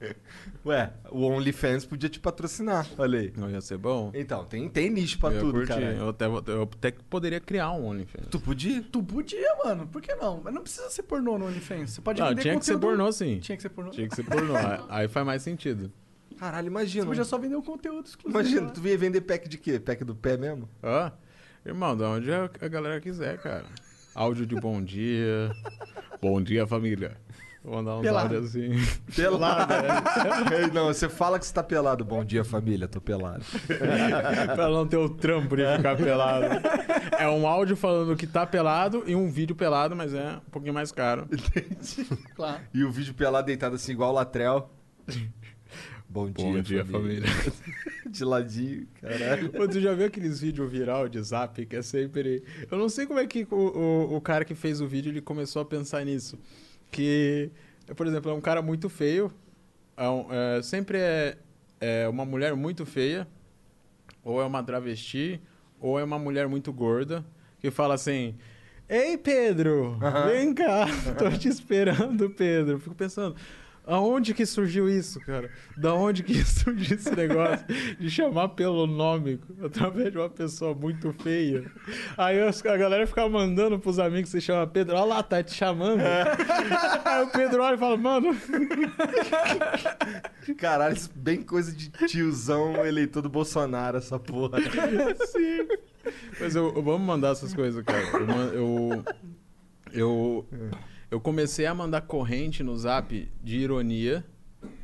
Ué, 0.64 0.92
o 1.10 1.24
OnlyFans 1.26 1.84
podia 1.84 2.08
te 2.08 2.20
patrocinar, 2.20 2.86
olha 2.96 3.18
aí. 3.20 3.32
Não 3.36 3.50
ia 3.50 3.60
ser 3.60 3.78
bom? 3.78 4.10
Então, 4.14 4.44
tem, 4.44 4.68
tem 4.68 4.90
nicho 4.90 5.18
pra 5.18 5.30
eu 5.32 5.40
tudo, 5.40 5.52
curtir. 5.52 5.68
cara. 5.68 5.92
Eu 5.94 6.08
até, 6.10 6.26
eu 6.26 6.62
até 6.62 6.90
poderia 7.10 7.40
criar 7.40 7.72
um 7.72 7.86
OnlyFans. 7.86 8.26
Tu 8.30 8.38
podia? 8.40 8.82
Tu 8.82 9.02
podia, 9.02 9.56
mano. 9.64 9.86
Por 9.86 10.00
que 10.00 10.14
não? 10.14 10.40
Mas 10.42 10.54
não 10.54 10.62
precisa 10.62 10.88
ser 10.90 11.02
pornô 11.02 11.38
no 11.38 11.46
OnlyFans. 11.46 11.90
Você 11.92 12.00
pode 12.00 12.20
Não, 12.20 12.28
vender 12.28 12.42
tinha 12.42 12.58
que 12.58 12.64
ser 12.64 12.74
conteúdo- 12.74 12.90
pornô, 12.96 13.12
sim. 13.12 13.38
Tinha 13.40 13.56
que 13.56 13.62
ser 13.62 13.68
pornô. 13.70 13.90
Tinha 13.90 14.08
que 14.08 14.14
ser 14.14 14.22
pornô. 14.24 14.54
Aí- 14.88 15.08
faz 15.08 15.26
mais 15.26 15.42
sentido. 15.42 15.90
Caralho, 16.38 16.66
Você 16.66 16.70
imagina. 16.70 17.06
podia 17.06 17.24
só 17.24 17.36
vender 17.36 17.56
um 17.56 17.62
conteúdo 17.62 18.06
exclusivo. 18.06 18.38
Imagina, 18.40 18.70
tu 18.70 18.86
ia 18.86 18.96
vender 18.96 19.20
pack 19.22 19.48
de 19.48 19.58
quê? 19.58 19.80
Pack 19.80 20.04
do 20.04 20.14
pé 20.14 20.36
mesmo? 20.36 20.68
Ó, 20.80 21.10
irmão, 21.66 21.96
da 21.96 22.08
onde 22.10 22.30
a 22.32 22.68
galera 22.68 23.00
quiser, 23.00 23.38
cara. 23.38 23.64
Áudio 24.14 24.46
de 24.46 24.54
bom 24.54 24.80
dia. 24.80 25.50
bom 26.22 26.40
dia, 26.40 26.64
família. 26.66 27.16
Vou 27.62 27.74
mandar 27.74 27.98
uns 27.98 28.02
Pelado. 28.02 28.34
áudios 28.34 28.56
assim. 28.56 28.70
Pelado, 29.14 29.72
é. 29.72 30.70
Não, 30.72 30.86
você 30.86 31.08
fala 31.08 31.38
que 31.38 31.46
você 31.46 31.52
tá 31.52 31.62
pelado. 31.62 32.04
Bom 32.04 32.24
dia, 32.24 32.44
família, 32.44 32.86
tô 32.86 33.00
pelado. 33.00 33.44
pra 34.54 34.70
não 34.70 34.86
ter 34.86 34.96
o 34.96 35.08
trampo 35.08 35.56
de 35.56 35.64
ficar 35.76 35.96
pelado. 35.96 36.46
É 37.18 37.28
um 37.28 37.46
áudio 37.46 37.76
falando 37.76 38.16
que 38.16 38.26
tá 38.26 38.46
pelado 38.46 39.02
e 39.06 39.14
um 39.14 39.30
vídeo 39.30 39.56
pelado, 39.56 39.96
mas 39.96 40.14
é 40.14 40.36
um 40.36 40.50
pouquinho 40.50 40.74
mais 40.74 40.92
caro. 40.92 41.28
Claro. 42.36 42.60
E 42.72 42.84
o 42.84 42.90
vídeo 42.90 43.12
pelado 43.14 43.46
deitado 43.46 43.74
assim, 43.74 43.92
igual 43.92 44.10
o 44.10 44.14
Latrel. 44.14 44.70
Bom 46.08 46.30
dia, 46.30 46.46
Bom 46.46 46.60
dia, 46.60 46.84
família. 46.86 47.28
De 48.08 48.24
ladinho, 48.24 48.86
caralho. 48.98 49.50
Pô, 49.50 49.68
tu 49.68 49.78
já 49.78 49.92
viu 49.92 50.06
aqueles 50.06 50.40
vídeos 50.40 50.70
viral 50.70 51.06
de 51.06 51.20
zap 51.22 51.66
que 51.66 51.76
é 51.76 51.82
sempre. 51.82 52.42
Eu 52.70 52.78
não 52.78 52.88
sei 52.88 53.06
como 53.06 53.18
é 53.18 53.26
que 53.26 53.46
o, 53.50 53.54
o, 53.54 54.16
o 54.16 54.20
cara 54.20 54.42
que 54.46 54.54
fez 54.54 54.80
o 54.80 54.86
vídeo 54.86 55.10
ele 55.10 55.20
começou 55.20 55.60
a 55.60 55.64
pensar 55.66 56.02
nisso. 56.06 56.38
Que, 56.90 57.50
por 57.96 58.06
exemplo, 58.06 58.30
é 58.30 58.34
um 58.34 58.40
cara 58.40 58.62
muito 58.62 58.88
feio. 58.88 59.32
é 59.96 60.08
um- 60.08 60.26
é, 60.32 60.62
sempre 60.62 60.98
é, 60.98 61.36
é 61.80 62.08
uma 62.08 62.24
mulher 62.24 62.54
muito 62.54 62.86
feia, 62.86 63.26
ou 64.22 64.40
é 64.40 64.44
uma 64.44 64.62
travesti, 64.62 65.40
ou 65.80 65.98
é 65.98 66.04
uma 66.04 66.18
mulher 66.18 66.46
muito 66.48 66.72
gorda, 66.72 67.24
que 67.60 67.70
fala 67.70 67.94
assim. 67.94 68.36
Ei, 68.88 69.18
Pedro! 69.18 69.98
Vem 70.30 70.54
cá! 70.54 70.86
Tô 71.18 71.30
te 71.36 71.48
esperando, 71.48 72.30
Pedro. 72.30 72.78
Fico 72.78 72.94
pensando, 72.94 73.34
aonde 73.88 74.34
que 74.34 74.44
surgiu 74.46 74.88
isso, 74.88 75.20
cara? 75.20 75.50
Da 75.76 75.94
onde 75.94 76.22
que 76.22 76.34
surgiu 76.44 76.96
esse 76.96 77.14
negócio 77.14 77.66
de 77.98 78.10
chamar 78.10 78.48
pelo 78.50 78.86
nome 78.86 79.40
através 79.64 80.12
de 80.12 80.18
uma 80.18 80.28
pessoa 80.28 80.74
muito 80.74 81.12
feia? 81.14 81.64
Aí 82.16 82.38
a 82.40 82.76
galera 82.76 83.06
fica 83.06 83.28
mandando 83.28 83.78
pros 83.78 83.98
amigos 83.98 84.30
que 84.30 84.40
se 84.40 84.46
chama 84.46 84.66
Pedro, 84.66 84.96
olha 84.96 85.04
lá, 85.04 85.22
tá 85.22 85.42
te 85.42 85.54
chamando. 85.54 86.00
Aí 87.04 87.22
o 87.24 87.28
Pedro 87.30 87.62
olha 87.62 87.74
e 87.74 87.78
fala, 87.78 87.96
mano, 87.96 88.36
Caralho, 90.56 90.94
isso 90.94 91.10
é 91.14 91.18
bem 91.18 91.42
coisa 91.42 91.72
de 91.72 91.90
tiozão 92.06 92.84
eleitor 92.86 93.22
do 93.22 93.28
Bolsonaro, 93.28 93.98
essa 93.98 94.18
porra. 94.18 94.58
Sim. 95.26 95.66
Mas 96.40 96.56
eu, 96.56 96.74
eu- 96.74 96.82
vamos 96.82 97.06
mandar 97.06 97.32
essas 97.32 97.52
coisas, 97.54 97.84
cara. 97.84 98.02
Eu, 98.54 98.54
eu, 98.54 99.04
eu, 99.92 100.46
eu 101.10 101.20
comecei 101.20 101.66
a 101.66 101.74
mandar 101.74 102.02
corrente 102.02 102.62
no 102.62 102.76
zap 102.76 103.30
de 103.42 103.56
ironia. 103.58 104.24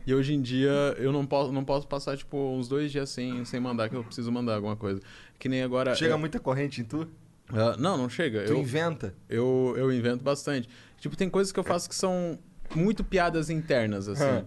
E 0.06 0.14
hoje 0.14 0.34
em 0.34 0.40
dia 0.40 0.70
eu 0.98 1.10
não 1.12 1.26
posso, 1.26 1.50
não 1.52 1.64
posso 1.64 1.86
passar, 1.88 2.16
tipo, 2.16 2.36
uns 2.36 2.68
dois 2.68 2.92
dias 2.92 3.10
sem, 3.10 3.44
sem 3.44 3.58
mandar, 3.58 3.88
que 3.88 3.96
eu 3.96 4.04
preciso 4.04 4.30
mandar 4.30 4.54
alguma 4.54 4.76
coisa. 4.76 5.00
Que 5.38 5.48
nem 5.48 5.62
agora. 5.62 5.94
Chega 5.94 6.14
eu- 6.14 6.18
muita 6.18 6.38
corrente 6.38 6.80
em 6.80 6.84
tu? 6.84 7.08
Ah, 7.52 7.76
não, 7.78 7.96
não 7.98 8.08
chega. 8.08 8.44
Tu 8.44 8.52
Eu, 8.52 8.58
inventa? 8.58 9.14
eu, 9.28 9.74
eu 9.76 9.92
invento 9.92 10.22
bastante. 10.22 10.68
Tipo, 10.98 11.16
tem 11.16 11.28
coisas 11.28 11.52
que 11.52 11.58
eu 11.58 11.64
faço 11.64 11.88
que 11.88 11.94
são 11.94 12.38
muito 12.74 13.02
piadas 13.04 13.50
internas, 13.50 14.08
assim. 14.08 14.22
Ah. 14.24 14.44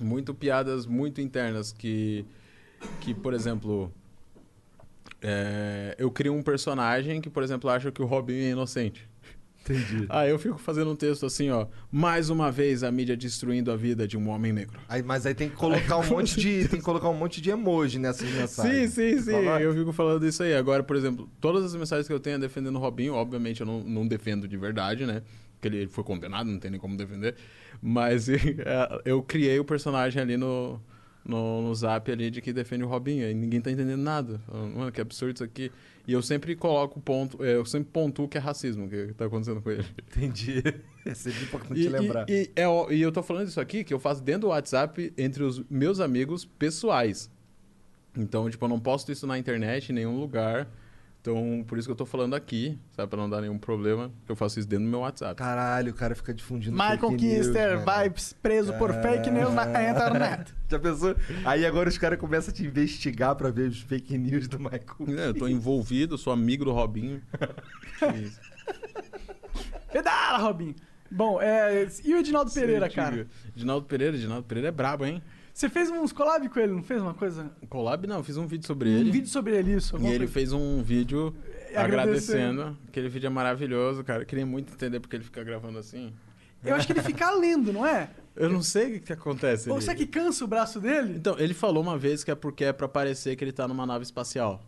Muito 0.00 0.34
piadas 0.34 0.86
muito 0.86 1.20
internas 1.20 1.72
que, 1.72 2.24
que 3.00 3.14
por 3.14 3.32
exemplo, 3.34 3.92
é, 5.22 5.94
eu 5.98 6.10
crio 6.10 6.34
um 6.34 6.42
personagem 6.42 7.20
que, 7.20 7.30
por 7.30 7.42
exemplo, 7.42 7.70
acha 7.70 7.90
que 7.90 8.02
o 8.02 8.06
Robin 8.06 8.34
é 8.34 8.50
inocente. 8.50 9.08
Entendi. 9.64 10.04
Aí 10.10 10.30
eu 10.30 10.38
fico 10.38 10.58
fazendo 10.58 10.90
um 10.90 10.96
texto 10.96 11.24
assim, 11.24 11.48
ó. 11.50 11.66
Mais 11.90 12.28
uma 12.28 12.52
vez 12.52 12.82
a 12.82 12.90
mídia 12.90 13.16
destruindo 13.16 13.72
a 13.72 13.76
vida 13.76 14.06
de 14.06 14.16
um 14.16 14.28
homem 14.28 14.52
negro. 14.52 14.78
Aí, 14.88 15.02
mas 15.02 15.24
aí 15.24 15.34
tem 15.34 15.48
que 15.48 15.56
colocar 15.56 15.96
um 15.96 16.04
monte 16.06 16.38
de. 16.38 16.68
Tem 16.68 16.78
que 16.78 16.84
colocar 16.84 17.08
um 17.08 17.14
monte 17.14 17.40
de 17.40 17.50
emoji 17.50 17.98
nessas 17.98 18.28
Sim, 18.28 18.36
mensagens. 18.36 18.90
sim, 18.92 19.18
sim. 19.20 19.32
Falar? 19.32 19.62
Eu 19.62 19.74
fico 19.74 19.92
falando 19.92 20.26
isso 20.26 20.42
aí. 20.42 20.54
Agora, 20.54 20.82
por 20.82 20.96
exemplo, 20.96 21.28
todas 21.40 21.64
as 21.64 21.74
mensagens 21.74 22.06
que 22.06 22.12
eu 22.12 22.20
tenho 22.20 22.38
defendendo 22.38 22.76
o 22.76 22.78
Robinho, 22.78 23.14
obviamente 23.14 23.60
eu 23.62 23.66
não, 23.66 23.82
não 23.82 24.06
defendo 24.06 24.46
de 24.46 24.56
verdade, 24.56 25.06
né? 25.06 25.22
Porque 25.54 25.68
ele 25.68 25.86
foi 25.86 26.04
condenado, 26.04 26.46
não 26.46 26.58
tem 26.58 26.70
nem 26.70 26.78
como 26.78 26.96
defender. 26.96 27.34
Mas 27.80 28.28
eh, 28.28 28.36
eu 29.04 29.22
criei 29.22 29.58
o 29.58 29.64
personagem 29.64 30.20
ali 30.20 30.36
no, 30.36 30.78
no, 31.24 31.62
no 31.62 31.74
zap 31.74 32.10
ali 32.10 32.30
de 32.30 32.40
que 32.40 32.52
defende 32.52 32.84
o 32.84 32.86
Robinho. 32.88 33.28
E 33.28 33.34
ninguém 33.34 33.60
tá 33.60 33.70
entendendo 33.70 34.00
nada. 34.00 34.40
Mano, 34.48 34.92
que 34.92 35.00
absurdo 35.00 35.34
isso 35.34 35.44
aqui. 35.44 35.70
E 36.06 36.12
eu 36.12 36.20
sempre 36.20 36.54
coloco 36.54 37.00
ponto, 37.00 37.42
eh, 37.42 37.56
eu 37.56 37.64
sempre 37.64 37.88
pontuo 37.90 38.28
que 38.28 38.36
é 38.36 38.40
racismo 38.40 38.88
que 38.88 39.14
tá 39.14 39.24
acontecendo 39.24 39.62
com 39.62 39.70
ele. 39.70 39.84
Entendi. 40.14 40.62
É 41.06 41.14
sempre 41.14 41.44
importante 41.44 41.80
E, 41.80 41.88
lembrar. 41.88 42.26
e, 42.28 42.32
e, 42.32 42.50
é 42.54 42.94
e 42.94 43.00
eu 43.00 43.10
tô 43.10 43.22
falando 43.22 43.48
isso 43.48 43.60
aqui 43.60 43.82
que 43.84 43.92
eu 43.94 43.98
faço 43.98 44.22
dentro 44.22 44.42
do 44.42 44.46
WhatsApp 44.48 45.12
entre 45.16 45.42
os 45.42 45.62
meus 45.70 46.00
amigos 46.00 46.44
pessoais. 46.44 47.30
Então, 48.16 48.48
tipo, 48.50 48.64
eu 48.64 48.68
não 48.68 48.78
posto 48.78 49.10
isso 49.10 49.26
na 49.26 49.38
internet, 49.38 49.90
em 49.90 49.94
nenhum 49.94 50.18
lugar. 50.20 50.68
Então, 51.24 51.64
por 51.66 51.78
isso 51.78 51.88
que 51.88 51.92
eu 51.92 51.96
tô 51.96 52.04
falando 52.04 52.34
aqui, 52.34 52.78
sabe? 52.92 53.08
Pra 53.08 53.18
não 53.18 53.30
dar 53.30 53.40
nenhum 53.40 53.56
problema, 53.56 54.12
que 54.26 54.30
eu 54.30 54.36
faço 54.36 54.58
isso 54.58 54.68
dentro 54.68 54.84
do 54.84 54.90
meu 54.90 55.00
WhatsApp. 55.00 55.34
Caralho, 55.34 55.90
o 55.90 55.94
cara 55.94 56.14
fica 56.14 56.34
difundindo 56.34 56.76
Michael 56.76 56.98
fake 56.98 57.16
Kister, 57.16 57.82
preso 58.42 58.74
por 58.74 58.92
fake 58.92 59.30
news 59.30 59.54
na 59.54 59.64
internet. 59.90 60.52
Já 60.68 60.78
pensou? 60.78 61.16
Aí 61.46 61.64
agora 61.64 61.88
os 61.88 61.96
caras 61.96 62.18
começam 62.18 62.52
a 62.52 62.54
te 62.54 62.66
investigar 62.66 63.34
pra 63.36 63.50
ver 63.50 63.70
os 63.70 63.80
fake 63.80 64.18
news 64.18 64.46
do 64.48 64.58
Michael. 64.58 65.18
É, 65.18 65.28
eu 65.28 65.34
tô 65.34 65.48
envolvido, 65.48 66.18
sou 66.18 66.30
amigo 66.30 66.62
do 66.62 66.72
Robinho. 66.72 67.22
Isso. 68.22 68.38
Pedala, 69.90 70.36
Robinho. 70.36 70.74
Bom, 71.10 71.40
é, 71.40 71.88
e 72.04 72.12
o 72.12 72.18
Edinaldo 72.18 72.52
Pereira, 72.52 72.90
cara? 72.90 73.26
Edinaldo 73.56 73.86
Pereira, 73.86 74.14
Edinaldo 74.14 74.42
Pereira 74.46 74.68
é 74.68 74.72
brabo, 74.72 75.06
hein? 75.06 75.22
Você 75.54 75.68
fez 75.68 75.88
uns 75.88 76.12
collab 76.12 76.48
com 76.48 76.58
ele, 76.58 76.72
não 76.72 76.82
fez 76.82 77.00
uma 77.00 77.14
coisa? 77.14 77.48
Collab 77.68 78.08
não, 78.08 78.24
fiz 78.24 78.36
um 78.36 78.44
vídeo 78.44 78.66
sobre 78.66 78.88
Um 78.90 78.98
ele. 78.98 79.10
vídeo 79.12 79.28
sobre 79.28 79.56
ele, 79.56 79.72
isso. 79.74 79.96
E 79.96 80.06
ele 80.08 80.18
coisa? 80.18 80.32
fez 80.32 80.52
um 80.52 80.82
vídeo 80.82 81.32
Agradecendo. 81.76 82.60
agradecendo. 82.62 82.78
Aquele 82.88 83.08
vídeo 83.08 83.28
é 83.28 83.30
maravilhoso, 83.30 84.02
cara. 84.02 84.22
Eu 84.22 84.26
queria 84.26 84.44
muito 84.44 84.72
entender 84.74 84.98
porque 84.98 85.14
ele 85.14 85.22
fica 85.22 85.44
gravando 85.44 85.78
assim. 85.78 86.12
Eu 86.64 86.74
acho 86.74 86.86
que 86.88 86.92
ele 86.92 87.02
fica 87.02 87.30
lendo, 87.30 87.72
não 87.72 87.86
é? 87.86 88.10
Eu 88.34 88.50
não 88.50 88.62
sei 88.62 88.96
o 88.96 89.00
que, 89.00 89.12
acontece. 89.12 89.70
Ou 89.70 89.80
será 89.80 89.94
que 89.94 90.06
cansa 90.06 90.44
o 90.44 90.48
braço 90.48 90.80
dele? 90.80 91.14
Então, 91.16 91.38
ele 91.38 91.54
falou 91.54 91.80
uma 91.82 91.96
vez 91.96 92.24
que 92.24 92.32
é 92.32 92.34
porque 92.34 92.64
é 92.64 92.72
pra 92.72 92.88
parecer 92.88 93.36
que 93.36 93.44
ele 93.44 93.52
tá 93.52 93.68
numa 93.68 93.86
nave 93.86 94.02
espacial. 94.02 94.60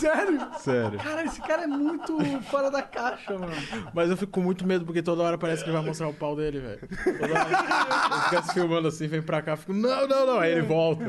Sério? 0.00 0.48
Sério. 0.58 0.98
Cara, 0.98 1.24
esse 1.24 1.40
cara 1.40 1.62
é 1.62 1.66
muito 1.66 2.18
fora 2.44 2.70
da 2.70 2.82
caixa, 2.82 3.38
mano. 3.38 3.52
Mas 3.94 4.10
eu 4.10 4.16
fico 4.16 4.32
com 4.32 4.40
muito 4.40 4.66
medo 4.66 4.84
porque 4.84 5.02
toda 5.02 5.22
hora 5.22 5.36
parece 5.38 5.62
que 5.62 5.70
ele 5.70 5.76
vai 5.76 5.86
mostrar 5.86 6.08
o 6.08 6.14
pau 6.14 6.34
dele, 6.34 6.60
velho. 6.60 6.80
Toda 7.18 7.34
hora 7.34 7.48
ele 7.48 8.22
fica 8.24 8.42
se 8.42 8.54
filmando 8.54 8.88
assim, 8.88 9.06
vem 9.06 9.22
pra 9.22 9.42
cá, 9.42 9.56
fico, 9.56 9.72
não, 9.72 10.06
não, 10.08 10.26
não. 10.26 10.38
Aí 10.38 10.52
ele 10.52 10.62
volta. 10.62 11.04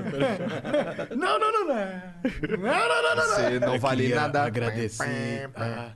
Não, 1.15 1.39
não, 1.39 1.51
não, 1.51 1.67
não. 1.67 1.75
Não, 1.75 2.87
não, 2.87 3.03
não, 3.03 3.15
não. 3.15 3.25
Você 3.35 3.59
não 3.59 3.79
vale 3.79 4.13
nada. 4.13 4.43
Agradecer. 4.43 5.49
Ah. 5.55 5.91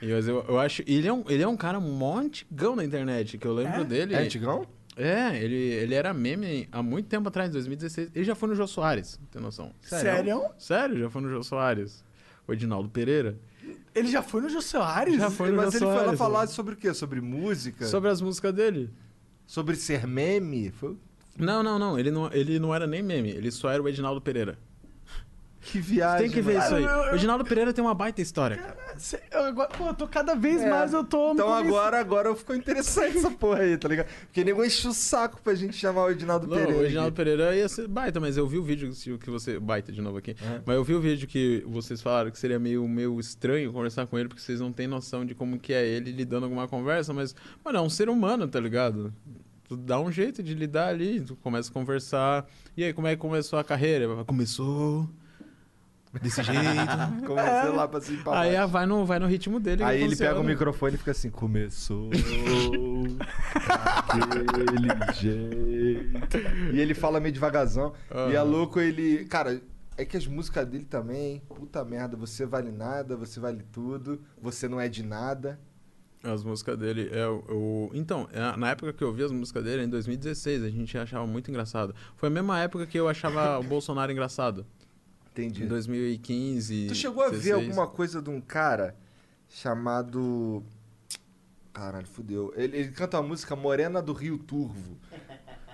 Mas 0.00 0.28
eu, 0.28 0.44
eu 0.48 0.58
acho. 0.60 0.82
Ele 0.86 1.08
é, 1.08 1.12
um, 1.12 1.24
ele 1.28 1.42
é 1.42 1.48
um 1.48 1.56
cara 1.56 1.80
mó 1.80 2.18
antigão 2.18 2.76
na 2.76 2.84
internet, 2.84 3.38
que 3.38 3.46
eu 3.46 3.54
lembro 3.54 3.80
É? 3.80 3.84
dele. 3.84 4.14
É 4.14 4.18
antigão? 4.18 4.66
É, 4.96 5.36
ele, 5.36 5.56
ele 5.56 5.94
era 5.94 6.14
meme 6.14 6.68
há 6.72 6.82
muito 6.82 7.06
tempo 7.08 7.28
atrás, 7.28 7.50
em 7.50 7.52
2016. 7.52 8.10
Ele 8.14 8.24
já 8.24 8.34
foi 8.34 8.48
no 8.48 8.54
Jô 8.54 8.66
Soares, 8.66 9.20
tem 9.30 9.42
noção? 9.42 9.70
Sério? 9.82 10.42
Sério, 10.58 10.98
já 10.98 11.10
foi 11.10 11.20
no 11.22 11.28
Jô 11.28 11.42
Soares. 11.42 12.02
O 12.46 12.52
Edinaldo 12.52 12.88
Pereira. 12.88 13.38
Ele 13.94 14.08
já 14.08 14.22
foi 14.22 14.42
no 14.42 14.48
Jô 14.48 14.60
Soares? 14.60 15.16
Já 15.16 15.30
foi 15.30 15.50
no 15.50 15.56
Mas 15.56 15.72
Jô 15.72 15.78
ele 15.78 15.86
foi 15.86 15.94
lá 15.94 16.02
Soares, 16.02 16.18
falar 16.18 16.40
né? 16.42 16.46
sobre 16.48 16.74
o 16.74 16.76
quê? 16.76 16.92
Sobre 16.92 17.20
música? 17.20 17.86
Sobre, 17.86 17.90
Sobre 17.90 18.10
as 18.10 18.20
músicas 18.20 18.54
dele. 18.54 18.90
ser 19.76 20.06
meme? 20.06 20.70
Foi... 20.70 20.96
Não, 21.38 21.62
não, 21.62 21.78
não. 21.78 21.98
Ele 21.98 22.10
não, 22.10 22.32
ele 22.32 22.58
não 22.58 22.74
era 22.74 22.86
nem 22.86 23.02
meme. 23.02 23.30
Ele 23.30 23.50
só 23.50 23.70
era 23.70 23.82
o 23.82 23.88
Edinaldo 23.88 24.20
Pereira. 24.20 24.58
Que 25.70 25.80
viagem. 25.80 26.26
Tem 26.26 26.30
que 26.30 26.40
ver 26.40 26.54
mano. 26.54 26.64
isso 26.64 26.74
aí. 26.76 26.82
eu- 26.84 26.88
eu- 26.88 27.08
O 27.08 27.10
Reginaldo 27.12 27.44
Pereira 27.44 27.72
tem 27.72 27.82
uma 27.84 27.94
baita 27.94 28.20
história, 28.22 28.56
cara. 28.56 28.76
Eu 29.32 29.44
agora, 29.44 29.68
pô, 29.70 29.86
eu 29.88 29.94
tô 29.94 30.06
cada 30.06 30.34
vez 30.34 30.62
É. 30.62 30.70
mais, 30.70 30.92
eu 30.92 31.02
tô... 31.04 31.32
Então 31.32 31.52
agora, 31.52 31.98
agora 31.98 32.34
ficou 32.36 32.54
interessante 32.54 33.18
essa 33.18 33.30
porra 33.30 33.60
aí, 33.60 33.76
tá 33.76 33.88
ligado? 33.88 34.06
Porque 34.26 34.44
nego 34.44 34.64
enche 34.64 34.86
o 34.86 34.92
saco 34.92 35.40
pra 35.42 35.54
gente 35.54 35.76
chamar 35.76 36.04
o 36.04 36.10
Edinaldo 36.10 36.46
Não, 36.46 36.56
Pereira. 36.56 36.78
o 36.78 36.82
Reginaldo 36.82 37.08
aqui. 37.08 37.16
Pereira 37.16 37.54
ia 37.56 37.68
ser 37.68 37.88
baita, 37.88 38.20
mas 38.20 38.36
eu 38.36 38.46
vi 38.46 38.58
o 38.58 38.62
vídeo 38.62 38.90
que 38.92 39.18
que 39.18 39.30
você. 39.30 39.58
Baita 39.58 39.90
de 39.92 40.00
novo 40.00 40.18
aqui. 40.18 40.36
Uhum. 40.40 40.60
Mas 40.64 40.76
eu 40.76 40.84
vi 40.84 40.94
o 40.94 41.00
vídeo 41.00 41.26
que 41.26 41.64
vocês 41.66 42.00
falaram 42.00 42.30
que 42.30 42.38
seria 42.38 42.58
meio, 42.58 42.86
meio 42.88 43.18
estranho 43.18 43.72
conversar 43.72 44.06
com 44.06 44.18
ele, 44.18 44.28
porque 44.28 44.40
vocês 44.42 44.60
não 44.60 44.72
têm 44.72 44.86
noção 44.86 45.24
de 45.26 45.34
como 45.34 45.58
que 45.58 45.72
é 45.72 45.84
ele 45.86 46.12
lidando 46.12 46.44
alguma 46.44 46.68
conversa, 46.68 47.12
mas, 47.12 47.34
mano, 47.64 47.78
é 47.78 47.80
um 47.80 47.90
ser 47.90 48.08
humano, 48.08 48.46
tá 48.46 48.60
ligado? 48.60 49.12
Tu 49.68 49.76
dá 49.76 49.98
um 49.98 50.12
jeito 50.12 50.42
de 50.44 50.54
lidar 50.54 50.88
ali, 50.88 51.20
tu 51.20 51.34
começa 51.36 51.70
a 51.70 51.72
conversar. 51.72 52.46
E 52.76 52.84
aí, 52.84 52.92
como 52.92 53.08
é 53.08 53.16
que 53.16 53.20
começou 53.20 53.58
a 53.58 53.64
carreira? 53.64 54.06
Começou. 54.24 55.08
Desse 56.22 56.42
jeito. 56.42 56.60
Comecei 57.26 57.70
lá 57.70 57.88
pra 57.88 58.00
cima 58.00 58.18
e 58.18 58.22
pra 58.22 58.40
aí 58.40 58.50
baixo. 58.52 58.62
ah, 58.62 58.66
vai 58.66 58.86
no, 58.86 59.04
vai 59.04 59.18
no 59.18 59.26
ritmo 59.26 59.58
dele. 59.60 59.82
Aí 59.82 60.02
ele 60.02 60.16
pega 60.16 60.30
o 60.32 60.36
funciona. 60.36 60.48
microfone 60.50 60.94
e 60.94 60.98
fica 60.98 61.10
assim, 61.10 61.30
começou 61.30 62.10
daquele 64.18 64.88
jeito. 65.14 66.38
E 66.72 66.80
ele 66.80 66.94
fala 66.94 67.20
meio 67.20 67.32
devagarzão. 67.32 67.92
E 68.30 68.34
é 68.34 68.42
louco 68.42 68.80
ele... 68.80 69.24
Cara, 69.26 69.60
é 69.96 70.04
que 70.04 70.16
as 70.16 70.26
músicas 70.26 70.66
dele 70.66 70.84
também, 70.84 71.40
puta 71.48 71.84
merda, 71.84 72.16
você 72.16 72.44
vale 72.44 72.70
nada, 72.70 73.16
você 73.16 73.40
vale 73.40 73.62
tudo, 73.72 74.20
você 74.40 74.68
não 74.68 74.80
é 74.80 74.88
de 74.88 75.02
nada. 75.02 75.58
As 76.22 76.42
músicas 76.42 76.76
dele 76.76 77.08
é 77.12 77.26
o. 77.28 77.36
o- 77.48 77.90
Então, 77.94 78.28
é, 78.32 78.56
na 78.56 78.70
época 78.70 78.92
que 78.92 79.04
eu 79.04 79.12
vi 79.12 79.22
as 79.22 79.30
músicas 79.30 79.62
dele, 79.62 79.84
em 79.84 79.88
2016, 79.88 80.64
a 80.64 80.68
gente 80.68 80.98
achava 80.98 81.24
muito 81.26 81.50
engraçado. 81.50 81.94
Foi 82.16 82.28
a 82.28 82.30
mesma 82.30 82.58
época 82.60 82.84
que 82.84 82.98
eu 82.98 83.08
achava 83.08 83.58
o 83.60 83.62
Bolsonaro 83.62 84.10
engraçado. 84.10 84.66
Entendi. 85.36 85.64
Em 85.64 85.66
2015. 85.68 86.86
Tu 86.88 86.94
chegou 86.94 87.22
a 87.22 87.28
ver 87.28 87.36
16. 87.38 87.54
alguma 87.68 87.86
coisa 87.86 88.22
de 88.22 88.30
um 88.30 88.40
cara 88.40 88.96
chamado. 89.48 90.62
Caralho, 91.72 92.06
fudeu. 92.06 92.52
Ele, 92.56 92.76
ele 92.78 92.90
canta 92.92 93.18
uma 93.20 93.28
música 93.28 93.54
Morena 93.54 94.00
do 94.00 94.12
Rio 94.12 94.38
Turvo. 94.38 94.96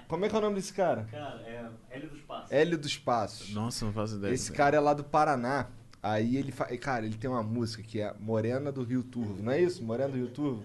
Como 0.09 0.25
é 0.25 0.29
que 0.29 0.35
é 0.35 0.39
o 0.39 0.41
nome 0.43 0.57
desse 0.57 0.73
cara? 0.73 1.07
Cara, 1.11 1.41
é 1.43 1.71
Hélio 1.91 2.11
dos 2.11 2.21
Passos. 2.23 2.53
Hélio 2.53 2.79
dos 2.79 2.99
Passos. 2.99 3.55
Nossa, 3.55 3.85
não 3.85 3.93
faço 3.93 4.17
ideia. 4.17 4.35
Esse 4.35 4.53
cara 4.53 4.77
é 4.77 4.81
lá 4.81 4.93
do 4.95 5.05
Paraná. 5.05 5.69
Aí 6.03 6.37
ele 6.37 6.51
fa... 6.51 6.65
Cara, 6.77 7.07
ele 7.07 7.17
tem 7.17 7.31
uma 7.31 7.43
música 7.43 7.83
que 7.83 8.01
é 8.01 8.13
Morena 8.19 8.73
do 8.73 8.83
Rio 8.83 9.03
Turvo. 9.05 9.43
Não 9.43 9.53
é 9.53 9.61
isso? 9.63 9.83
Morena 9.85 10.09
do 10.11 10.17
Rio 10.17 10.29
Turvo? 10.29 10.65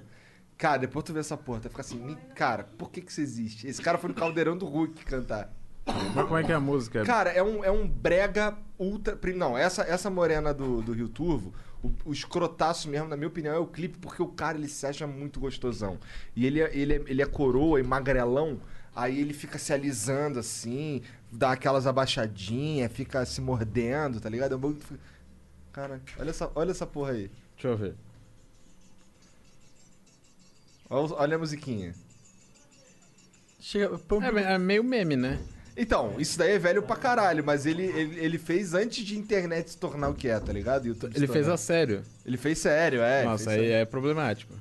Cara, 0.58 0.80
depois 0.80 1.06
tu 1.06 1.14
vê 1.14 1.20
essa 1.20 1.38
porra, 1.38 1.60
tu 1.60 1.70
fica 1.70 1.82
assim, 1.82 2.00
"Me- 2.04 2.16
cara, 2.34 2.64
por 2.64 2.90
que 2.90 3.00
que 3.00 3.12
isso 3.12 3.22
existe? 3.22 3.68
Esse 3.68 3.80
cara 3.80 4.00
foi 4.00 4.08
no 4.10 4.16
Caldeirão 4.16 4.58
do 4.58 4.66
Hulk 4.66 5.06
cantar. 5.06 5.54
Mas 6.16 6.26
como 6.26 6.38
é 6.38 6.44
que 6.44 6.52
é 6.52 6.56
a 6.56 6.60
música? 6.60 7.04
Cara, 7.06 7.30
é 7.32 7.42
um, 7.42 7.64
é 7.64 7.72
um 7.72 7.88
brega 7.88 8.58
ultra. 8.78 9.18
Não, 9.36 9.58
essa, 9.58 9.84
essa 9.84 10.10
morena 10.10 10.54
do, 10.54 10.82
do 10.82 10.92
Rio 10.94 11.08
Turvo, 11.08 11.54
o, 11.84 11.92
o 12.06 12.12
escrotaço 12.14 12.90
mesmo, 12.90 13.08
na 13.08 13.16
minha 13.16 13.28
opinião, 13.28 13.56
é 13.56 13.60
o 13.60 13.68
clipe, 13.68 13.98
porque 14.00 14.22
o 14.22 14.28
cara 14.28 14.58
ele 14.58 14.68
se 14.68 14.86
acha 14.86 15.08
muito 15.08 15.40
gostosão. 15.40 15.98
E 16.36 16.46
ele 16.46 16.62
é, 16.62 16.76
ele 16.76 16.94
é, 16.94 17.04
ele 17.08 17.22
é 17.22 17.26
coroa 17.26 17.80
e 17.80 17.84
magrelão, 17.84 18.60
aí 18.96 19.20
ele 19.20 19.34
fica 19.34 19.58
se 19.58 19.72
alisando 19.72 20.40
assim, 20.40 21.02
dá 21.32 21.52
aquelas 21.54 21.88
abaixadinhas, 21.88 22.92
fica 22.92 23.26
se 23.26 23.40
mordendo, 23.42 24.20
tá 24.20 24.30
ligado? 24.30 24.54
É 24.54 24.56
um 24.56 24.60
bagulho 24.60 24.80
que 24.80 24.86
fica- 24.86 25.00
Cara, 25.72 26.02
olha 26.20 26.30
essa, 26.32 26.52
olha 26.56 26.72
essa 26.72 26.88
porra 26.88 27.12
aí. 27.12 27.30
Deixa 27.56 27.68
eu 27.68 27.78
ver. 27.78 27.96
Olha, 30.90 31.36
a 31.36 31.40
musiquinha. 31.40 31.94
Chega, 33.60 34.00
É, 34.22 34.54
é 34.54 34.58
meio 34.58 34.84
meme, 34.84 35.16
né? 35.16 35.40
Então, 35.78 36.16
isso 36.18 36.38
daí 36.40 36.54
é 36.54 36.60
velho 36.60 36.82
pra 36.82 36.96
caralho, 36.96 37.44
mas 37.44 37.66
ele, 37.68 37.84
ele, 37.84 38.20
ele 38.20 38.38
fez 38.40 38.74
antes 38.74 39.06
de 39.06 39.16
internet 39.18 39.70
se 39.72 39.78
tornar 39.78 40.10
o 40.10 40.16
que 40.16 40.28
é, 40.28 40.40
tá 40.40 40.52
ligado? 40.52 40.88
YouTube 40.88 41.14
Ele 41.16 41.28
fez 41.28 41.48
a 41.48 41.56
sério. 41.56 42.02
Ele 42.26 42.36
fez 42.38 42.58
sério, 42.58 43.02
é. 43.02 43.24
Nossa, 43.24 43.52
aí 43.52 43.58
sério. 43.60 43.74
é 43.74 43.86
problemático. 43.86 44.54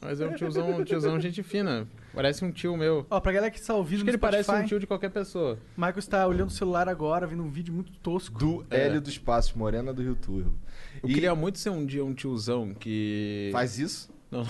Mas 0.00 0.20
é 0.20 0.26
um 0.26 0.34
tiozão, 0.34 0.70
um 0.70 0.84
tiozão 0.84 1.20
gente 1.20 1.42
fina. 1.42 1.86
Parece 2.14 2.44
um 2.44 2.50
tio 2.50 2.76
meu. 2.76 3.04
Ó, 3.10 3.20
pra 3.20 3.32
galera 3.32 3.50
que 3.50 3.58
está 3.58 3.74
ouvindo 3.74 3.96
Acho 3.98 4.04
que 4.04 4.10
ele 4.10 4.18
parece 4.18 4.44
Spotify, 4.44 4.64
um 4.64 4.68
tio 4.68 4.80
de 4.80 4.86
qualquer 4.86 5.10
pessoa. 5.10 5.58
o 5.76 5.80
Michael 5.80 5.98
está 5.98 6.26
olhando 6.26 6.48
o 6.48 6.52
celular 6.52 6.88
agora, 6.88 7.26
vendo 7.26 7.42
um 7.42 7.50
vídeo 7.50 7.74
muito 7.74 7.92
tosco. 8.00 8.38
Do 8.38 8.64
É. 8.70 8.86
Hélio 8.86 9.00
dos 9.00 9.18
Passos, 9.18 9.52
Morena 9.54 9.92
do 9.92 10.02
Rio 10.02 10.14
Turvo. 10.14 10.54
Eu 11.02 11.08
E 11.10 11.14
queria 11.14 11.34
muito 11.34 11.58
ser 11.58 11.70
um 11.70 11.84
dia 11.84 12.04
um 12.04 12.14
tiozão 12.14 12.72
que. 12.74 13.50
faz 13.52 13.78
isso? 13.78 14.08
Não, 14.30 14.42
não. 14.42 14.46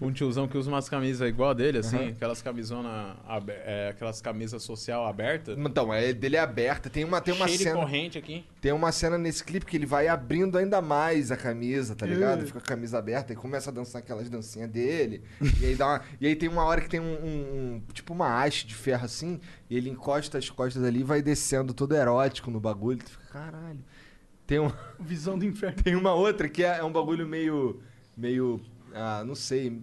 um 0.08 0.12
tiozão 0.12 0.48
que 0.48 0.58
usa 0.58 0.68
umas 0.70 0.88
camisas 0.88 1.28
igual 1.28 1.50
a 1.50 1.54
dele, 1.54 1.78
assim, 1.78 2.08
aquelas 2.08 2.42
camisona, 2.42 3.16
é, 3.64 3.90
aquelas 3.90 4.20
camisas 4.20 4.62
social 4.62 5.06
aberta. 5.06 5.52
Então, 5.56 5.94
é 5.94 6.12
dele 6.12 6.36
é 6.36 6.40
aberta. 6.40 6.90
Tem 6.90 7.04
uma, 7.04 7.20
tem 7.20 7.32
uma 7.32 7.46
cheio 7.46 7.60
cena. 7.60 7.76
corrente 7.78 8.18
aqui. 8.18 8.44
Tem 8.60 8.72
uma 8.72 8.90
cena 8.90 9.16
nesse 9.16 9.44
clipe 9.44 9.64
que 9.66 9.76
ele 9.76 9.86
vai 9.86 10.08
abrindo 10.08 10.58
ainda 10.58 10.82
mais 10.82 11.30
a 11.30 11.36
camisa, 11.36 11.94
tá 11.94 12.04
ligado? 12.06 12.42
Uh. 12.42 12.46
Fica 12.46 12.58
com 12.60 12.64
a 12.64 12.68
camisa 12.68 12.98
aberta 12.98 13.32
e 13.32 13.36
começa 13.36 13.70
a 13.70 13.72
dançar 13.72 14.00
aquelas 14.02 14.28
dancinhas 14.28 14.68
dele. 14.70 15.22
e, 15.60 15.66
aí 15.66 15.76
dá 15.76 15.86
uma- 15.86 16.02
e 16.20 16.26
aí 16.26 16.34
tem 16.34 16.48
uma 16.48 16.64
hora 16.64 16.80
que 16.80 16.88
tem 16.88 16.98
um, 17.00 17.04
um- 17.04 17.74
um- 17.76 17.82
Tipo 17.92 18.12
uma 18.12 18.42
haste 18.42 18.66
de 18.66 18.74
ferro 18.74 19.04
assim. 19.04 19.40
E 19.68 19.76
ele 19.76 19.88
encosta 19.88 20.38
as 20.38 20.50
costas 20.50 20.82
ali 20.82 21.00
e 21.00 21.04
vai 21.04 21.22
descendo 21.22 21.72
todo 21.72 21.94
erótico 21.94 22.50
no 22.50 22.58
bagulho. 22.58 22.98
Tu 22.98 23.10
fica, 23.12 23.24
caralho. 23.26 23.78
Tem, 24.46 24.58
um, 24.58 24.72
Visão 24.98 25.38
do 25.38 25.44
inferno. 25.44 25.76
tem 25.84 25.94
uma 25.94 26.12
outra 26.12 26.48
que 26.48 26.64
é, 26.64 26.78
é 26.78 26.84
um 26.84 26.90
bagulho 26.90 27.24
meio. 27.28 27.80
Meio. 28.16 28.60
Ah, 28.94 29.22
não 29.24 29.34
sei. 29.34 29.80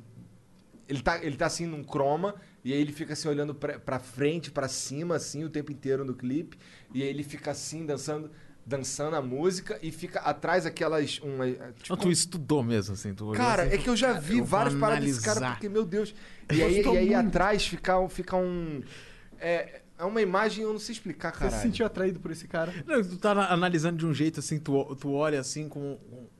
Ele 0.87 1.01
tá, 1.01 1.23
ele 1.23 1.35
tá 1.35 1.45
assim 1.47 1.65
num 1.65 1.83
croma. 1.83 2.35
E 2.63 2.73
aí 2.73 2.79
ele 2.81 2.91
fica 2.91 3.13
assim 3.13 3.27
olhando 3.29 3.55
pra, 3.55 3.79
pra 3.79 3.99
frente, 3.99 4.51
pra 4.51 4.67
cima, 4.67 5.15
assim, 5.15 5.43
o 5.43 5.49
tempo 5.49 5.71
inteiro 5.71 6.03
no 6.03 6.13
clipe. 6.13 6.57
E 6.93 7.01
aí 7.01 7.07
ele 7.07 7.23
fica 7.23 7.51
assim, 7.51 7.85
dançando, 7.85 8.29
dançando 8.65 9.15
a 9.15 9.21
música 9.21 9.79
e 9.81 9.91
fica 9.91 10.19
atrás 10.19 10.65
aquelas. 10.65 11.19
Uma, 11.19 11.45
tipo, 11.49 11.89
Não, 11.89 11.97
tu 11.97 12.11
estudou 12.11 12.61
mesmo, 12.63 12.93
assim. 12.93 13.13
Tu 13.13 13.23
olhou 13.23 13.35
Cara, 13.35 13.63
assim, 13.63 13.75
é 13.75 13.77
que 13.77 13.89
eu 13.89 13.95
já 13.95 14.13
vi 14.13 14.39
eu 14.39 14.45
várias 14.45 14.75
paradas 14.75 15.05
desse 15.05 15.21
cara, 15.21 15.51
porque, 15.51 15.69
meu 15.69 15.85
Deus. 15.85 16.13
E 16.51 16.61
aí, 16.61 16.81
e 16.81 16.87
aí 16.97 17.13
atrás 17.13 17.65
fica, 17.65 17.97
um- 17.99 18.09
fica 18.09 18.35
um. 18.35 18.81
É, 19.39 19.81
é 19.97 20.03
uma 20.03 20.21
imagem, 20.21 20.63
eu 20.63 20.71
não 20.73 20.79
sei 20.79 20.93
explicar, 20.93 21.31
Você 21.33 21.39
cara. 21.39 21.51
se 21.51 21.61
sentiu 21.61 21.85
atraído 21.85 22.19
por 22.19 22.31
esse 22.31 22.47
cara? 22.47 22.73
Não, 22.85 23.01
tu 23.01 23.17
tá 23.17 23.33
na- 23.33 23.51
analisando 23.51 23.97
de 23.97 24.05
um 24.05 24.13
jeito 24.13 24.39
assim, 24.41 24.59
tu, 24.59 24.95
tu 24.95 25.13
olha 25.13 25.39
assim 25.39 25.69
com, 25.69 25.97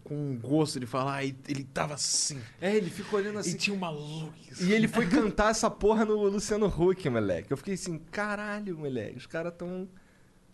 com 0.08 0.16
um 0.16 0.38
gosto 0.38 0.80
de 0.80 0.86
falar, 0.86 1.18
ah, 1.18 1.24
ele 1.26 1.66
tava 1.74 1.96
assim. 1.96 2.40
É, 2.62 2.74
ele 2.76 2.90
fica 2.90 3.14
olhando 3.14 3.40
assim. 3.40 3.52
e 3.52 3.54
tinha 3.56 3.76
uma 3.76 3.90
luz. 3.90 4.62
E 4.62 4.72
ele 4.72 4.88
foi 4.88 5.06
cantar 5.06 5.52
essa 5.52 5.70
porra 5.70 6.06
no 6.06 6.16
Luciano 6.30 6.68
Huck, 6.68 7.10
moleque. 7.10 7.52
Eu 7.52 7.58
fiquei 7.58 7.74
assim, 7.74 8.00
caralho, 8.12 8.78
moleque. 8.78 9.18
Os 9.18 9.26
caras 9.28 9.54
tão 9.58 9.86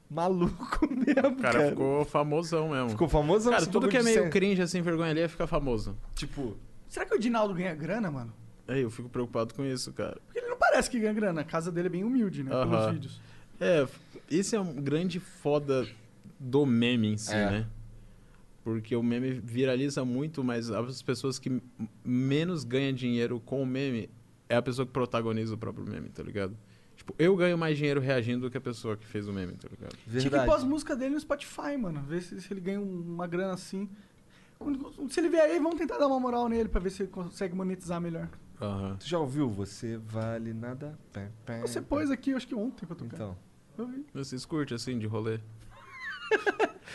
maluco 0.09 0.87
mesmo, 0.89 1.29
O 1.29 1.35
cara 1.41 1.53
cara. 1.59 1.69
ficou 1.69 2.03
famosão 2.05 2.69
mesmo. 2.69 2.89
Ficou 2.89 3.07
famoso 3.07 3.49
cara, 3.51 3.65
tudo 3.65 3.87
que 3.87 3.97
é 3.97 4.01
meio 4.03 4.23
ser- 4.23 4.29
cringe, 4.31 4.61
assim, 4.61 4.81
vergonha 4.81 5.11
ali, 5.11 5.27
fica 5.27 5.45
famoso. 5.47 5.95
Tipo, 6.15 6.57
Será 6.89 7.05
que 7.05 7.15
o 7.15 7.19
Dinaldo 7.19 7.53
ganha 7.53 7.73
grana, 7.75 8.09
mano? 8.11 8.33
Aí 8.67 8.81
eu 8.81 8.89
fico 8.89 9.09
preocupado 9.09 9.53
com 9.53 9.63
isso, 9.65 9.91
cara. 9.93 10.17
Porque 10.25 10.39
ele 10.39 10.47
não 10.47 10.57
parece 10.57 10.89
que 10.89 10.99
ganha 10.99 11.13
grana. 11.13 11.41
A 11.41 11.43
casa 11.43 11.71
dele 11.71 11.87
é 11.87 11.89
bem 11.89 12.03
humilde, 12.03 12.43
né? 12.43 12.49
Pelos 12.51 12.73
Aham. 12.73 12.91
vídeos. 12.93 13.21
É, 13.59 13.87
esse 14.31 14.55
é 14.55 14.59
um 14.59 14.73
grande 14.73 15.19
foda 15.19 15.87
do 16.39 16.65
meme 16.65 17.07
em 17.13 17.17
si, 17.17 17.33
É. 17.33 17.49
né? 17.49 17.67
Porque 18.63 18.95
o 18.95 19.03
meme 19.03 19.31
viraliza 19.43 20.05
muito, 20.05 20.43
mas 20.43 20.69
as 20.71 21.01
pessoas 21.01 21.37
que 21.37 21.61
menos 22.03 22.63
ganham 22.63 22.93
dinheiro 22.93 23.39
com 23.39 23.61
o 23.61 23.65
meme 23.65 24.09
é 24.47 24.55
a 24.55 24.61
pessoa 24.61 24.85
que 24.85 24.91
protagoniza 24.93 25.53
o 25.53 25.57
próprio 25.57 25.85
meme, 25.85 26.09
tá 26.09 26.23
ligado? 26.23 26.55
Tipo, 26.95 27.13
eu 27.19 27.35
ganho 27.35 27.57
mais 27.57 27.77
dinheiro 27.77 27.99
reagindo 27.99 28.41
do 28.41 28.51
que 28.51 28.57
a 28.57 28.61
pessoa 28.61 28.95
que 28.95 29.05
fez 29.05 29.27
o 29.27 29.33
meme, 29.33 29.53
tá 29.53 29.67
ligado? 29.69 29.91
Tinha 29.97 30.05
que 30.13 30.19
verdade. 30.29 30.45
pôr 30.45 30.55
as 30.55 30.63
músicas 30.63 30.97
dele 30.97 31.13
no 31.15 31.19
Spotify, 31.19 31.75
mano. 31.77 32.01
Ver 32.03 32.21
se, 32.21 32.39
se 32.39 32.53
ele 32.53 32.61
ganha 32.61 32.79
um- 32.79 33.01
uma 33.01 33.27
grana 33.27 33.53
assim. 33.53 33.89
Se 35.09 35.19
ele 35.19 35.27
vier 35.27 35.43
aí, 35.43 35.59
vamos 35.59 35.75
tentar 35.77 35.97
dar 35.97 36.07
uma 36.07 36.19
moral 36.19 36.47
nele 36.47 36.69
pra 36.69 36.79
ver 36.79 36.89
se 36.91 37.03
ele 37.03 37.11
consegue 37.11 37.53
monetizar 37.53 37.99
melhor. 37.99 38.29
Aham. 38.61 38.95
Tu 38.97 39.09
já 39.09 39.19
ouviu? 39.19 39.49
Você 39.49 39.97
vale 39.97 40.53
nada. 40.53 40.97
Pé, 41.11 41.29
pé, 41.45 41.59
Você 41.61 41.81
pé. 41.81 41.87
pôs 41.89 42.09
aqui, 42.09 42.33
acho 42.33 42.47
que 42.47 42.55
ontem 42.55 42.85
pra 42.85 42.95
tocar. 42.95 43.15
Então. 43.15 43.37
Eu 43.77 43.87
vi. 43.87 44.05
Vocês 44.13 44.45
curtem, 44.45 44.75
assim, 44.75 44.97
de 44.97 45.07
rolê? 45.07 45.39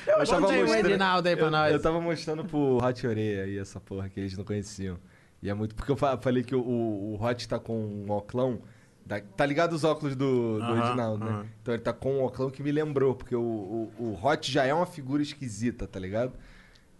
Eu, 0.06 0.18
Eu 0.20 0.24
tem 0.26 0.36
um 0.36 0.40
mostrando- 0.62 0.88
Edinaldo 0.88 1.28
aí 1.28 1.36
pra 1.36 1.46
eu, 1.46 1.50
nós. 1.50 1.72
eu 1.72 1.82
tava 1.82 2.00
mostrando 2.00 2.44
pro 2.44 2.78
Hot 2.82 3.06
Oreia 3.06 3.44
aí 3.44 3.58
essa 3.58 3.78
porra 3.80 4.08
que 4.08 4.18
eles 4.20 4.36
não 4.36 4.44
conheciam. 4.44 4.96
E 5.42 5.50
é 5.50 5.54
muito. 5.54 5.74
Porque 5.74 5.92
eu 5.92 5.96
fa- 5.96 6.16
falei 6.16 6.42
que 6.42 6.54
o, 6.54 6.60
o, 6.60 7.14
o 7.14 7.22
Hot 7.24 7.46
tá 7.48 7.58
com 7.58 7.78
um 7.78 8.10
oclão. 8.10 8.60
da- 9.04 9.20
tá 9.20 9.44
ligado 9.46 9.72
os 9.74 9.84
óculos 9.84 10.16
do, 10.16 10.58
do 10.58 10.62
Aham, 10.64 10.86
Edinaldo, 10.88 11.24
né? 11.24 11.30
aham. 11.30 11.46
Então 11.62 11.74
ele 11.74 11.82
tá 11.82 11.92
com 11.92 12.18
um 12.18 12.24
oclão 12.24 12.50
que 12.50 12.62
me 12.62 12.72
lembrou, 12.72 13.14
porque 13.14 13.34
o, 13.36 13.40
o, 13.40 13.92
o 13.98 14.26
Hot 14.26 14.50
já 14.50 14.64
é 14.64 14.72
uma 14.74 14.86
figura 14.86 15.22
esquisita, 15.22 15.86
tá 15.86 15.98
ligado? 16.00 16.32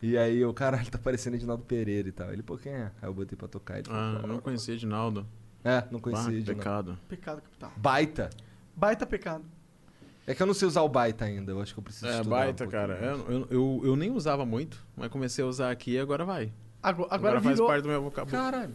E 0.03 0.16
aí 0.16 0.45
o 0.45 0.53
caralho 0.55 0.89
tá 0.91 0.99
parecendo 0.99 1.37
Edinaldo 1.37 1.64
Pereira 1.64 2.09
e 2.09 2.12
tal. 2.12 2.33
Ele, 2.33 2.43
pô, 2.43 2.57
quem 2.59 2.72
é? 2.72 2.91
Aí 3.03 3.09
eu 3.09 3.14
botei 3.14 3.37
pra 3.37 3.49
tocar. 3.49 3.79
Ele 3.79 3.89
Ah, 3.91 4.18
"Pô, 4.20 4.26
não 4.26 4.39
conhecia 4.39 4.74
Edinaldo. 4.74 5.26
É, 5.64 5.83
não 5.91 5.99
conhecia 5.99 6.31
Edinaldo. 6.33 6.55
pecado. 6.59 6.99
Pecado 7.09 7.43
capital. 7.43 7.72
Baita. 7.76 8.31
Baita 8.76 9.05
pecado. 9.07 9.45
É 10.29 10.35
que 10.35 10.43
eu 10.43 10.47
não 10.47 10.53
sei 10.55 10.68
usar 10.68 10.83
o 10.83 10.89
baita 10.89 11.24
ainda, 11.24 11.53
eu 11.53 11.61
acho 11.62 11.72
que 11.72 11.81
eu 11.81 11.83
preciso 11.85 12.07
É, 12.07 12.11
estudar 12.18 12.26
um 12.29 12.39
baita, 12.39 12.64
pouquinho 12.64 12.81
cara. 12.83 12.95
Eu, 13.29 13.47
eu, 13.51 13.81
eu, 13.85 13.97
nem 13.97 14.11
usava 14.11 14.45
muito, 14.45 14.85
mas 14.97 15.09
comecei 15.11 15.43
a 15.43 15.49
usar 15.49 15.70
aqui 15.70 15.93
e 15.93 15.99
agora 15.99 16.24
vai. 16.24 16.53
Agora, 16.83 17.09
Agora, 17.11 17.14
agora 17.14 17.41
faz 17.41 17.55
virou. 17.57 17.66
parte 17.68 17.83
do 17.83 17.89
meu 17.89 18.03
vocabulário. 18.03 18.51
Caralho. 18.53 18.74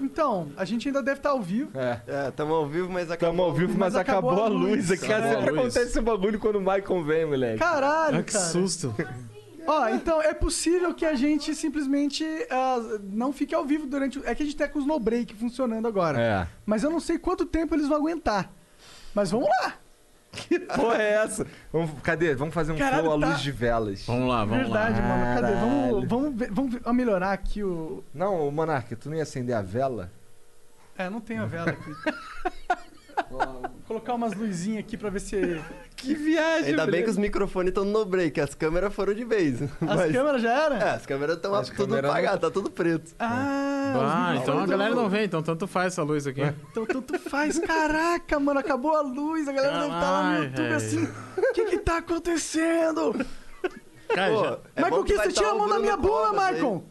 Então, 0.00 0.50
a 0.56 0.64
gente 0.64 0.88
ainda 0.88 1.02
deve 1.02 1.18
estar 1.18 1.30
ao 1.30 1.40
vivo. 1.42 1.70
É. 1.78 2.00
É, 2.06 2.30
tamo 2.30 2.52
ao 2.54 2.66
vivo, 2.66 2.90
mas 2.90 3.10
acabou. 3.10 3.32
Tamo 3.36 3.42
ao 3.44 3.52
vivo, 3.52 3.70
mas, 3.72 3.94
Mas 3.94 3.96
acabou, 3.96 4.30
acabou 4.32 4.46
a 4.46 4.48
luz. 4.48 4.90
Aqui 4.90 5.12
a 5.12 5.22
sempre 5.22 5.50
luz. 5.50 5.58
acontece 5.58 5.80
esse 5.90 6.00
bagulho 6.00 6.38
quando 6.38 6.56
o 6.56 6.60
Michael 6.60 7.04
vem, 7.04 7.26
moleque. 7.26 7.58
Caralho, 7.58 8.18
Ah, 8.18 8.22
que 8.22 8.32
cara. 8.32 8.44
susto. 8.46 8.94
Ó, 9.66 9.88
então 9.88 10.20
é 10.20 10.34
possível 10.34 10.92
que 10.94 11.06
a 11.06 11.14
gente 11.14 11.54
simplesmente 11.54 12.24
ah, 12.50 12.78
não 13.04 13.32
fique 13.32 13.54
ao 13.54 13.64
vivo 13.64 13.86
durante. 13.86 14.18
o- 14.18 14.26
É 14.26 14.34
que 14.34 14.42
a 14.42 14.46
gente 14.46 14.56
tá 14.56 14.68
com 14.68 14.78
os 14.78 14.86
no 14.86 14.98
break 14.98 15.34
funcionando 15.36 15.86
agora. 15.88 16.20
É. 16.20 16.46
Mas 16.66 16.82
eu 16.82 16.90
não 16.90 17.00
sei 17.00 17.16
quanto 17.18 17.46
tempo 17.46 17.74
eles 17.74 17.88
vão 17.88 17.96
aguentar. 17.98 18.50
Mas 19.14 19.30
vamos 19.30 19.48
lá. 19.48 19.74
Que 20.34 20.58
porra 20.60 21.02
é 21.02 21.12
essa? 21.24 21.46
Vamos, 21.72 21.90
cadê? 22.02 22.34
Vamos 22.34 22.52
fazer 22.54 22.72
um 22.72 22.76
Caralho, 22.76 23.04
flow 23.04 23.16
à 23.16 23.20
tá- 23.20 23.26
luz 23.28 23.40
de 23.40 23.52
velas. 23.52 24.04
Vamos 24.06 24.28
lá, 24.28 24.44
vamos 24.44 24.64
Verdade, 24.64 25.00
lá. 25.00 25.06
mano. 25.08 25.40
Cadê? 25.40 25.54
Vamos, 25.54 25.84
Caralho. 25.90 26.08
vamos, 26.08 26.34
ver- 26.38 26.50
vamos 26.52 26.72
ver- 26.72 26.80
vamos 26.80 26.96
melhorar 26.96 27.32
aqui 27.32 27.62
o. 27.62 28.02
Não, 28.12 28.50
Monarca, 28.50 28.94
tu 28.96 29.08
não 29.08 29.16
ia 29.16 29.22
acender 29.22 29.54
a 29.56 29.62
vela? 29.62 30.10
É, 30.96 31.08
não 31.10 31.20
tem 31.20 31.38
a 31.38 31.46
vela 31.46 31.70
aqui. 31.70 31.90
Vou 33.30 33.70
colocar 33.86 34.14
umas 34.14 34.34
luzinhas 34.34 34.80
aqui 34.80 34.96
pra 34.96 35.10
ver 35.10 35.20
se. 35.20 35.36
Que 35.96 36.12
viagem, 36.14 36.70
Ainda 36.70 36.86
bem 36.86 37.02
que 37.02 37.08
os 37.08 37.16
microfones 37.16 37.68
estão 37.70 37.82
no 37.82 38.04
break, 38.04 38.38
as 38.38 38.54
câmeras 38.54 38.92
foram 38.92 39.14
de 39.14 39.24
vez. 39.24 39.62
As 39.62 39.70
Mas- 39.80 40.12
câmeras 40.12 40.42
já 40.42 40.64
eram? 40.64 40.76
É, 40.76 40.90
as 40.90 41.06
câmeras 41.06 41.36
estão 41.36 41.62
tudo 41.62 41.72
câmeras 41.74 42.10
apagadas, 42.10 42.40
tá 42.40 42.50
tudo 42.50 42.70
preto. 42.70 43.14
Ah, 43.18 44.32
Ah, 44.32 44.36
então 44.36 44.58
a 44.58 44.66
galera 44.66 44.94
não 44.94 45.08
vem, 45.08 45.24
então 45.24 45.42
tanto 45.42 45.66
faz 45.66 45.94
essa 45.94 46.02
luz 46.02 46.26
aqui. 46.26 46.42
Então 46.70 46.84
tanto 46.84 47.18
faz. 47.18 47.58
Caraca, 47.58 48.38
mano, 48.38 48.60
acabou 48.60 48.94
a 48.94 49.00
luz. 49.00 49.48
A 49.48 49.52
galera 49.52 49.74
deve 49.78 49.84
estar 49.94 50.00
lá 50.10 50.22
no 50.22 50.28
Caralho, 50.32 50.44
YouTube 50.44 50.62
velho. 50.62 50.76
assim. 50.76 51.08
O 51.38 51.52
que 51.54 51.64
que 51.64 51.78
tá 51.78 51.96
acontecendo? 51.98 53.26
Cara, 54.08 54.32
Pô, 54.34 54.44
já- 54.44 54.58
é 54.76 54.82
Michael, 54.84 55.04
que 55.04 55.16
você 55.16 55.22
tá 55.22 55.30
tira 55.32 55.48
a 55.50 55.54
mão 55.54 55.68
da 55.68 55.78
Bruno 55.78 55.80
minha 55.80 55.94
aí. 56.46 56.54
Michael? 56.54 56.84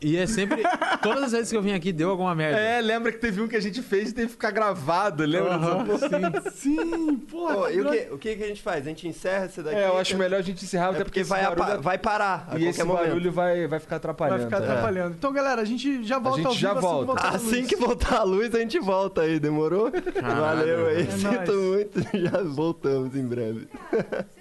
E 0.00 0.16
é 0.16 0.26
sempre. 0.26 0.62
Todas 1.02 1.24
as 1.24 1.32
vezes 1.32 1.50
que 1.50 1.56
eu 1.56 1.62
vim 1.62 1.72
aqui 1.72 1.90
deu 1.90 2.10
alguma 2.10 2.34
merda. 2.34 2.58
É, 2.60 2.80
lembra 2.82 3.10
que 3.10 3.18
teve 3.18 3.40
um 3.40 3.48
que 3.48 3.56
a 3.56 3.60
gente 3.60 3.80
fez 3.80 4.10
e 4.10 4.14
teve 4.14 4.26
que 4.26 4.32
ficar 4.34 4.50
gravado, 4.50 5.24
lembra? 5.24 5.58
Porra? 5.58 6.50
Sim, 6.52 7.16
porra. 7.30 7.54
Pô, 7.54 7.68
e 7.70 7.80
o 7.80 7.90
que, 7.90 8.08
o 8.12 8.18
que 8.18 8.36
que 8.36 8.44
a 8.44 8.46
gente 8.48 8.60
faz? 8.62 8.84
A 8.84 8.88
gente 8.90 9.08
encerra 9.08 9.46
esse 9.46 9.62
daqui? 9.62 9.76
É, 9.76 9.88
eu 9.88 9.96
acho 9.96 10.16
melhor 10.18 10.38
a 10.38 10.42
gente 10.42 10.62
encerrar, 10.64 10.88
É 10.88 10.90
até 10.90 11.04
porque 11.04 11.22
vai, 11.24 11.42
barulho- 11.54 11.80
vai 11.82 11.96
parar 11.98 12.46
a 12.50 12.58
E 12.58 12.66
esse 12.66 12.84
momento. 12.84 13.06
barulho 13.06 13.32
vai, 13.32 13.66
vai 13.66 13.80
ficar 13.80 13.96
atrapalhando. 13.96 14.36
Vai 14.38 14.46
ficar 14.46 14.60
tá? 14.60 14.64
atrapalhando. 14.72 15.14
Então, 15.16 15.32
galera, 15.32 15.62
a 15.62 15.64
gente 15.64 16.04
já 16.04 16.18
volta 16.18 16.38
gente 16.38 16.46
ao 16.46 16.54
já 16.54 16.74
vivo 16.74 16.78
assim 16.78 16.86
que 16.88 16.92
volta. 16.92 17.06
voltar 17.06 17.24
a 17.28 17.36
Assim 17.36 17.56
luz. 17.56 17.66
que 17.68 17.76
voltar 17.76 18.16
a 18.18 18.22
luz, 18.22 18.54
a 18.54 18.58
gente 18.58 18.78
volta 18.78 19.20
aí, 19.22 19.40
demorou? 19.40 19.90
Valeu 20.22 20.86
aí, 20.88 21.02
É 21.02 21.10
sinto 21.10 21.52
nóis. 21.52 21.68
muito, 21.94 22.00
já 22.18 22.42
voltamos 22.42 23.16
em 23.16 23.26
breve. 23.26 23.66